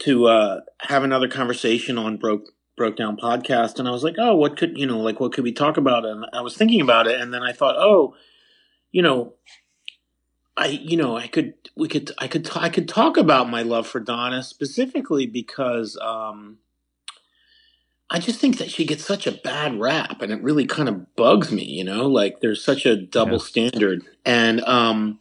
to 0.00 0.26
uh 0.26 0.60
have 0.80 1.04
another 1.04 1.28
conversation 1.28 1.96
on 1.96 2.18
broke 2.18 2.50
broke 2.76 2.96
down 2.96 3.16
podcast. 3.16 3.78
And 3.78 3.88
I 3.88 3.92
was 3.92 4.04
like 4.04 4.16
oh 4.18 4.36
what 4.36 4.58
could 4.58 4.76
you 4.76 4.86
know 4.86 5.00
like 5.00 5.20
what 5.20 5.32
could 5.32 5.44
we 5.44 5.52
talk 5.52 5.78
about? 5.78 6.04
And 6.04 6.26
I 6.34 6.42
was 6.42 6.56
thinking 6.56 6.82
about 6.82 7.06
it. 7.06 7.18
And 7.18 7.32
then 7.32 7.42
I 7.42 7.52
thought 7.52 7.76
oh 7.78 8.14
you 8.92 9.00
know 9.00 9.32
I 10.54 10.66
you 10.66 10.98
know 10.98 11.16
I 11.16 11.28
could 11.28 11.54
we 11.74 11.88
could 11.88 12.10
I 12.18 12.28
could 12.28 12.48
I 12.56 12.68
could 12.68 12.88
talk 12.88 13.16
about 13.16 13.48
my 13.48 13.62
love 13.62 13.86
for 13.86 14.00
Donna 14.00 14.42
specifically 14.42 15.24
because 15.26 15.98
um 16.02 16.58
I 18.10 18.18
just 18.18 18.38
think 18.38 18.58
that 18.58 18.70
she 18.70 18.84
gets 18.84 19.04
such 19.04 19.26
a 19.26 19.32
bad 19.32 19.78
rap 19.80 20.20
and 20.20 20.30
it 20.30 20.42
really 20.42 20.66
kind 20.66 20.88
of 20.88 21.16
bugs 21.16 21.50
me, 21.50 21.64
you 21.64 21.84
know, 21.84 22.06
like 22.06 22.40
there's 22.40 22.62
such 22.62 22.86
a 22.86 22.96
double 22.96 23.38
yeah. 23.38 23.44
standard. 23.44 24.02
And 24.24 24.60
um 24.64 25.20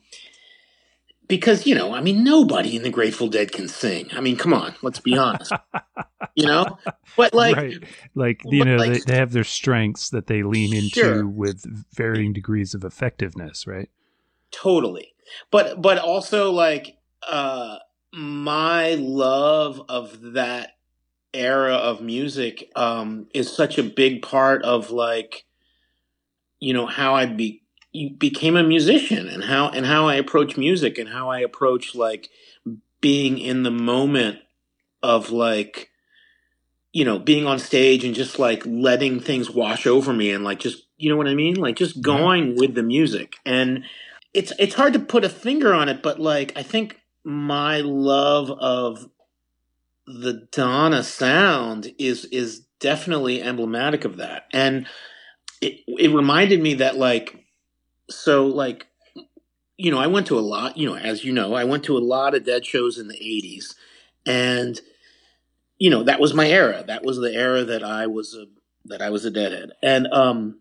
because, 1.28 1.66
you 1.66 1.74
know, 1.74 1.94
I 1.94 2.02
mean 2.02 2.24
nobody 2.24 2.76
in 2.76 2.84
the 2.84 2.90
Grateful 2.90 3.30
Dead 3.30 3.52
can 3.52 3.68
sing. 3.68 4.10
I 4.12 4.20
mean, 4.20 4.36
come 4.36 4.54
on, 4.54 4.76
let's 4.82 5.00
be 5.00 5.18
honest. 5.18 5.54
you 6.36 6.46
know? 6.46 6.78
But 7.16 7.34
like 7.34 7.56
right. 7.56 7.84
like 8.16 8.42
you 8.46 8.66
know, 8.66 8.76
like, 8.76 8.94
they, 8.94 9.00
they, 9.14 9.16
have 9.16 9.32
their 9.32 9.46
strengths 9.46 10.10
that 10.10 10.28
they 10.28 10.44
lean 10.44 10.74
into 10.74 11.00
sure. 11.00 11.28
with 11.28 11.66
varying 11.94 12.34
degrees 12.34 12.74
of 12.74 12.84
effectiveness, 12.84 13.66
right? 13.66 13.90
Totally. 14.52 15.14
But 15.52 15.82
but 15.82 16.00
also 16.00 16.52
like 16.52 16.98
uh 17.26 17.78
my 18.12 18.96
love 18.96 19.82
of 19.90 20.34
that 20.34 20.72
era 21.34 21.74
of 21.74 22.02
music 22.02 22.72
um, 22.76 23.28
is 23.34 23.54
such 23.54 23.78
a 23.78 23.84
big 23.84 24.22
part 24.22 24.64
of 24.64 24.92
like 24.92 25.46
you 26.60 26.74
know 26.74 26.86
how 26.86 27.16
I 27.16 27.26
be 27.26 27.62
became 28.18 28.56
a 28.56 28.64
musician 28.64 29.28
and 29.28 29.44
how 29.44 29.70
and 29.70 29.86
how 29.86 30.08
I 30.08 30.16
approach 30.16 30.58
music 30.58 30.98
and 30.98 31.10
how 31.10 31.30
I 31.30 31.40
approach 31.40 31.94
like 31.94 32.30
being 33.02 33.38
in 33.38 33.64
the 33.64 33.72
moment 33.72 34.40
of 35.02 35.30
like 35.30 35.90
you 36.92 37.06
know 37.06 37.20
being 37.20 37.46
on 37.46 37.60
stage 37.60 38.04
and 38.04 38.16
just 38.16 38.40
like 38.40 38.64
letting 38.66 39.20
things 39.20 39.50
wash 39.50 39.86
over 39.86 40.14
me 40.14 40.32
and 40.32 40.44
like 40.44 40.60
just 40.60 40.84
you 40.98 41.10
know 41.10 41.18
what 41.18 41.28
I 41.28 41.36
mean? 41.36 41.56
Like 41.56 41.76
just 41.76 42.02
going 42.02 42.56
with 42.56 42.76
the 42.76 42.84
music. 42.84 43.36
And 43.46 43.84
it's 44.34 44.54
it's 44.58 44.76
hard 44.76 44.94
to 44.94 45.00
put 45.00 45.26
a 45.26 45.30
finger 45.30 45.74
on 45.74 45.90
it 45.90 46.02
but 46.02 46.20
like 46.20 46.54
I 46.56 46.64
think 46.64 47.00
my 47.24 47.82
love 47.82 48.50
of 48.50 49.10
the 50.06 50.48
Donna 50.52 51.04
sound 51.04 51.94
is 51.98 52.26
is 52.26 52.62
definitely 52.80 53.42
emblematic 53.42 54.06
of 54.06 54.18
that. 54.18 54.48
And 54.52 54.88
it 55.62 55.80
it 55.88 56.14
reminded 56.14 56.62
me 56.62 56.76
that 56.76 56.98
like 56.98 57.46
so 58.10 58.48
like 58.48 58.88
you 59.78 59.92
know, 59.92 59.98
I 59.98 60.08
went 60.08 60.28
to 60.28 60.38
a 60.38 60.42
lot, 60.42 60.78
you 60.78 60.88
know, 60.88 60.96
as 60.96 61.24
you 61.24 61.34
know, 61.34 61.56
I 61.56 61.64
went 61.64 61.84
to 61.86 61.98
a 61.98 62.00
lot 62.00 62.36
of 62.36 62.46
dead 62.46 62.66
shows 62.66 63.00
in 63.00 63.08
the 63.08 63.16
80s 63.16 63.74
and 64.26 64.80
you 65.80 65.90
know, 65.90 66.04
that 66.04 66.20
was 66.20 66.34
my 66.34 66.48
era. 66.48 66.84
That 66.86 67.04
was 67.04 67.18
the 67.18 67.34
era 67.34 67.64
that 67.66 67.84
I 67.84 68.08
was 68.08 68.36
a 68.36 68.46
that 68.86 69.02
I 69.02 69.10
was 69.10 69.26
a 69.26 69.32
deadhead. 69.32 69.72
And 69.82 70.08
um 70.12 70.60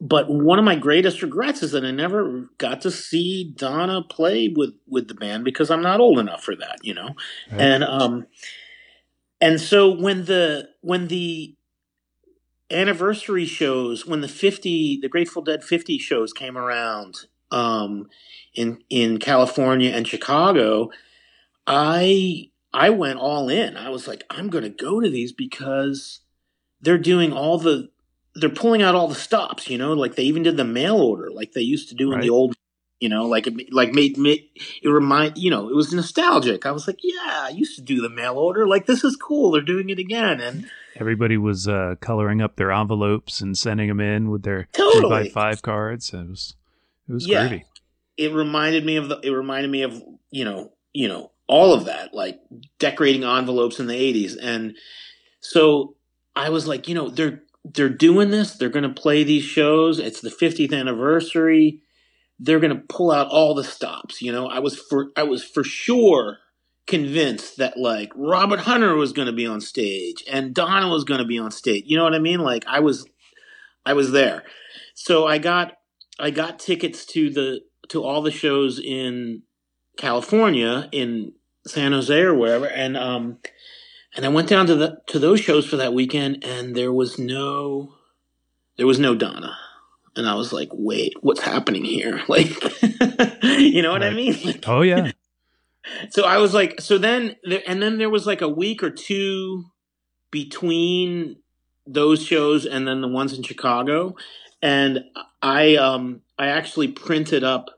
but 0.00 0.28
one 0.28 0.58
of 0.58 0.64
my 0.64 0.76
greatest 0.76 1.22
regrets 1.22 1.62
is 1.62 1.72
that 1.72 1.84
I 1.84 1.90
never 1.90 2.50
got 2.58 2.82
to 2.82 2.90
see 2.90 3.52
Donna 3.56 4.02
play 4.02 4.52
with 4.54 4.74
with 4.86 5.08
the 5.08 5.14
band 5.14 5.44
because 5.44 5.70
I'm 5.70 5.82
not 5.82 6.00
old 6.00 6.18
enough 6.18 6.42
for 6.42 6.54
that, 6.56 6.78
you 6.82 6.94
know. 6.94 7.14
Right. 7.50 7.60
And 7.60 7.84
um 7.84 8.26
and 9.44 9.60
so 9.60 9.90
when 9.90 10.24
the 10.24 10.70
when 10.80 11.08
the 11.08 11.54
anniversary 12.70 13.44
shows, 13.44 14.06
when 14.06 14.22
the 14.22 14.28
fifty 14.28 14.98
the 15.00 15.08
Grateful 15.08 15.42
Dead 15.42 15.62
fifty 15.62 15.98
shows 15.98 16.32
came 16.32 16.56
around 16.56 17.26
um, 17.50 18.08
in 18.54 18.82
in 18.88 19.18
California 19.18 19.90
and 19.90 20.08
Chicago, 20.08 20.88
I 21.66 22.48
I 22.72 22.88
went 22.88 23.18
all 23.18 23.50
in. 23.50 23.76
I 23.76 23.90
was 23.90 24.08
like, 24.08 24.24
I'm 24.30 24.48
going 24.48 24.64
to 24.64 24.70
go 24.70 24.98
to 24.98 25.10
these 25.10 25.32
because 25.32 26.20
they're 26.80 26.96
doing 26.96 27.30
all 27.30 27.58
the 27.58 27.90
they're 28.34 28.48
pulling 28.48 28.80
out 28.80 28.94
all 28.94 29.08
the 29.08 29.14
stops. 29.14 29.68
You 29.68 29.76
know, 29.76 29.92
like 29.92 30.14
they 30.14 30.24
even 30.24 30.42
did 30.42 30.56
the 30.56 30.64
mail 30.64 30.96
order, 30.96 31.30
like 31.30 31.52
they 31.52 31.60
used 31.60 31.90
to 31.90 31.94
do 31.94 32.12
in 32.12 32.20
the 32.20 32.30
old 32.30 32.56
you 33.00 33.08
know, 33.08 33.26
like 33.26 33.46
it, 33.46 33.72
like 33.72 33.92
made, 33.92 34.16
made 34.16 34.48
it 34.82 34.88
remind 34.88 35.36
you 35.36 35.50
know 35.50 35.68
it 35.68 35.74
was 35.74 35.92
nostalgic. 35.92 36.66
I 36.66 36.72
was 36.72 36.86
like, 36.86 36.98
yeah, 37.02 37.44
I 37.44 37.50
used 37.50 37.76
to 37.76 37.82
do 37.82 38.00
the 38.00 38.08
mail 38.08 38.36
order. 38.36 38.66
Like 38.66 38.86
this 38.86 39.04
is 39.04 39.16
cool. 39.16 39.50
They're 39.50 39.62
doing 39.62 39.90
it 39.90 39.98
again, 39.98 40.40
and 40.40 40.66
everybody 40.96 41.36
was 41.36 41.68
uh, 41.68 41.96
coloring 42.00 42.40
up 42.40 42.56
their 42.56 42.72
envelopes 42.72 43.40
and 43.40 43.56
sending 43.56 43.88
them 43.88 44.00
in 44.00 44.30
with 44.30 44.42
their 44.42 44.68
totally. 44.72 45.24
by 45.24 45.28
five 45.28 45.62
cards. 45.62 46.12
It 46.12 46.28
was 46.28 46.56
it 47.08 47.12
was 47.12 47.26
yeah. 47.26 47.58
It 48.16 48.32
reminded 48.32 48.84
me 48.84 48.96
of 48.96 49.08
the. 49.08 49.20
It 49.22 49.30
reminded 49.30 49.70
me 49.70 49.82
of 49.82 50.02
you 50.30 50.44
know 50.44 50.72
you 50.92 51.08
know 51.08 51.32
all 51.46 51.74
of 51.74 51.84
that, 51.86 52.14
like 52.14 52.40
decorating 52.78 53.24
envelopes 53.24 53.78
in 53.78 53.86
the 53.86 53.94
80s. 53.94 54.36
And 54.40 54.76
so 55.40 55.96
I 56.34 56.48
was 56.48 56.66
like, 56.66 56.88
you 56.88 56.94
know, 56.94 57.08
they're 57.08 57.42
they're 57.64 57.88
doing 57.88 58.30
this. 58.30 58.54
They're 58.54 58.68
going 58.68 58.82
to 58.88 59.00
play 59.00 59.24
these 59.24 59.44
shows. 59.44 59.98
It's 59.98 60.20
the 60.20 60.30
50th 60.30 60.78
anniversary. 60.78 61.80
They're 62.38 62.60
going 62.60 62.74
to 62.74 62.82
pull 62.88 63.10
out 63.10 63.28
all 63.28 63.54
the 63.54 63.64
stops. 63.64 64.20
You 64.20 64.32
know, 64.32 64.48
I 64.48 64.58
was 64.58 64.78
for 64.78 65.10
I 65.16 65.22
was 65.22 65.44
for 65.44 65.64
sure 65.64 66.38
convinced 66.86 67.56
that 67.56 67.78
like 67.78 68.12
Robert 68.14 68.60
Hunter 68.60 68.94
was 68.94 69.12
going 69.12 69.26
to 69.26 69.32
be 69.32 69.46
on 69.46 69.60
stage 69.60 70.22
and 70.30 70.54
Donna 70.54 70.88
was 70.88 71.04
going 71.04 71.20
to 71.20 71.26
be 71.26 71.38
on 71.38 71.50
stage. 71.50 71.84
You 71.86 71.96
know 71.96 72.04
what 72.04 72.14
I 72.14 72.18
mean? 72.18 72.40
Like 72.40 72.64
I 72.66 72.80
was 72.80 73.06
I 73.86 73.94
was 73.94 74.12
there. 74.12 74.42
So 74.94 75.26
I 75.26 75.38
got 75.38 75.78
I 76.18 76.30
got 76.30 76.58
tickets 76.58 77.06
to 77.06 77.30
the 77.30 77.60
to 77.88 78.02
all 78.02 78.22
the 78.22 78.30
shows 78.30 78.78
in 78.78 79.42
California 79.96 80.88
in 80.92 81.32
San 81.66 81.92
Jose 81.92 82.20
or 82.20 82.34
wherever 82.34 82.66
and 82.66 82.96
um 82.96 83.38
and 84.14 84.24
I 84.24 84.28
went 84.28 84.48
down 84.48 84.66
to 84.66 84.76
the 84.76 84.98
to 85.08 85.18
those 85.18 85.40
shows 85.40 85.66
for 85.66 85.76
that 85.76 85.92
weekend, 85.92 86.44
and 86.44 86.76
there 86.76 86.92
was 86.92 87.18
no, 87.18 87.94
there 88.76 88.86
was 88.86 88.98
no 88.98 89.14
Donna, 89.14 89.56
and 90.16 90.28
I 90.28 90.34
was 90.34 90.52
like, 90.52 90.68
wait, 90.72 91.14
what's 91.20 91.40
happening 91.40 91.84
here? 91.84 92.22
Like, 92.28 92.50
you 93.42 93.82
know 93.82 93.92
what 93.92 94.00
right. 94.00 94.12
I 94.12 94.14
mean? 94.14 94.36
Like, 94.44 94.68
oh 94.68 94.82
yeah. 94.82 95.12
So 96.08 96.24
I 96.24 96.38
was 96.38 96.54
like, 96.54 96.80
so 96.80 96.96
then, 96.96 97.36
and 97.66 97.82
then 97.82 97.98
there 97.98 98.08
was 98.08 98.26
like 98.26 98.40
a 98.40 98.48
week 98.48 98.82
or 98.82 98.88
two 98.88 99.66
between 100.30 101.36
those 101.86 102.24
shows 102.24 102.64
and 102.64 102.88
then 102.88 103.02
the 103.02 103.08
ones 103.08 103.36
in 103.36 103.42
Chicago, 103.42 104.16
and 104.62 105.04
I 105.42 105.76
um 105.76 106.22
I 106.38 106.46
actually 106.48 106.88
printed 106.88 107.44
up 107.44 107.68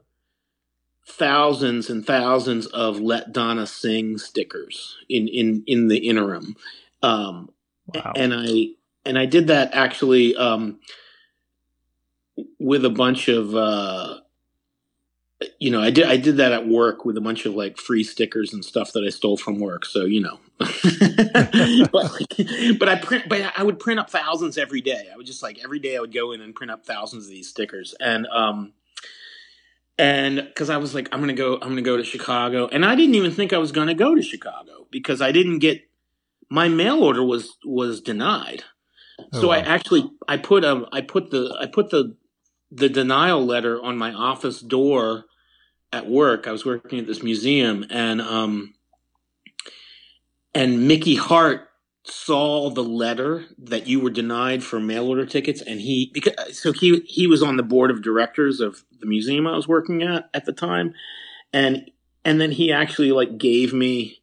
thousands 1.06 1.90
and 1.90 2.06
thousands 2.06 2.66
of 2.66 3.00
"Let 3.00 3.32
Donna 3.32 3.66
Sing" 3.66 4.18
stickers 4.18 4.96
in 5.08 5.26
in 5.28 5.64
in 5.66 5.88
the 5.88 5.98
interim, 5.98 6.56
um, 7.02 7.50
wow. 7.92 8.12
and 8.14 8.32
I 8.32 8.68
and 9.04 9.18
I 9.18 9.26
did 9.26 9.48
that 9.48 9.74
actually 9.74 10.36
um, 10.36 10.78
with 12.58 12.84
a 12.84 12.90
bunch 12.90 13.28
of. 13.28 13.54
Uh, 13.54 14.20
you 15.58 15.70
know, 15.70 15.82
I 15.82 15.90
did 15.90 16.06
I 16.06 16.16
did 16.16 16.38
that 16.38 16.52
at 16.52 16.66
work 16.66 17.04
with 17.04 17.16
a 17.18 17.20
bunch 17.20 17.44
of 17.44 17.54
like 17.54 17.76
free 17.76 18.02
stickers 18.02 18.54
and 18.54 18.64
stuff 18.64 18.92
that 18.92 19.04
I 19.06 19.10
stole 19.10 19.36
from 19.36 19.58
work. 19.58 19.84
So 19.84 20.06
you 20.06 20.20
know, 20.20 20.38
but 20.58 21.92
like, 21.92 22.78
but 22.78 22.88
I 22.88 22.98
print, 23.02 23.28
but 23.28 23.52
I 23.54 23.62
would 23.62 23.78
print 23.78 24.00
up 24.00 24.08
thousands 24.08 24.56
every 24.56 24.80
day. 24.80 25.10
I 25.12 25.16
would 25.16 25.26
just 25.26 25.42
like 25.42 25.58
every 25.62 25.78
day 25.78 25.96
I 25.96 26.00
would 26.00 26.14
go 26.14 26.32
in 26.32 26.40
and 26.40 26.54
print 26.54 26.70
up 26.70 26.86
thousands 26.86 27.26
of 27.26 27.30
these 27.30 27.48
stickers, 27.48 27.94
and 28.00 28.26
um, 28.28 28.72
and 29.98 30.36
because 30.36 30.70
I 30.70 30.78
was 30.78 30.94
like, 30.94 31.08
I'm 31.12 31.20
gonna 31.20 31.34
go, 31.34 31.54
I'm 31.54 31.68
gonna 31.68 31.82
go 31.82 31.98
to 31.98 32.04
Chicago, 32.04 32.68
and 32.68 32.84
I 32.84 32.94
didn't 32.94 33.14
even 33.14 33.30
think 33.30 33.52
I 33.52 33.58
was 33.58 33.72
gonna 33.72 33.94
go 33.94 34.14
to 34.14 34.22
Chicago 34.22 34.86
because 34.90 35.20
I 35.20 35.32
didn't 35.32 35.58
get 35.58 35.82
my 36.50 36.68
mail 36.68 37.02
order 37.02 37.22
was 37.22 37.56
was 37.64 38.00
denied. 38.00 38.64
Oh, 39.18 39.40
so 39.40 39.48
wow. 39.48 39.54
I 39.54 39.58
actually 39.58 40.10
I 40.28 40.38
put 40.38 40.64
a 40.64 40.86
I 40.92 41.02
put 41.02 41.30
the 41.30 41.54
I 41.60 41.66
put 41.66 41.90
the 41.90 42.16
the 42.70 42.88
denial 42.88 43.44
letter 43.44 43.82
on 43.82 43.96
my 43.96 44.12
office 44.12 44.60
door 44.60 45.24
at 45.92 46.08
work. 46.08 46.46
I 46.46 46.52
was 46.52 46.64
working 46.64 46.98
at 46.98 47.06
this 47.06 47.22
museum, 47.22 47.84
and 47.90 48.20
um, 48.20 48.74
and 50.54 50.88
Mickey 50.88 51.16
Hart 51.16 51.68
saw 52.08 52.70
the 52.70 52.84
letter 52.84 53.44
that 53.58 53.86
you 53.86 54.00
were 54.00 54.10
denied 54.10 54.62
for 54.62 54.78
mail 54.78 55.08
order 55.08 55.26
tickets 55.26 55.60
and 55.60 55.80
he 55.80 56.10
because 56.14 56.34
so 56.56 56.72
he 56.72 57.00
he 57.00 57.26
was 57.26 57.42
on 57.42 57.56
the 57.56 57.62
board 57.62 57.90
of 57.90 58.00
directors 58.02 58.60
of 58.60 58.84
the 59.00 59.06
museum 59.06 59.46
I 59.46 59.56
was 59.56 59.66
working 59.66 60.02
at 60.02 60.30
at 60.32 60.44
the 60.44 60.52
time 60.52 60.94
and 61.52 61.90
and 62.24 62.40
then 62.40 62.52
he 62.52 62.72
actually 62.72 63.10
like 63.10 63.38
gave 63.38 63.72
me 63.72 64.18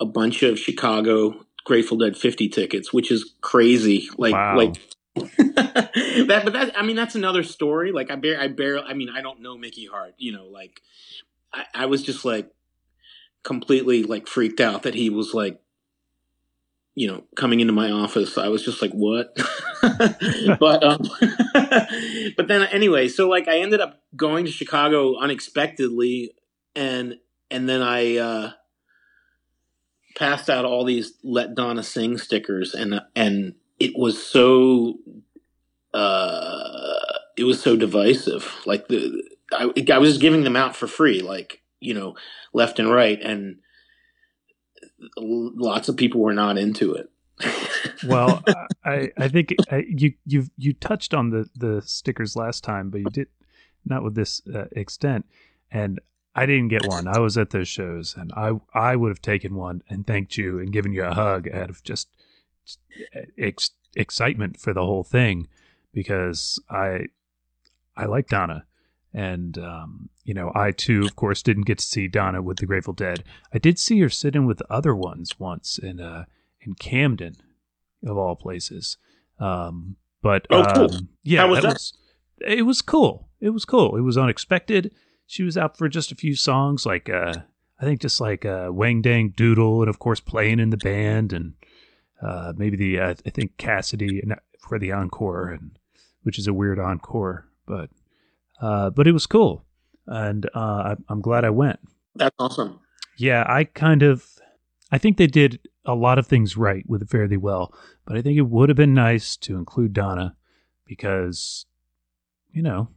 a 0.00 0.06
bunch 0.06 0.42
of 0.42 0.58
Chicago 0.58 1.44
Grateful 1.64 1.98
Dead 1.98 2.16
50 2.16 2.48
tickets 2.48 2.90
which 2.90 3.10
is 3.10 3.34
crazy 3.42 4.08
like 4.16 4.32
wow. 4.32 4.56
like 4.56 4.76
that 5.16 6.42
but 6.44 6.52
that 6.52 6.78
I 6.78 6.82
mean 6.82 6.96
that's 6.96 7.14
another 7.14 7.42
story 7.42 7.90
like 7.90 8.10
I 8.10 8.16
bear 8.16 8.40
I 8.40 8.48
barely 8.48 8.86
I 8.86 8.94
mean 8.94 9.08
I 9.08 9.20
don't 9.22 9.40
know 9.42 9.58
Mickey 9.58 9.86
Hart 9.86 10.14
you 10.18 10.32
know 10.32 10.46
like 10.46 10.80
I, 11.52 11.64
I 11.74 11.86
was 11.86 12.02
just 12.02 12.24
like 12.24 12.50
completely 13.42 14.04
like 14.04 14.28
freaked 14.28 14.60
out 14.60 14.84
that 14.84 14.94
he 14.94 15.10
was 15.10 15.34
like 15.34 15.60
you 16.94 17.06
know, 17.06 17.24
coming 17.36 17.60
into 17.60 17.72
my 17.72 17.90
office, 17.90 18.36
I 18.36 18.48
was 18.48 18.64
just 18.64 18.82
like, 18.82 18.90
what? 18.92 19.34
but, 19.80 20.84
um, 20.84 20.98
but 22.36 22.48
then 22.48 22.64
anyway, 22.64 23.08
so 23.08 23.28
like 23.28 23.48
I 23.48 23.60
ended 23.60 23.80
up 23.80 24.02
going 24.16 24.44
to 24.44 24.50
Chicago 24.50 25.16
unexpectedly 25.18 26.32
and, 26.74 27.16
and 27.50 27.68
then 27.68 27.80
I, 27.80 28.16
uh, 28.16 28.50
passed 30.16 30.50
out 30.50 30.64
all 30.64 30.84
these 30.84 31.14
let 31.22 31.54
Donna 31.54 31.82
sing 31.82 32.18
stickers 32.18 32.74
and, 32.74 33.00
and 33.14 33.54
it 33.80 33.92
was 33.96 34.22
so, 34.24 34.98
uh, 35.92 36.98
it 37.36 37.44
was 37.44 37.60
so 37.60 37.76
divisive. 37.76 38.54
Like 38.66 38.88
the, 38.88 39.22
I, 39.52 39.72
I 39.92 39.98
was 39.98 40.10
just 40.10 40.20
giving 40.20 40.44
them 40.44 40.56
out 40.56 40.76
for 40.76 40.86
free, 40.86 41.22
like, 41.22 41.62
you 41.80 41.94
know, 41.94 42.14
left 42.52 42.78
and 42.78 42.90
right. 42.90 43.20
And, 43.20 43.56
lots 45.16 45.88
of 45.88 45.96
people 45.96 46.20
were 46.20 46.34
not 46.34 46.58
into 46.58 46.94
it. 46.94 47.10
well, 48.06 48.42
I 48.84 49.10
I 49.16 49.28
think 49.28 49.54
I, 49.70 49.84
you 49.88 50.12
you 50.26 50.46
you 50.56 50.74
touched 50.74 51.14
on 51.14 51.30
the 51.30 51.48
the 51.56 51.80
stickers 51.82 52.36
last 52.36 52.62
time, 52.62 52.90
but 52.90 53.00
you 53.00 53.10
did 53.10 53.28
not 53.84 54.02
with 54.02 54.14
this 54.14 54.42
uh, 54.54 54.66
extent. 54.72 55.26
And 55.70 56.00
I 56.34 56.46
didn't 56.46 56.68
get 56.68 56.86
one. 56.86 57.08
I 57.08 57.18
was 57.18 57.38
at 57.38 57.50
those 57.50 57.68
shows, 57.68 58.14
and 58.16 58.30
I 58.36 58.52
I 58.74 58.96
would 58.96 59.08
have 59.08 59.22
taken 59.22 59.54
one 59.54 59.82
and 59.88 60.06
thanked 60.06 60.36
you 60.36 60.58
and 60.58 60.72
given 60.72 60.92
you 60.92 61.04
a 61.04 61.14
hug 61.14 61.48
out 61.48 61.70
of 61.70 61.82
just 61.82 62.08
ex- 63.38 63.70
excitement 63.96 64.58
for 64.58 64.72
the 64.72 64.84
whole 64.84 65.04
thing 65.04 65.48
because 65.92 66.62
I 66.70 67.06
I 67.96 68.06
like 68.06 68.28
Donna. 68.28 68.64
And, 69.12 69.58
um, 69.58 70.08
you 70.22 70.34
know, 70.34 70.52
I 70.54 70.70
too, 70.70 71.02
of 71.02 71.16
course, 71.16 71.42
didn't 71.42 71.66
get 71.66 71.78
to 71.78 71.84
see 71.84 72.06
Donna 72.06 72.40
with 72.40 72.58
the 72.58 72.66
Grateful 72.66 72.94
Dead. 72.94 73.24
I 73.52 73.58
did 73.58 73.76
see 73.76 73.98
her 74.02 74.08
sit 74.08 74.36
in 74.36 74.46
with 74.46 74.58
the 74.58 74.72
other 74.72 74.94
ones 74.94 75.36
once 75.36 75.78
in, 75.78 75.98
uh, 75.98 76.26
in 76.60 76.74
Camden, 76.74 77.34
of 78.06 78.16
all 78.16 78.36
places. 78.36 78.98
Um, 79.40 79.96
but, 80.22 80.46
oh, 80.48 80.64
cool. 80.72 80.94
um, 80.94 81.08
yeah, 81.24 81.44
was 81.44 81.56
that, 81.56 81.62
that? 81.62 81.72
Was, 81.72 81.92
it 82.46 82.62
was 82.62 82.82
cool. 82.82 83.30
It 83.40 83.50
was 83.50 83.64
cool. 83.64 83.96
It 83.96 84.02
was 84.02 84.16
unexpected. 84.16 84.94
She 85.26 85.42
was 85.42 85.56
out 85.56 85.76
for 85.76 85.88
just 85.88 86.12
a 86.12 86.14
few 86.14 86.36
songs, 86.36 86.86
like, 86.86 87.10
uh, 87.10 87.34
I 87.80 87.84
think 87.84 88.00
just 88.00 88.20
like, 88.20 88.44
uh, 88.44 88.68
Wang 88.70 89.02
Dang 89.02 89.30
Doodle, 89.30 89.82
and 89.82 89.90
of 89.90 89.98
course, 89.98 90.20
playing 90.20 90.60
in 90.60 90.70
the 90.70 90.76
band, 90.76 91.32
and, 91.32 91.54
uh, 92.22 92.52
maybe 92.56 92.76
the, 92.76 93.00
uh, 93.00 93.14
I 93.26 93.30
think 93.30 93.56
Cassidy 93.56 94.22
for 94.58 94.78
the 94.78 94.92
encore, 94.92 95.48
and, 95.48 95.78
which 96.22 96.38
is 96.38 96.46
a 96.46 96.54
weird 96.54 96.78
encore, 96.78 97.48
but, 97.66 97.90
uh, 98.60 98.90
but 98.90 99.06
it 99.06 99.12
was 99.12 99.26
cool, 99.26 99.64
and 100.06 100.46
uh, 100.54 100.94
I, 100.94 100.96
I'm 101.08 101.20
glad 101.20 101.44
I 101.44 101.50
went. 101.50 101.80
That's 102.14 102.34
awesome. 102.38 102.80
Yeah, 103.16 103.44
I 103.46 103.64
kind 103.64 104.02
of, 104.02 104.26
I 104.92 104.98
think 104.98 105.16
they 105.16 105.26
did 105.26 105.60
a 105.84 105.94
lot 105.94 106.18
of 106.18 106.26
things 106.26 106.56
right 106.56 106.84
with 106.86 107.02
it 107.02 107.08
fairly 107.10 107.36
well, 107.36 107.74
but 108.06 108.16
I 108.16 108.22
think 108.22 108.36
it 108.36 108.42
would 108.42 108.68
have 108.68 108.76
been 108.76 108.94
nice 108.94 109.36
to 109.38 109.56
include 109.56 109.92
Donna 109.92 110.36
because, 110.86 111.66
you 112.50 112.62
know, 112.62 112.88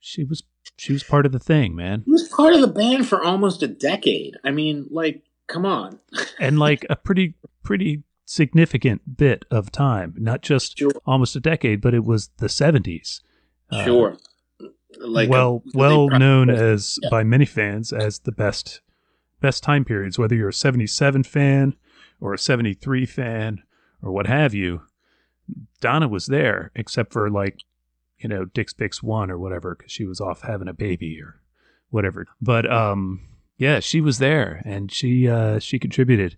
she 0.00 0.24
was 0.24 0.42
she 0.76 0.92
was 0.92 1.02
part 1.02 1.26
of 1.26 1.32
the 1.32 1.38
thing, 1.38 1.74
man. 1.74 2.02
She 2.04 2.10
was 2.10 2.28
part 2.28 2.54
of 2.54 2.60
the 2.60 2.66
band 2.66 3.06
for 3.08 3.22
almost 3.22 3.62
a 3.62 3.68
decade. 3.68 4.36
I 4.44 4.50
mean, 4.50 4.86
like, 4.90 5.22
come 5.46 5.64
on. 5.64 6.00
and 6.40 6.58
like 6.58 6.84
a 6.90 6.96
pretty 6.96 7.34
pretty 7.62 8.02
significant 8.32 9.16
bit 9.16 9.44
of 9.50 9.70
time, 9.70 10.14
not 10.16 10.40
just 10.40 10.78
sure. 10.78 10.92
almost 11.04 11.36
a 11.36 11.40
decade, 11.40 11.80
but 11.80 11.92
it 11.92 12.04
was 12.04 12.30
the 12.38 12.46
70s. 12.46 13.20
Sure. 13.84 14.12
Uh, 14.12 14.68
like 15.00 15.30
well 15.30 15.62
a, 15.66 15.78
well 15.78 16.08
known 16.10 16.50
as 16.50 16.98
yeah. 17.02 17.08
by 17.08 17.24
many 17.24 17.46
fans 17.46 17.92
as 17.92 18.20
the 18.20 18.32
best 18.32 18.82
best 19.40 19.62
time 19.62 19.86
periods 19.86 20.18
whether 20.18 20.34
you're 20.34 20.50
a 20.50 20.52
77 20.52 21.22
fan 21.22 21.74
or 22.20 22.34
a 22.34 22.38
73 22.38 23.06
fan 23.06 23.62
or 24.02 24.12
what 24.12 24.26
have 24.26 24.52
you 24.52 24.82
donna 25.80 26.06
was 26.06 26.26
there 26.26 26.70
except 26.74 27.10
for 27.10 27.30
like 27.30 27.60
you 28.18 28.28
know 28.28 28.44
dick's 28.44 28.74
picks 28.74 29.02
one 29.02 29.30
or 29.30 29.38
whatever 29.38 29.74
because 29.74 29.90
she 29.90 30.04
was 30.04 30.20
off 30.20 30.42
having 30.42 30.68
a 30.68 30.74
baby 30.74 31.18
or 31.20 31.40
whatever 31.88 32.26
but 32.42 32.70
um 32.70 33.22
yeah 33.56 33.80
she 33.80 34.02
was 34.02 34.18
there 34.18 34.60
and 34.66 34.92
she 34.92 35.26
uh 35.26 35.58
she 35.58 35.78
contributed 35.78 36.36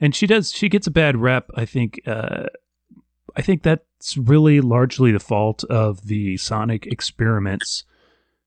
and 0.00 0.14
she 0.14 0.26
does 0.26 0.52
she 0.52 0.68
gets 0.68 0.86
a 0.86 0.90
bad 0.90 1.16
rep 1.16 1.50
i 1.54 1.64
think 1.64 2.00
uh 2.06 2.46
I 3.36 3.42
think 3.42 3.62
that's 3.62 4.16
really 4.16 4.62
largely 4.62 5.12
the 5.12 5.20
fault 5.20 5.62
of 5.64 6.06
the 6.06 6.38
sonic 6.38 6.86
experiments 6.86 7.84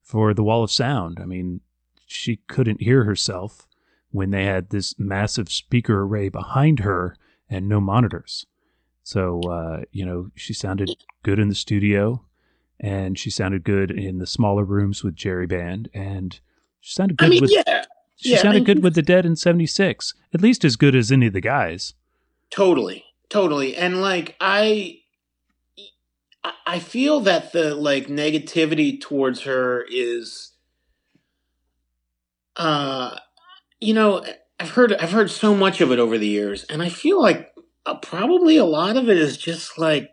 for 0.01 0.33
the 0.33 0.43
Wall 0.43 0.63
of 0.63 0.71
Sound. 0.71 1.19
I 1.21 1.25
mean, 1.25 1.61
she 2.07 2.37
couldn't 2.47 2.81
hear 2.81 3.03
herself 3.03 3.67
when 4.09 4.31
they 4.31 4.45
had 4.45 4.71
this 4.71 4.97
massive 4.97 5.51
speaker 5.51 6.01
array 6.01 6.29
behind 6.29 6.79
her 6.79 7.15
and 7.47 7.69
no 7.69 7.79
monitors. 7.79 8.47
So, 9.03 9.41
uh, 9.41 9.81
you 9.91 10.03
know, 10.03 10.31
she 10.33 10.53
sounded 10.53 10.89
good 11.21 11.37
in 11.37 11.49
the 11.49 11.55
studio 11.55 12.25
and 12.79 13.17
she 13.17 13.29
sounded 13.29 13.63
good 13.63 13.91
in 13.91 14.17
the 14.17 14.25
smaller 14.25 14.63
rooms 14.63 15.03
with 15.03 15.15
Jerry 15.15 15.45
Band 15.45 15.89
and 15.93 16.39
she 16.79 16.93
sounded 16.93 17.17
good 17.17 17.27
I 17.27 17.29
mean, 17.29 17.41
with 17.41 17.51
yeah. 17.53 17.85
She 18.20 18.32
yeah, 18.32 18.41
sounded 18.41 18.65
good 18.65 18.84
with 18.84 18.95
the 18.95 19.01
Dead 19.01 19.26
in 19.26 19.38
'76, 19.38 20.13
at 20.34 20.41
least 20.41 20.65
as 20.65 20.76
good 20.76 20.93
as 20.93 21.09
any 21.09 21.28
of 21.28 21.34
the 21.34 21.39
guys. 21.39 21.93
Totally, 22.49 23.05
totally, 23.30 23.78
and 23.78 24.01
like 24.01 24.36
I, 24.41 24.97
I 26.65 26.80
feel 26.80 27.22
that 27.22 27.53
the 27.53 27.76
like 27.76 28.07
negativity 28.07 28.99
towards 28.99 29.43
her 29.43 29.86
is, 29.89 30.51
uh, 32.57 33.15
you 33.80 33.93
know, 33.93 34.26
I've 34.59 34.72
heard 34.72 34.91
I've 34.93 35.13
heard 35.13 35.32
so 35.32 35.55
much 35.55 35.80
of 35.80 35.89
it 35.89 35.99
over 35.99 36.17
the 36.17 36.28
years, 36.28 36.65
and 36.65 36.84
I 36.84 36.89
feel 36.89 37.22
like 37.22 37.53
uh, 37.86 37.95
probably 37.95 38.57
a 38.57 38.65
lot 38.65 38.97
of 38.97 39.07
it 39.07 39.17
is 39.17 39.38
just 39.38 39.78
like 39.78 40.09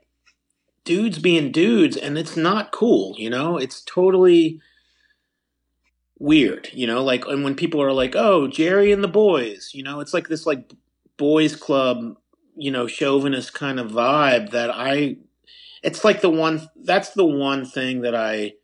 dudes 0.85 1.19
being 1.19 1.51
dudes, 1.51 1.97
and 1.97 2.17
it's 2.17 2.37
not 2.37 2.71
cool. 2.71 3.17
You 3.19 3.31
know, 3.31 3.57
it's 3.57 3.83
totally 3.83 4.61
weird. 6.19 6.69
You 6.73 6.87
know, 6.87 7.03
like 7.03 7.27
and 7.27 7.45
when 7.45 7.55
people 7.55 7.83
are 7.83 7.93
like, 7.93 8.14
"Oh, 8.17 8.49
Jerry 8.49 8.93
and 8.93 9.03
the 9.03 9.09
boys," 9.09 9.71
you 9.73 9.83
know, 9.83 10.01
it's 10.01 10.14
like 10.14 10.29
this 10.29 10.47
like 10.47 10.73
boys 11.17 11.57
club, 11.57 12.17
you 12.57 12.71
know, 12.71 12.87
chauvinist 12.87 13.55
kind 13.55 13.81
of 13.81 13.91
vibe 13.91 14.51
that 14.51 14.71
I. 14.71 15.17
It's 15.83 16.05
like 16.05 16.21
the 16.21 16.31
one. 16.31 16.69
That's 16.77 17.11
the 17.11 17.27
one 17.27 17.64
thing 17.64 18.01
that 18.03 18.14
I 18.14 18.55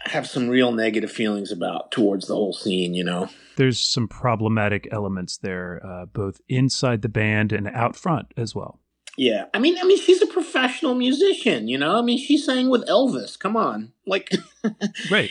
have 0.00 0.26
some 0.26 0.48
real 0.48 0.72
negative 0.72 1.10
feelings 1.10 1.50
about 1.50 1.90
towards 1.90 2.26
the 2.26 2.34
whole 2.34 2.52
scene. 2.52 2.94
You 2.94 3.04
know 3.04 3.28
there's 3.56 3.80
some 3.80 4.06
problematic 4.06 4.86
elements 4.92 5.38
there, 5.38 5.80
uh, 5.84 6.06
both 6.06 6.40
inside 6.48 7.02
the 7.02 7.08
band 7.08 7.52
and 7.52 7.66
out 7.68 7.96
front 7.96 8.32
as 8.36 8.54
well. 8.54 8.80
Yeah, 9.18 9.46
I 9.54 9.58
mean, 9.58 9.78
I 9.78 9.84
mean, 9.84 9.98
she's 9.98 10.20
a 10.20 10.26
professional 10.26 10.94
musician. 10.94 11.68
You 11.68 11.78
know, 11.78 11.98
I 11.98 12.02
mean, 12.02 12.18
she 12.18 12.36
sang 12.36 12.68
with 12.68 12.86
Elvis. 12.86 13.38
Come 13.38 13.56
on, 13.56 13.92
like, 14.06 14.30
right. 15.10 15.30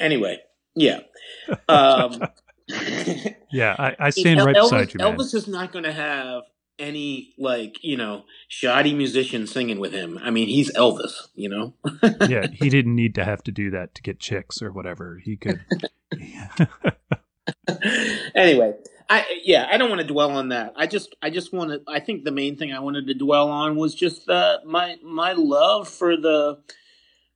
Anyway, 0.00 0.38
yeah, 0.74 1.00
um, 1.68 2.20
yeah, 3.50 3.76
I, 3.78 3.96
I 3.98 4.10
stand 4.10 4.44
right 4.44 4.56
Elvis, 4.56 4.62
beside 4.62 4.94
you. 4.94 4.98
Man. 4.98 5.16
Elvis 5.16 5.34
is 5.34 5.48
not 5.48 5.72
going 5.72 5.84
to 5.84 5.92
have 5.92 6.42
any 6.78 7.32
like 7.38 7.82
you 7.82 7.96
know 7.96 8.24
shoddy 8.48 8.92
musician 8.92 9.46
singing 9.46 9.78
with 9.78 9.92
him. 9.92 10.18
I 10.22 10.30
mean, 10.30 10.48
he's 10.48 10.72
Elvis, 10.74 11.28
you 11.34 11.48
know. 11.48 11.74
yeah, 12.28 12.46
he 12.52 12.68
didn't 12.68 12.94
need 12.94 13.14
to 13.14 13.24
have 13.24 13.42
to 13.44 13.52
do 13.52 13.70
that 13.70 13.94
to 13.94 14.02
get 14.02 14.18
chicks 14.18 14.60
or 14.62 14.72
whatever. 14.72 15.20
He 15.22 15.36
could. 15.36 15.60
anyway, 18.34 18.74
I 19.08 19.24
yeah, 19.44 19.68
I 19.70 19.78
don't 19.78 19.88
want 19.88 20.00
to 20.00 20.06
dwell 20.06 20.32
on 20.32 20.50
that. 20.50 20.74
I 20.76 20.86
just 20.86 21.14
I 21.22 21.30
just 21.30 21.52
want 21.52 21.70
to. 21.70 21.82
I 21.88 22.00
think 22.00 22.24
the 22.24 22.32
main 22.32 22.56
thing 22.56 22.72
I 22.72 22.80
wanted 22.80 23.06
to 23.06 23.14
dwell 23.14 23.48
on 23.48 23.76
was 23.76 23.94
just 23.94 24.28
uh, 24.28 24.58
my 24.64 24.96
my 25.02 25.32
love 25.32 25.88
for 25.88 26.16
the 26.16 26.58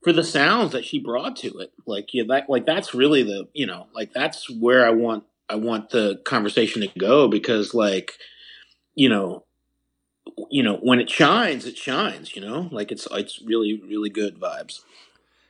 for 0.03 0.13
the 0.13 0.25
sounds 0.25 0.73
that 0.73 0.85
she 0.85 0.99
brought 0.99 1.37
to 1.37 1.59
it. 1.59 1.73
Like 1.87 2.13
yeah, 2.13 2.25
that 2.29 2.49
like 2.49 2.67
that's 2.67 2.95
really 2.95 3.23
the 3.23 3.49
you 3.53 3.67
know 3.67 3.87
like 3.95 4.13
that's 4.13 4.49
where 4.51 4.87
I 4.87 4.91
want 4.91 5.25
I 5.49 5.57
want 5.57 5.91
the 5.91 6.21
conversation 6.25 6.83
to 6.83 6.99
go 6.99 7.29
because 7.29 7.75
like 7.75 8.13
you 8.95 9.09
know, 9.09 9.45
you 10.51 10.63
know, 10.63 10.77
when 10.77 11.01
it 11.01 11.11
shines, 11.11 11.67
it 11.67 11.77
shines. 11.77 12.35
You 12.35 12.43
know, 12.43 12.69
like 12.71 12.93
it's 12.93 13.07
it's 13.11 13.41
really 13.43 13.81
really 13.87 14.11
good 14.11 14.41
vibes. 14.41 14.81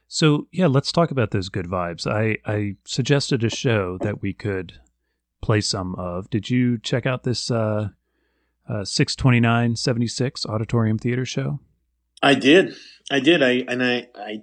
So 0.09 0.49
yeah, 0.51 0.67
let's 0.67 0.91
talk 0.91 1.11
about 1.11 1.31
those 1.31 1.49
good 1.49 1.67
vibes. 1.67 2.07
I 2.07 2.39
I 2.51 2.77
suggested 2.85 3.45
a 3.45 3.51
show 3.51 3.99
that 3.99 4.23
we 4.23 4.33
could 4.33 4.75
play 5.41 5.61
some 5.61 5.95
of. 5.95 6.29
Did 6.31 6.51
you 6.51 6.79
check 6.79 7.07
out 7.07 7.23
this 7.23 7.51
uh, 7.51 7.91
uh, 8.69 8.85
62976 8.85 10.47
Auditorium 10.47 10.99
Theater 10.99 11.25
show? 11.25 11.61
I 12.23 12.35
did. 12.35 12.75
I 13.11 13.21
did. 13.21 13.43
I 13.43 13.65
and 13.69 13.83
I 13.83 14.09
I 14.15 14.43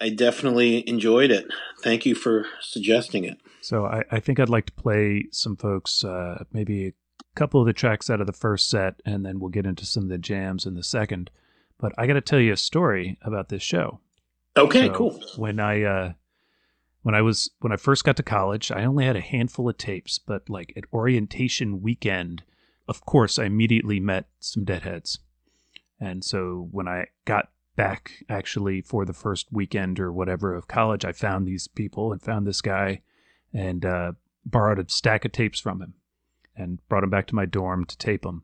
I 0.00 0.10
definitely 0.10 0.88
enjoyed 0.88 1.30
it. 1.30 1.46
Thank 1.82 2.06
you 2.06 2.14
for 2.14 2.46
suggesting 2.60 3.24
it. 3.24 3.38
So 3.60 3.84
I, 3.84 4.04
I 4.10 4.20
think 4.20 4.38
I'd 4.38 4.48
like 4.48 4.66
to 4.66 4.72
play 4.72 5.26
some 5.32 5.56
folks, 5.56 6.04
uh, 6.04 6.44
maybe 6.52 6.86
a 6.86 6.92
couple 7.34 7.60
of 7.60 7.66
the 7.66 7.72
tracks 7.72 8.08
out 8.08 8.20
of 8.20 8.26
the 8.26 8.32
first 8.32 8.70
set, 8.70 9.00
and 9.04 9.26
then 9.26 9.40
we'll 9.40 9.50
get 9.50 9.66
into 9.66 9.84
some 9.84 10.04
of 10.04 10.08
the 10.08 10.18
jams 10.18 10.66
in 10.66 10.74
the 10.74 10.82
second. 10.82 11.30
But 11.78 11.92
I 11.98 12.06
got 12.06 12.14
to 12.14 12.20
tell 12.20 12.40
you 12.40 12.52
a 12.52 12.56
story 12.56 13.18
about 13.22 13.48
this 13.48 13.62
show. 13.62 14.00
Okay, 14.56 14.86
so 14.86 14.94
cool. 14.94 15.22
When 15.36 15.60
I 15.60 15.82
uh, 15.82 16.12
when 17.02 17.14
I 17.14 17.22
was 17.22 17.50
when 17.60 17.72
I 17.72 17.76
first 17.76 18.04
got 18.04 18.16
to 18.16 18.22
college, 18.22 18.70
I 18.70 18.84
only 18.84 19.04
had 19.04 19.16
a 19.16 19.20
handful 19.20 19.68
of 19.68 19.78
tapes, 19.78 20.18
but 20.18 20.48
like 20.48 20.72
at 20.76 20.84
orientation 20.92 21.82
weekend, 21.82 22.42
of 22.88 23.04
course, 23.04 23.38
I 23.38 23.44
immediately 23.44 24.00
met 24.00 24.26
some 24.40 24.64
deadheads. 24.64 25.18
And 26.00 26.24
so 26.24 26.68
when 26.70 26.86
I 26.86 27.06
got 27.24 27.50
back 27.78 28.24
actually 28.28 28.80
for 28.80 29.04
the 29.04 29.12
first 29.12 29.46
weekend 29.52 30.00
or 30.00 30.12
whatever 30.12 30.52
of 30.52 30.66
college, 30.66 31.04
I 31.04 31.12
found 31.12 31.46
these 31.46 31.68
people 31.68 32.12
and 32.12 32.20
found 32.20 32.44
this 32.44 32.60
guy 32.60 33.02
and 33.54 33.86
uh, 33.86 34.12
borrowed 34.44 34.80
a 34.80 34.92
stack 34.92 35.24
of 35.24 35.30
tapes 35.30 35.60
from 35.60 35.80
him 35.80 35.94
and 36.56 36.80
brought 36.88 37.04
him 37.04 37.10
back 37.10 37.28
to 37.28 37.36
my 37.36 37.46
dorm 37.46 37.84
to 37.84 37.96
tape 37.96 38.22
them. 38.22 38.42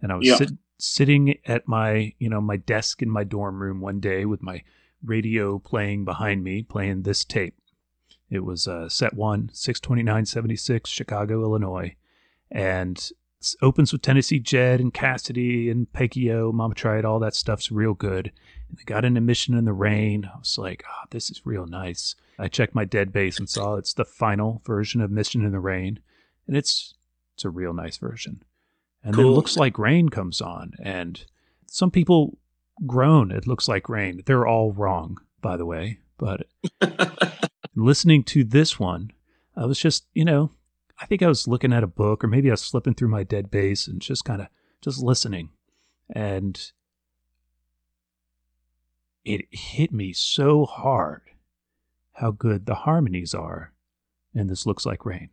And 0.00 0.12
I 0.12 0.14
was 0.14 0.38
sit, 0.38 0.52
sitting 0.78 1.38
at 1.44 1.66
my, 1.66 2.14
you 2.20 2.30
know, 2.30 2.40
my 2.40 2.56
desk 2.56 3.02
in 3.02 3.10
my 3.10 3.24
dorm 3.24 3.60
room 3.60 3.80
one 3.80 3.98
day 3.98 4.24
with 4.24 4.44
my 4.44 4.62
radio 5.04 5.58
playing 5.58 6.04
behind 6.04 6.44
me, 6.44 6.62
playing 6.62 7.02
this 7.02 7.24
tape. 7.24 7.56
It 8.30 8.44
was 8.44 8.68
uh, 8.68 8.88
set 8.88 9.14
one, 9.14 9.50
62976, 9.52 10.88
Chicago, 10.88 11.42
Illinois. 11.42 11.96
And 12.48 13.10
opens 13.62 13.92
with 13.92 14.02
Tennessee 14.02 14.38
Jed 14.38 14.80
and 14.80 14.92
Cassidy 14.92 15.70
and 15.70 15.92
Peggy-O, 15.92 16.52
Mama 16.52 16.74
Tried, 16.74 17.04
all 17.04 17.18
that 17.20 17.34
stuff's 17.34 17.70
real 17.70 17.94
good. 17.94 18.32
And 18.68 18.78
they 18.78 18.84
got 18.84 19.04
into 19.04 19.20
Mission 19.20 19.54
in 19.54 19.64
the 19.64 19.72
Rain. 19.72 20.30
I 20.32 20.38
was 20.38 20.58
like, 20.58 20.84
oh, 20.88 21.06
this 21.10 21.30
is 21.30 21.46
real 21.46 21.66
nice. 21.66 22.14
I 22.38 22.48
checked 22.48 22.74
my 22.74 22.84
DeadBase 22.84 23.38
and 23.38 23.48
saw 23.48 23.74
it's 23.74 23.94
the 23.94 24.04
final 24.04 24.62
version 24.64 25.00
of 25.00 25.10
Mission 25.10 25.44
in 25.44 25.52
the 25.52 25.60
Rain. 25.60 26.00
And 26.46 26.56
it's 26.56 26.94
it's 27.34 27.44
a 27.44 27.50
real 27.50 27.72
nice 27.72 27.98
version. 27.98 28.42
And 29.04 29.14
cool. 29.14 29.24
then 29.24 29.32
Looks 29.32 29.56
Like 29.56 29.78
Rain 29.78 30.08
comes 30.08 30.40
on, 30.40 30.72
and 30.82 31.24
some 31.66 31.90
people 31.90 32.38
groan, 32.86 33.30
It 33.30 33.46
looks 33.46 33.68
like 33.68 33.88
rain. 33.88 34.22
They're 34.26 34.46
all 34.46 34.72
wrong, 34.72 35.18
by 35.40 35.56
the 35.56 35.66
way. 35.66 36.00
But 36.16 36.46
listening 37.74 38.24
to 38.24 38.44
this 38.44 38.78
one, 38.78 39.12
I 39.56 39.66
was 39.66 39.78
just, 39.78 40.06
you 40.14 40.24
know, 40.24 40.50
I 41.00 41.06
think 41.06 41.22
I 41.22 41.28
was 41.28 41.46
looking 41.46 41.72
at 41.72 41.84
a 41.84 41.88
book, 41.88 42.24
or 42.24 42.28
maybe 42.28 42.50
I 42.50 42.52
was 42.52 42.62
slipping 42.62 42.94
through 42.94 43.08
my 43.08 43.24
DeadBase 43.24 43.86
and 43.88 44.00
just 44.00 44.24
kind 44.24 44.40
of 44.40 44.48
just 44.80 45.02
listening. 45.02 45.50
And 46.14 46.60
it 49.24 49.46
hit 49.50 49.92
me 49.92 50.12
so 50.12 50.64
hard 50.64 51.22
how 52.14 52.32
good 52.32 52.66
the 52.66 52.74
harmonies 52.74 53.34
are. 53.34 53.72
And 54.34 54.50
this 54.50 54.66
looks 54.66 54.84
like 54.84 55.06
rain. 55.06 55.30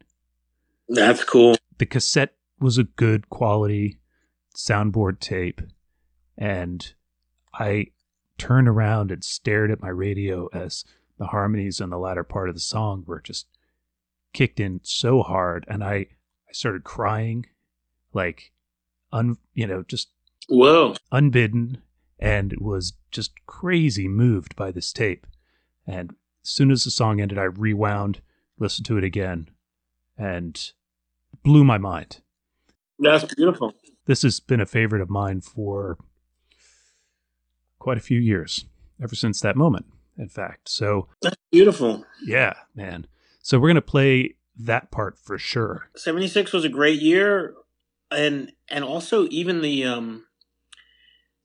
That's 0.87 1.23
cool 1.23 1.55
the 1.77 1.85
cassette 1.85 2.33
was 2.59 2.77
a 2.77 2.83
good 2.83 3.29
quality 3.29 3.97
soundboard 4.55 5.19
tape 5.19 5.61
and 6.37 6.93
I 7.53 7.87
turned 8.37 8.67
around 8.67 9.11
and 9.11 9.23
stared 9.23 9.71
at 9.71 9.81
my 9.81 9.89
radio 9.89 10.47
as 10.53 10.83
the 11.17 11.27
harmonies 11.27 11.79
in 11.79 11.89
the 11.89 11.97
latter 11.97 12.23
part 12.23 12.49
of 12.49 12.55
the 12.55 12.61
song 12.61 13.03
were 13.05 13.21
just 13.21 13.47
kicked 14.35 14.59
in 14.59 14.79
so 14.83 15.21
hard 15.21 15.65
and 15.67 15.83
I 15.83 15.95
I 15.95 16.53
started 16.53 16.83
crying 16.83 17.47
like 18.13 18.51
un 19.11 19.37
you 19.53 19.65
know 19.65 19.83
just 19.87 20.09
whoa 20.47 20.93
unbidden 21.11 21.81
and 22.19 22.53
was 22.59 22.93
just 23.11 23.31
crazy 23.47 24.07
moved 24.07 24.55
by 24.55 24.71
this 24.71 24.91
tape 24.93 25.25
and 25.87 26.11
as 26.43 26.49
soon 26.49 26.69
as 26.69 26.83
the 26.83 26.91
song 26.91 27.19
ended 27.19 27.37
I 27.37 27.43
rewound 27.43 28.21
listened 28.59 28.85
to 28.87 28.97
it 28.97 29.03
again 29.03 29.49
and 30.17 30.71
blew 31.43 31.63
my 31.63 31.77
mind. 31.77 32.21
That's 32.99 33.33
beautiful. 33.33 33.73
This 34.05 34.21
has 34.21 34.39
been 34.39 34.61
a 34.61 34.65
favorite 34.65 35.01
of 35.01 35.09
mine 35.09 35.41
for 35.41 35.97
quite 37.79 37.97
a 37.97 38.01
few 38.01 38.19
years, 38.19 38.65
ever 39.01 39.15
since 39.15 39.41
that 39.41 39.55
moment, 39.55 39.85
in 40.17 40.29
fact. 40.29 40.69
So 40.69 41.09
That's 41.21 41.35
beautiful. 41.51 42.05
Yeah, 42.23 42.53
man. 42.73 43.07
So 43.45 43.59
we're 43.59 43.67
going 43.67 43.75
to 43.75 43.81
play 43.83 44.37
that 44.57 44.89
part 44.89 45.19
for 45.19 45.37
sure. 45.37 45.87
76 45.95 46.51
was 46.51 46.65
a 46.65 46.69
great 46.69 46.99
year 46.99 47.53
and 48.09 48.51
and 48.69 48.83
also 48.83 49.27
even 49.29 49.61
the 49.61 49.85
um 49.85 50.25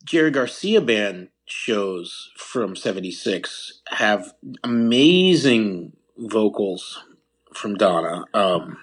Jerry 0.02 0.30
Garcia 0.30 0.80
band 0.80 1.28
shows 1.44 2.30
from 2.38 2.74
76 2.74 3.82
have 3.88 4.32
amazing 4.64 5.92
vocals 6.16 7.04
from 7.52 7.74
Donna. 7.74 8.24
Um 8.32 8.78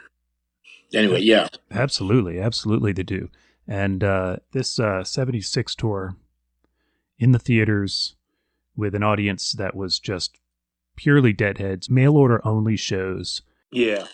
anyway, 0.93 1.21
yeah. 1.21 1.47
Absolutely, 1.71 2.39
absolutely 2.39 2.93
they 2.93 3.01
do. 3.01 3.29
And 3.67 4.03
uh, 4.03 4.37
this 4.51 4.79
uh, 4.79 5.03
76 5.03 5.73
tour 5.73 6.15
in 7.17 7.31
the 7.31 7.39
theaters 7.39 8.15
with 8.75 8.93
an 8.93 9.01
audience 9.01 9.53
that 9.53 9.75
was 9.75 9.99
just 9.99 10.39
purely 10.97 11.31
deadheads, 11.31 11.89
mail 11.89 12.17
order 12.17 12.45
only 12.45 12.75
shows. 12.75 13.41
Yeah. 13.71 14.07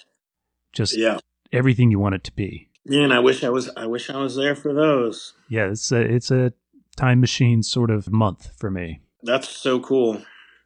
Just 0.71 0.95
yeah. 0.95 1.17
everything 1.51 1.89
you 1.89 1.97
want 1.97 2.15
it 2.15 2.23
to 2.25 2.31
be. 2.31 2.69
Man, 2.85 3.11
I 3.11 3.19
wish 3.19 3.43
I 3.43 3.49
was 3.49 3.69
I 3.75 3.87
wish 3.87 4.09
I 4.09 4.17
was 4.17 4.35
there 4.35 4.55
for 4.55 4.73
those. 4.73 5.33
Yeah, 5.47 5.71
it's 5.71 5.91
a 5.91 6.01
it's 6.01 6.29
a 6.31 6.53
time 6.97 7.21
machine 7.21 7.63
sort 7.63 7.89
of 7.89 8.11
month 8.11 8.51
for 8.57 8.69
me. 8.69 8.99
That's 9.23 9.47
so 9.47 9.79
cool. 9.79 10.21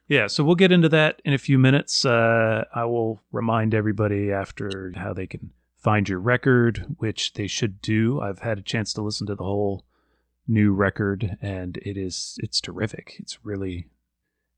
Yeah, 0.08 0.26
so 0.26 0.42
we'll 0.42 0.56
get 0.56 0.72
into 0.72 0.88
that 0.88 1.20
in 1.24 1.34
a 1.34 1.38
few 1.38 1.58
minutes. 1.58 2.04
Uh, 2.04 2.64
I 2.74 2.84
will 2.86 3.20
remind 3.30 3.74
everybody 3.74 4.32
after 4.32 4.92
how 4.96 5.12
they 5.12 5.26
can 5.26 5.50
find 5.76 6.08
your 6.08 6.18
record, 6.18 6.96
which 6.96 7.34
they 7.34 7.46
should 7.46 7.80
do. 7.80 8.20
I've 8.20 8.40
had 8.40 8.58
a 8.58 8.62
chance 8.62 8.92
to 8.94 9.02
listen 9.02 9.26
to 9.26 9.34
the 9.34 9.44
whole 9.44 9.84
new 10.48 10.72
record, 10.72 11.36
and 11.40 11.76
it 11.78 11.96
is 11.96 12.36
it's 12.42 12.60
terrific. 12.60 13.16
It's 13.18 13.44
really 13.44 13.88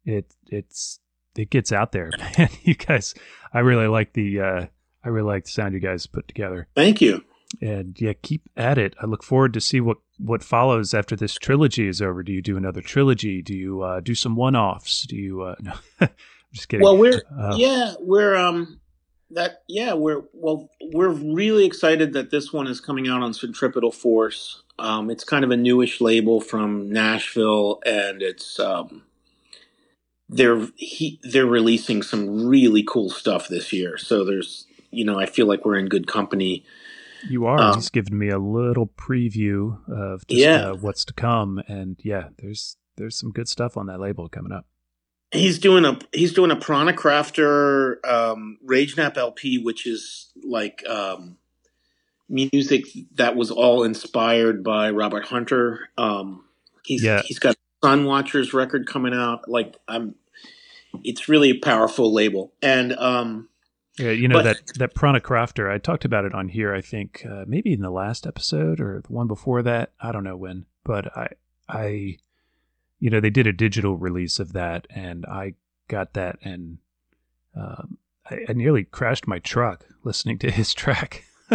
it 0.05 0.35
it's 0.47 1.01
it 1.41 1.51
gets 1.51 1.73
out 1.73 1.93
there, 1.93 2.11
man. 2.39 2.51
You 2.63 2.75
guys, 2.75 3.15
I 3.53 3.61
really 3.61 3.87
like 3.87 4.13
the 4.13 4.41
uh, 4.41 4.67
I 5.05 5.09
really 5.09 5.27
like 5.27 5.45
the 5.45 5.51
sound 5.51 5.75
you 5.75 5.81
guys 5.81 6.07
put 6.07 6.29
together. 6.29 6.69
Thank 6.75 7.01
you. 7.01 7.25
And 7.61 8.01
yeah, 8.01 8.13
keep 8.23 8.49
at 8.57 8.79
it. 8.79 8.95
I 9.03 9.07
look 9.07 9.25
forward 9.25 9.55
to 9.55 9.61
see 9.61 9.81
what 9.81 9.99
what 10.19 10.45
follows 10.45 10.95
after 10.95 11.17
this 11.17 11.35
trilogy 11.35 11.89
is 11.89 12.01
over. 12.01 12.23
Do 12.23 12.33
you 12.33 12.43
do 12.43 12.57
another 12.57 12.81
trilogy? 12.81 13.43
Do 13.43 13.57
you 13.57 13.83
uh, 13.83 14.01
do 14.01 14.15
some 14.15 14.37
one 14.37 14.55
offs? 14.55 15.03
Do 15.03 15.17
you? 15.17 15.43
Uh, 15.43 15.55
no, 15.61 15.73
I'm 16.01 16.09
just 16.53 16.69
kidding. 16.69 16.85
Well, 16.85 16.97
we're 16.97 17.23
uh, 17.37 17.55
yeah, 17.57 17.95
we're 17.99 18.37
um 18.37 18.81
that 19.33 19.63
yeah 19.69 19.95
we're 19.95 20.23
well 20.33 20.69
we're 20.93 21.11
really 21.11 21.65
excited 21.65 22.13
that 22.13 22.31
this 22.31 22.53
one 22.53 22.67
is 22.67 22.81
coming 22.81 23.09
out 23.09 23.23
on 23.23 23.33
Centripetal 23.33 23.93
Force. 23.93 24.63
Um, 24.79 25.11
it's 25.11 25.25
kind 25.25 25.45
of 25.45 25.51
a 25.51 25.57
newish 25.57 26.01
label 26.01 26.41
from 26.41 26.91
Nashville, 26.91 27.81
and 27.85 28.23
it's 28.23 28.61
um 28.61 29.03
they're 30.31 30.67
he, 30.77 31.21
they're 31.23 31.47
releasing 31.47 32.03
some 32.03 32.47
really 32.47 32.83
cool 32.83 33.11
stuff 33.11 33.49
this 33.49 33.73
year. 33.73 33.99
So 33.99 34.25
there's 34.25 34.67
you 34.91 35.05
know 35.05 35.19
I 35.19 35.27
feel 35.27 35.47
like 35.47 35.65
we're 35.65 35.77
in 35.77 35.89
good 35.89 36.07
company. 36.07 36.65
You 37.29 37.47
are. 37.47 37.59
Um, 37.59 37.75
He's 37.75 37.91
given 37.91 38.17
me 38.17 38.31
a 38.31 38.39
little 38.39 38.87
preview 38.87 39.79
of 39.91 40.27
just, 40.27 40.41
yeah. 40.41 40.71
Uh, 40.71 40.75
what's 40.77 41.05
to 41.07 41.13
come, 41.13 41.61
and 41.67 41.99
yeah, 42.03 42.29
there's 42.39 42.77
there's 42.97 43.19
some 43.19 43.33
good 43.33 43.49
stuff 43.49 43.77
on 43.77 43.87
that 43.87 44.01
label 44.01 44.29
coming 44.29 44.53
up. 44.53 44.67
He's 45.33 45.59
doing 45.59 45.85
a 45.85 45.99
he's 46.13 46.33
doing 46.33 46.51
a 46.51 46.57
Prana 46.57 46.93
Crafter 46.93 48.05
um, 48.07 48.59
Rage 48.65 48.97
Nap 48.97 49.17
LP, 49.17 49.59
which 49.59 49.87
is 49.87 50.33
like 50.43 50.83
um, 50.89 51.37
music 52.29 52.87
that 53.15 53.37
was 53.37 53.51
all 53.51 53.83
inspired 53.83 54.65
by 54.65 54.91
Robert 54.91 55.27
Hunter. 55.27 55.91
Um, 55.99 56.45
he's 56.85 57.05
yeah. 57.05 57.23
he's 57.25 57.39
got 57.39 57.57
Sun 57.83 58.05
Watchers 58.05 58.53
record 58.53 58.87
coming 58.87 59.15
out. 59.15 59.49
Like 59.49 59.77
I'm, 59.89 60.15
it's 61.05 61.29
really 61.29 61.51
a 61.51 61.59
powerful 61.59 62.13
label, 62.13 62.53
and 62.63 62.93
um, 62.95 63.49
yeah, 63.99 64.11
you 64.11 64.29
know 64.29 64.37
but, 64.37 64.45
that 64.45 64.79
that 64.79 64.95
Prana 64.95 65.21
Crafter. 65.21 65.71
I 65.71 65.79
talked 65.79 66.05
about 66.05 66.25
it 66.25 66.35
on 66.35 66.49
here. 66.49 66.75
I 66.75 66.81
think 66.81 67.25
uh, 67.29 67.45
maybe 67.47 67.73
in 67.73 67.81
the 67.81 67.91
last 67.91 68.27
episode 68.27 68.81
or 68.81 69.03
the 69.07 69.13
one 69.13 69.27
before 69.27 69.63
that. 69.63 69.93
I 70.01 70.13
don't 70.13 70.25
know 70.25 70.37
when, 70.37 70.67
but 70.85 71.17
I 71.17 71.29
I 71.69 72.19
you 72.99 73.11
know 73.11 73.21
they 73.21 73.31
did 73.31 73.47
a 73.47 73.53
digital 73.53 73.97
release 73.97 74.39
of 74.39 74.53
that, 74.53 74.87
and 74.91 75.25
I 75.27 75.55
got 75.89 76.15
that, 76.15 76.39
and 76.43 76.79
um, 77.57 77.99
I, 78.29 78.41
I 78.49 78.53
nearly 78.53 78.85
crashed 78.85 79.27
my 79.27 79.39
truck 79.39 79.87
listening 80.05 80.39
to 80.39 80.51
his 80.51 80.75
track. 80.75 81.25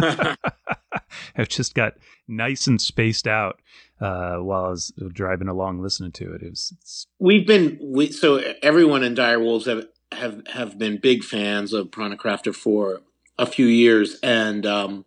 I've 1.38 1.49
just 1.49 1.76
got 1.76 1.93
nice 2.28 2.68
and 2.68 2.82
spaced 2.82 3.28
out 3.28 3.62
uh, 3.99 4.38
while 4.38 4.66
I 4.66 4.70
was 4.70 4.93
driving 5.14 5.47
along 5.47 5.82
listening 5.82 6.12
to 6.14 6.34
it. 6.34 6.41
It 6.41 6.49
was. 6.49 7.08
We've 7.20 7.47
been 7.47 7.80
we, 7.82 8.12
so 8.12 8.41
everyone 8.62 9.03
in 9.03 9.16
Dire 9.16 9.39
Wolves 9.39 9.66
have 9.66 9.88
have 10.12 10.41
have 10.47 10.78
been 10.78 10.97
big 10.97 11.24
fans 11.24 11.74
of 11.74 11.91
Prana 11.91 12.18
Crafter 12.18 12.53
for 12.53 13.01
a 13.38 13.45
few 13.45 13.66
years, 13.66 14.20
and 14.22 14.66
um, 14.66 15.06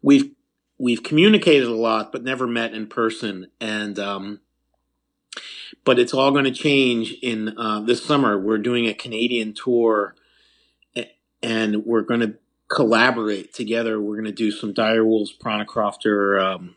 we've 0.00 0.30
we've 0.78 1.02
communicated 1.02 1.68
a 1.68 1.74
lot, 1.74 2.12
but 2.12 2.24
never 2.24 2.46
met 2.46 2.74
in 2.74 2.86
person. 2.86 3.48
And 3.60 3.98
um, 3.98 4.40
but 5.84 5.98
it's 5.98 6.14
all 6.14 6.30
going 6.30 6.44
to 6.44 6.52
change 6.52 7.12
in 7.22 7.56
uh, 7.58 7.80
this 7.80 8.04
summer. 8.04 8.38
We're 8.38 8.58
doing 8.58 8.86
a 8.86 8.94
Canadian 8.94 9.54
tour, 9.54 10.14
and 11.42 11.84
we're 11.84 12.02
going 12.02 12.20
to 12.20 12.34
collaborate 12.72 13.52
together. 13.52 14.00
We're 14.00 14.16
going 14.16 14.24
to 14.24 14.32
do 14.32 14.50
some 14.50 14.72
Dire 14.72 15.04
Wolves 15.04 15.32
Prana 15.32 15.66
um, 16.40 16.76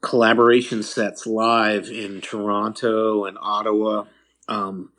collaboration 0.00 0.82
sets 0.82 1.26
live 1.26 1.88
in 1.88 2.20
Toronto 2.20 3.24
and 3.24 3.36
Ottawa. 3.40 4.04
Um, 4.48 4.92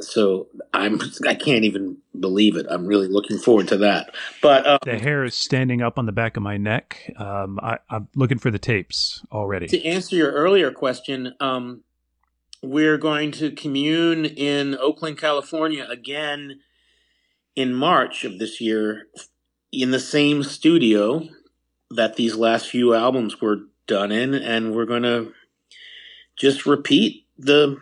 so 0.00 0.48
I'm 0.74 1.00
I 1.26 1.34
can't 1.34 1.64
even 1.64 1.98
believe 2.18 2.56
it. 2.56 2.66
I'm 2.68 2.86
really 2.86 3.08
looking 3.08 3.38
forward 3.38 3.68
to 3.68 3.78
that. 3.78 4.14
But 4.42 4.66
um, 4.66 4.78
the 4.84 4.98
hair 4.98 5.24
is 5.24 5.34
standing 5.34 5.82
up 5.82 5.98
on 5.98 6.06
the 6.06 6.12
back 6.12 6.36
of 6.36 6.42
my 6.42 6.56
neck. 6.56 7.12
Um, 7.16 7.58
I, 7.62 7.78
am 7.90 8.08
looking 8.14 8.38
for 8.38 8.50
the 8.50 8.58
tapes 8.58 9.24
already. 9.32 9.66
To 9.68 9.84
answer 9.84 10.16
your 10.16 10.32
earlier 10.32 10.70
question, 10.70 11.34
um, 11.40 11.82
we're 12.62 12.98
going 12.98 13.32
to 13.32 13.50
commune 13.52 14.26
in 14.26 14.76
Oakland, 14.76 15.18
California 15.18 15.86
again 15.88 16.60
in 17.56 17.74
March 17.74 18.24
of 18.24 18.38
this 18.38 18.60
year 18.60 19.08
in 19.72 19.90
the 19.90 19.98
same 19.98 20.42
studio 20.42 21.26
that 21.90 22.16
these 22.16 22.36
last 22.36 22.68
few 22.68 22.94
albums 22.94 23.40
were 23.40 23.60
done 23.86 24.12
in, 24.12 24.34
and 24.34 24.74
we're 24.74 24.86
to 25.02 25.32
just 26.36 26.66
repeat 26.66 27.26
the 27.38 27.78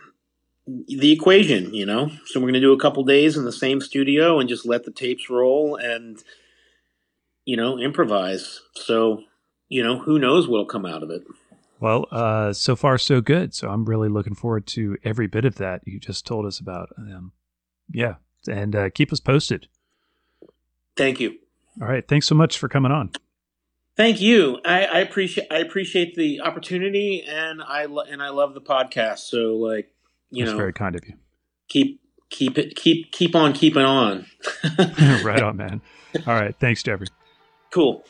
the 0.65 1.11
equation, 1.11 1.73
you 1.73 1.85
know. 1.85 2.09
So 2.25 2.39
we're 2.39 2.47
to 2.55 2.59
do 2.59 2.73
a 2.73 2.79
couple 2.79 3.03
days 3.03 3.37
in 3.37 3.45
the 3.45 3.51
same 3.51 3.81
studio 3.81 4.39
and 4.39 4.49
just 4.49 4.65
let 4.65 4.83
the 4.83 4.91
tapes 4.91 5.29
roll 5.29 5.75
and 5.75 6.23
you 7.45 7.57
know 7.57 7.77
improvise. 7.77 8.61
So 8.73 9.23
you 9.69 9.83
know 9.83 9.99
who 9.99 10.17
knows 10.17 10.47
what'll 10.47 10.65
come 10.65 10.85
out 10.85 11.03
of 11.03 11.09
it. 11.09 11.23
Well, 11.79 12.05
uh, 12.09 12.53
so 12.53 12.75
far 12.75 12.97
so 12.97 13.19
good. 13.19 13.53
So 13.53 13.69
I'm 13.69 13.85
really 13.85 14.09
looking 14.09 14.33
forward 14.33 14.65
to 14.67 14.97
every 15.03 15.27
bit 15.27 15.43
of 15.43 15.55
that 15.55 15.81
you 15.85 15.99
just 15.99 16.25
told 16.25 16.45
us 16.45 16.59
about. 16.59 16.89
Um, 16.97 17.33
yeah, 17.91 18.15
and 18.47 18.75
uh, 18.75 18.89
keep 18.89 19.11
us 19.11 19.19
posted. 19.19 19.67
Thank 20.95 21.19
you. 21.19 21.35
All 21.81 21.87
right, 21.87 22.07
thanks 22.07 22.27
so 22.27 22.35
much 22.35 22.57
for 22.57 22.69
coming 22.69 22.91
on. 22.91 23.11
Thank 23.97 24.21
you. 24.21 24.59
I, 24.65 24.85
I 24.85 24.99
appreciate 24.99 25.47
I 25.51 25.59
appreciate 25.59 26.15
the 26.15 26.41
opportunity, 26.41 27.23
and 27.27 27.61
I 27.61 27.85
lo- 27.85 28.03
and 28.09 28.21
I 28.21 28.29
love 28.29 28.53
the 28.53 28.61
podcast. 28.61 29.19
So 29.19 29.55
like 29.55 29.91
you 30.29 30.43
That's 30.43 30.53
know, 30.53 30.57
very 30.57 30.73
kind 30.73 30.95
of 30.95 31.01
you. 31.05 31.13
Keep 31.69 32.01
keep 32.29 32.57
it 32.57 32.75
keep 32.75 33.11
keep 33.11 33.35
on 33.35 33.53
keeping 33.53 33.83
on. 33.83 34.25
right 35.23 35.41
on, 35.41 35.57
man. 35.57 35.81
All 36.27 36.33
right, 36.33 36.55
thanks, 36.59 36.83
Jeffrey. 36.83 37.07
Cool. 37.71 38.03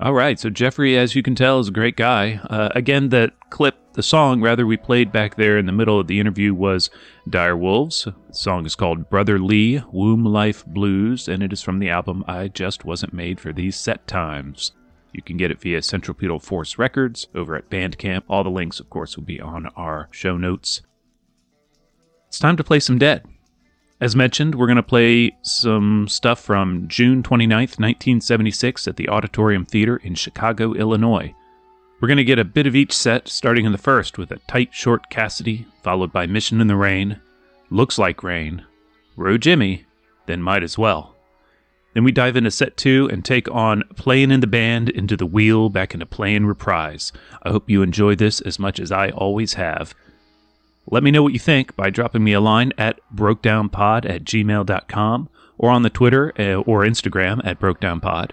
All 0.00 0.14
right, 0.14 0.38
so 0.38 0.48
Jeffrey, 0.48 0.96
as 0.96 1.14
you 1.14 1.22
can 1.22 1.34
tell, 1.34 1.60
is 1.60 1.68
a 1.68 1.72
great 1.72 1.96
guy. 1.96 2.40
Uh, 2.48 2.70
again, 2.74 3.10
the 3.10 3.32
clip, 3.50 3.76
the 4.00 4.04
song 4.04 4.40
rather, 4.40 4.64
we 4.64 4.78
played 4.78 5.12
back 5.12 5.34
there 5.34 5.58
in 5.58 5.66
the 5.66 5.72
middle 5.72 6.00
of 6.00 6.06
the 6.06 6.20
interview 6.20 6.54
was 6.54 6.88
Dire 7.28 7.54
Wolves. 7.54 8.04
The 8.04 8.34
song 8.34 8.64
is 8.64 8.74
called 8.74 9.10
Brother 9.10 9.38
Lee 9.38 9.82
Womb 9.92 10.24
Life 10.24 10.64
Blues, 10.64 11.28
and 11.28 11.42
it 11.42 11.52
is 11.52 11.60
from 11.60 11.80
the 11.80 11.90
album 11.90 12.24
I 12.26 12.48
Just 12.48 12.86
Wasn't 12.86 13.12
Made 13.12 13.38
for 13.38 13.52
These 13.52 13.76
Set 13.76 14.06
Times. 14.06 14.72
You 15.12 15.20
can 15.20 15.36
get 15.36 15.50
it 15.50 15.60
via 15.60 15.82
Centripetal 15.82 16.38
Force 16.38 16.78
Records 16.78 17.28
over 17.34 17.54
at 17.54 17.68
Bandcamp. 17.68 18.22
All 18.26 18.42
the 18.42 18.48
links, 18.48 18.80
of 18.80 18.88
course, 18.88 19.18
will 19.18 19.24
be 19.24 19.38
on 19.38 19.66
our 19.76 20.08
show 20.12 20.38
notes. 20.38 20.80
It's 22.28 22.38
time 22.38 22.56
to 22.56 22.64
play 22.64 22.80
some 22.80 22.96
Dead. 22.96 23.26
As 24.00 24.16
mentioned, 24.16 24.54
we're 24.54 24.66
going 24.66 24.76
to 24.76 24.82
play 24.82 25.36
some 25.42 26.08
stuff 26.08 26.40
from 26.40 26.88
June 26.88 27.22
29th, 27.22 27.78
1976 27.78 28.88
at 28.88 28.96
the 28.96 29.10
Auditorium 29.10 29.66
Theater 29.66 29.98
in 29.98 30.14
Chicago, 30.14 30.72
Illinois. 30.72 31.34
We're 32.00 32.08
going 32.08 32.16
to 32.16 32.24
get 32.24 32.38
a 32.38 32.44
bit 32.44 32.66
of 32.66 32.74
each 32.74 32.94
set, 32.94 33.28
starting 33.28 33.66
in 33.66 33.72
the 33.72 33.78
first 33.78 34.16
with 34.16 34.30
a 34.30 34.38
tight, 34.48 34.72
short 34.72 35.10
Cassidy, 35.10 35.66
followed 35.82 36.10
by 36.10 36.26
Mission 36.26 36.62
in 36.62 36.66
the 36.66 36.76
Rain, 36.76 37.20
Looks 37.68 37.98
Like 37.98 38.22
Rain, 38.22 38.64
Row 39.16 39.36
Jimmy, 39.36 39.84
then 40.24 40.40
Might 40.40 40.62
As 40.62 40.78
Well. 40.78 41.14
Then 41.92 42.02
we 42.02 42.10
dive 42.10 42.36
into 42.36 42.50
set 42.50 42.78
two 42.78 43.06
and 43.12 43.22
take 43.22 43.50
on 43.50 43.82
Playing 43.96 44.30
in 44.30 44.40
the 44.40 44.46
Band 44.46 44.88
into 44.88 45.14
the 45.14 45.26
Wheel 45.26 45.68
back 45.68 45.92
into 45.92 46.06
Playing 46.06 46.46
Reprise. 46.46 47.12
I 47.42 47.50
hope 47.50 47.68
you 47.68 47.82
enjoy 47.82 48.14
this 48.14 48.40
as 48.40 48.58
much 48.58 48.80
as 48.80 48.90
I 48.90 49.10
always 49.10 49.54
have. 49.54 49.94
Let 50.86 51.02
me 51.02 51.10
know 51.10 51.22
what 51.22 51.34
you 51.34 51.38
think 51.38 51.76
by 51.76 51.90
dropping 51.90 52.24
me 52.24 52.32
a 52.32 52.40
line 52.40 52.72
at 52.78 52.98
brokedownpod 53.14 54.08
at 54.08 54.24
gmail.com 54.24 55.28
or 55.58 55.70
on 55.70 55.82
the 55.82 55.90
Twitter 55.90 56.32
uh, 56.38 56.62
or 56.62 56.82
Instagram 56.82 57.42
at 57.44 57.60
brokedownpod. 57.60 58.30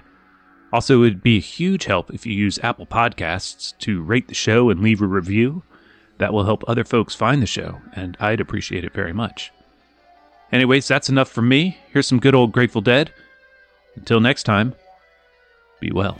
Also, 0.74 0.98
it 0.98 1.00
would 1.00 1.24
be 1.24 1.38
a 1.38 1.42
huge 1.42 1.86
help 1.86 2.14
if 2.14 2.26
you 2.26 2.34
use 2.34 2.60
Apple 2.60 2.86
Podcasts 2.86 3.78
to 3.80 4.02
rate 4.02 4.28
the 4.28 4.34
show 4.34 4.70
and 4.70 4.82
leave 4.82 5.02
a 5.02 5.08
review. 5.08 5.64
That 6.18 6.34
will 6.34 6.46
help 6.46 6.64
other 6.68 6.84
folks 6.84 7.14
find 7.14 7.42
the 7.42 7.48
show, 7.48 7.80
and 7.94 8.18
I'd 8.20 8.42
appreciate 8.42 8.84
it 8.84 8.94
very 8.94 9.14
much. 9.14 9.52
Anyways, 10.52 10.88
that's 10.88 11.10
enough 11.10 11.30
from 11.30 11.48
me. 11.48 11.78
Here's 11.92 12.08
some 12.08 12.20
good 12.20 12.36
old 12.36 12.52
Grateful 12.52 12.82
Dead. 12.82 13.14
Until 13.96 14.20
next 14.20 14.44
time, 14.44 14.74
be 15.80 15.92
well. 15.92 16.20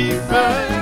Reaper. 0.00 0.79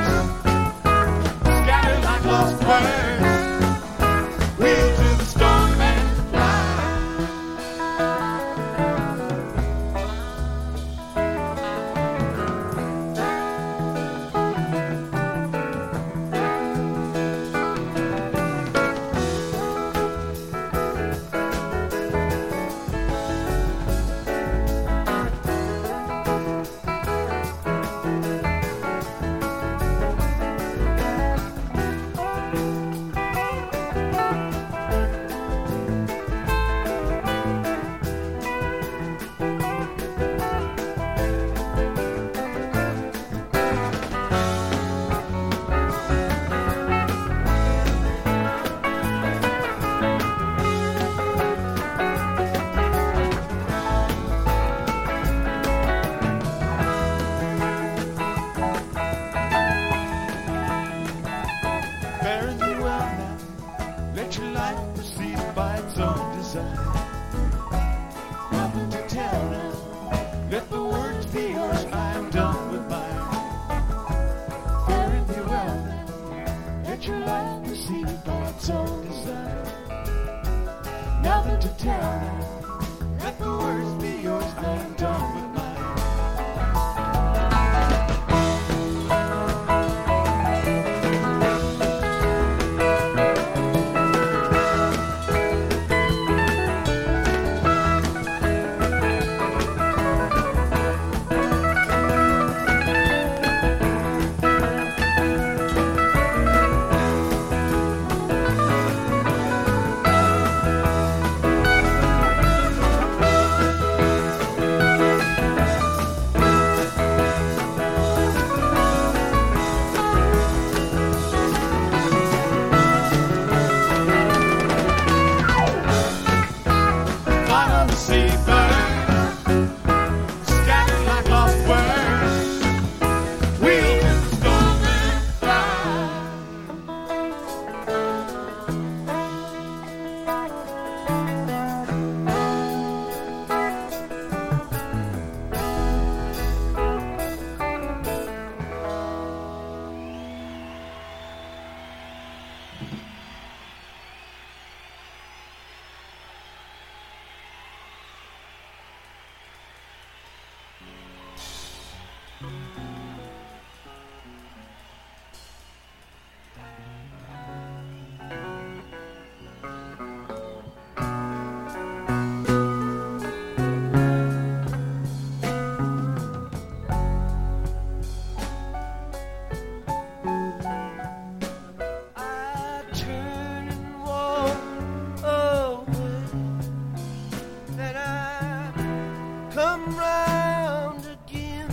come 189.58 189.96
round 189.96 191.04
again. 191.04 191.68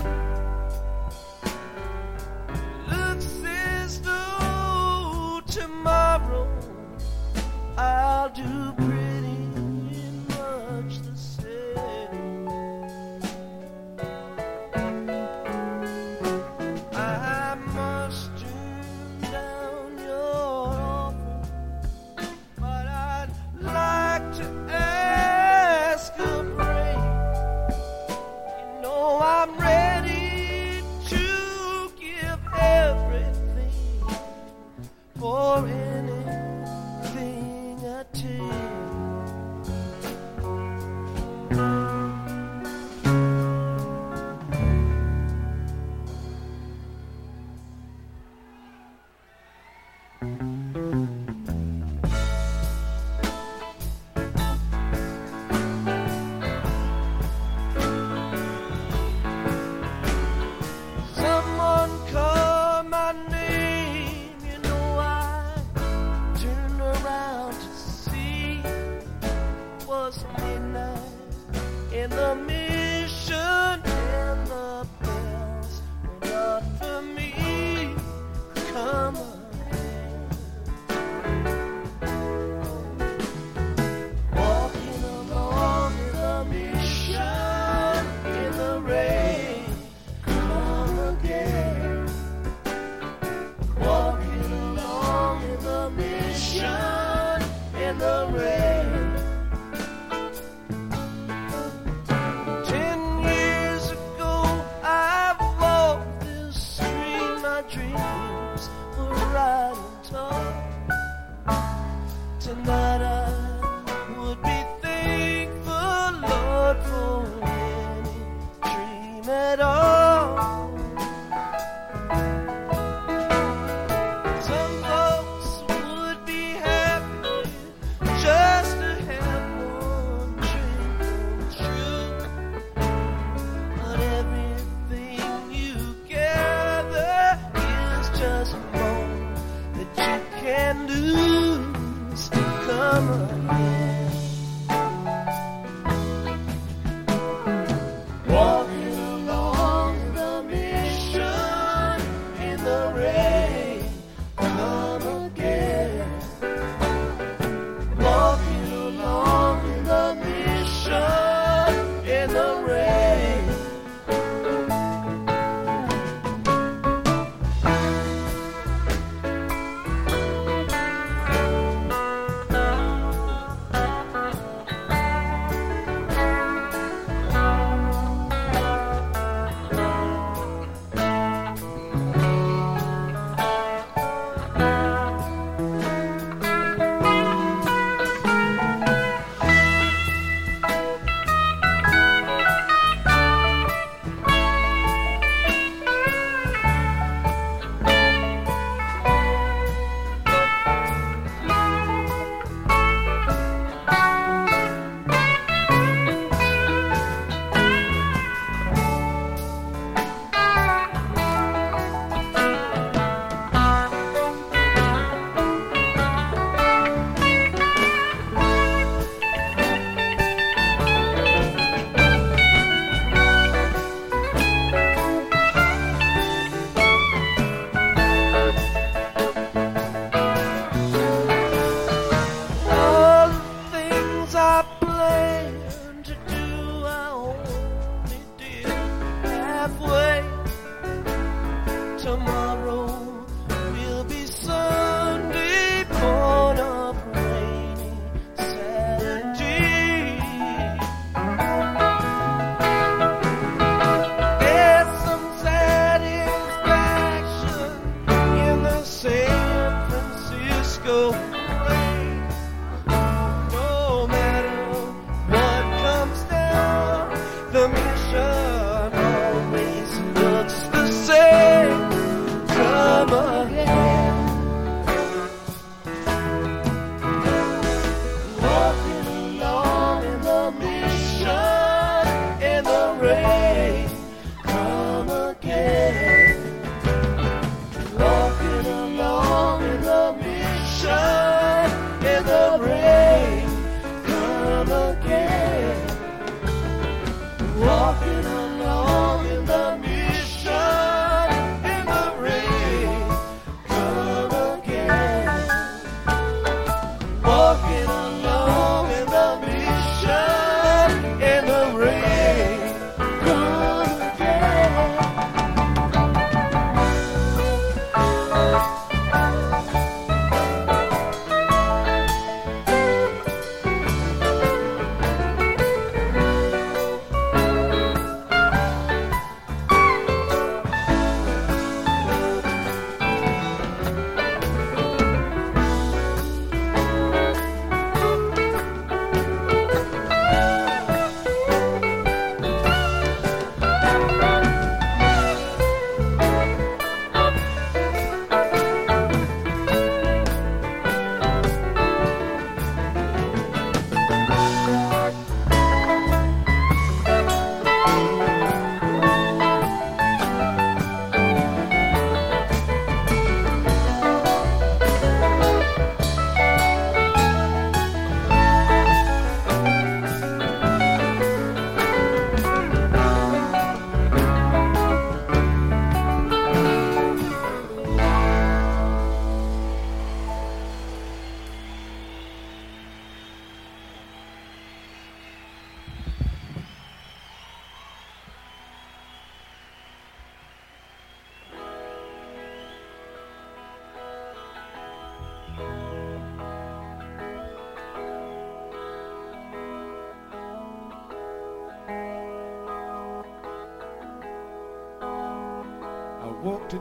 Looks 2.90 3.44
as 3.46 4.02
though 4.02 5.40
tomorrow 5.46 6.50
I'll 7.78 8.30
do. 8.30 8.85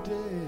day. 0.05 0.45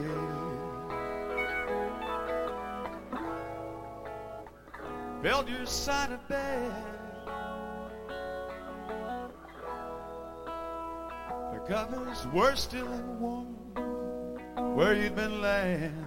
Your 5.49 5.65
side 5.65 6.11
of 6.11 6.27
bed. 6.29 6.73
The 11.53 11.61
covers 11.69 12.27
were 12.33 12.57
still 12.57 12.89
warm 13.21 13.55
where 14.77 14.95
you'd 14.95 15.15
been 15.15 15.41
laying. 15.41 16.06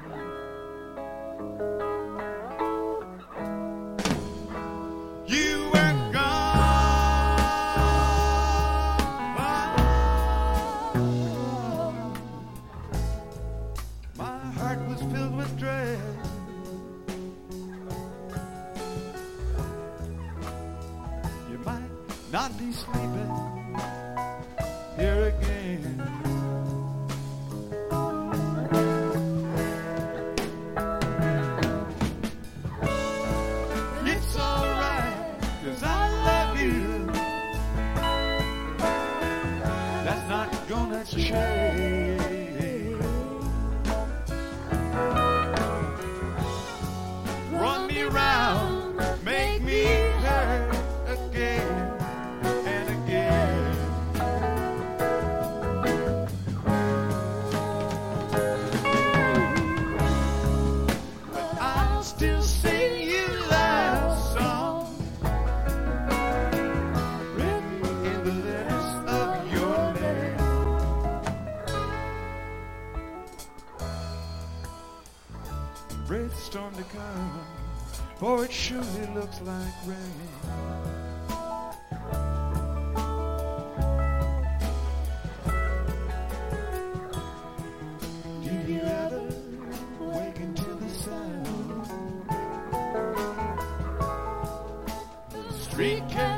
Street 95.79 96.28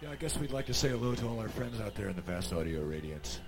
Yeah, 0.00 0.12
I 0.12 0.14
guess 0.14 0.38
we'd 0.38 0.52
like 0.52 0.66
to 0.66 0.74
say 0.74 0.90
hello 0.90 1.16
to 1.16 1.26
all 1.26 1.40
our 1.40 1.48
friends 1.48 1.80
out 1.80 1.96
there 1.96 2.08
in 2.08 2.14
the 2.14 2.22
vast 2.22 2.52
audio 2.52 2.82
radiance. 2.82 3.40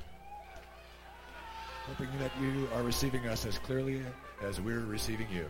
Hoping 1.86 2.08
that 2.18 2.32
you 2.40 2.68
are 2.74 2.82
receiving 2.82 3.28
us 3.28 3.46
as 3.46 3.56
clearly 3.58 4.02
as 4.42 4.60
we're 4.60 4.80
receiving 4.80 5.28
you. 5.32 5.46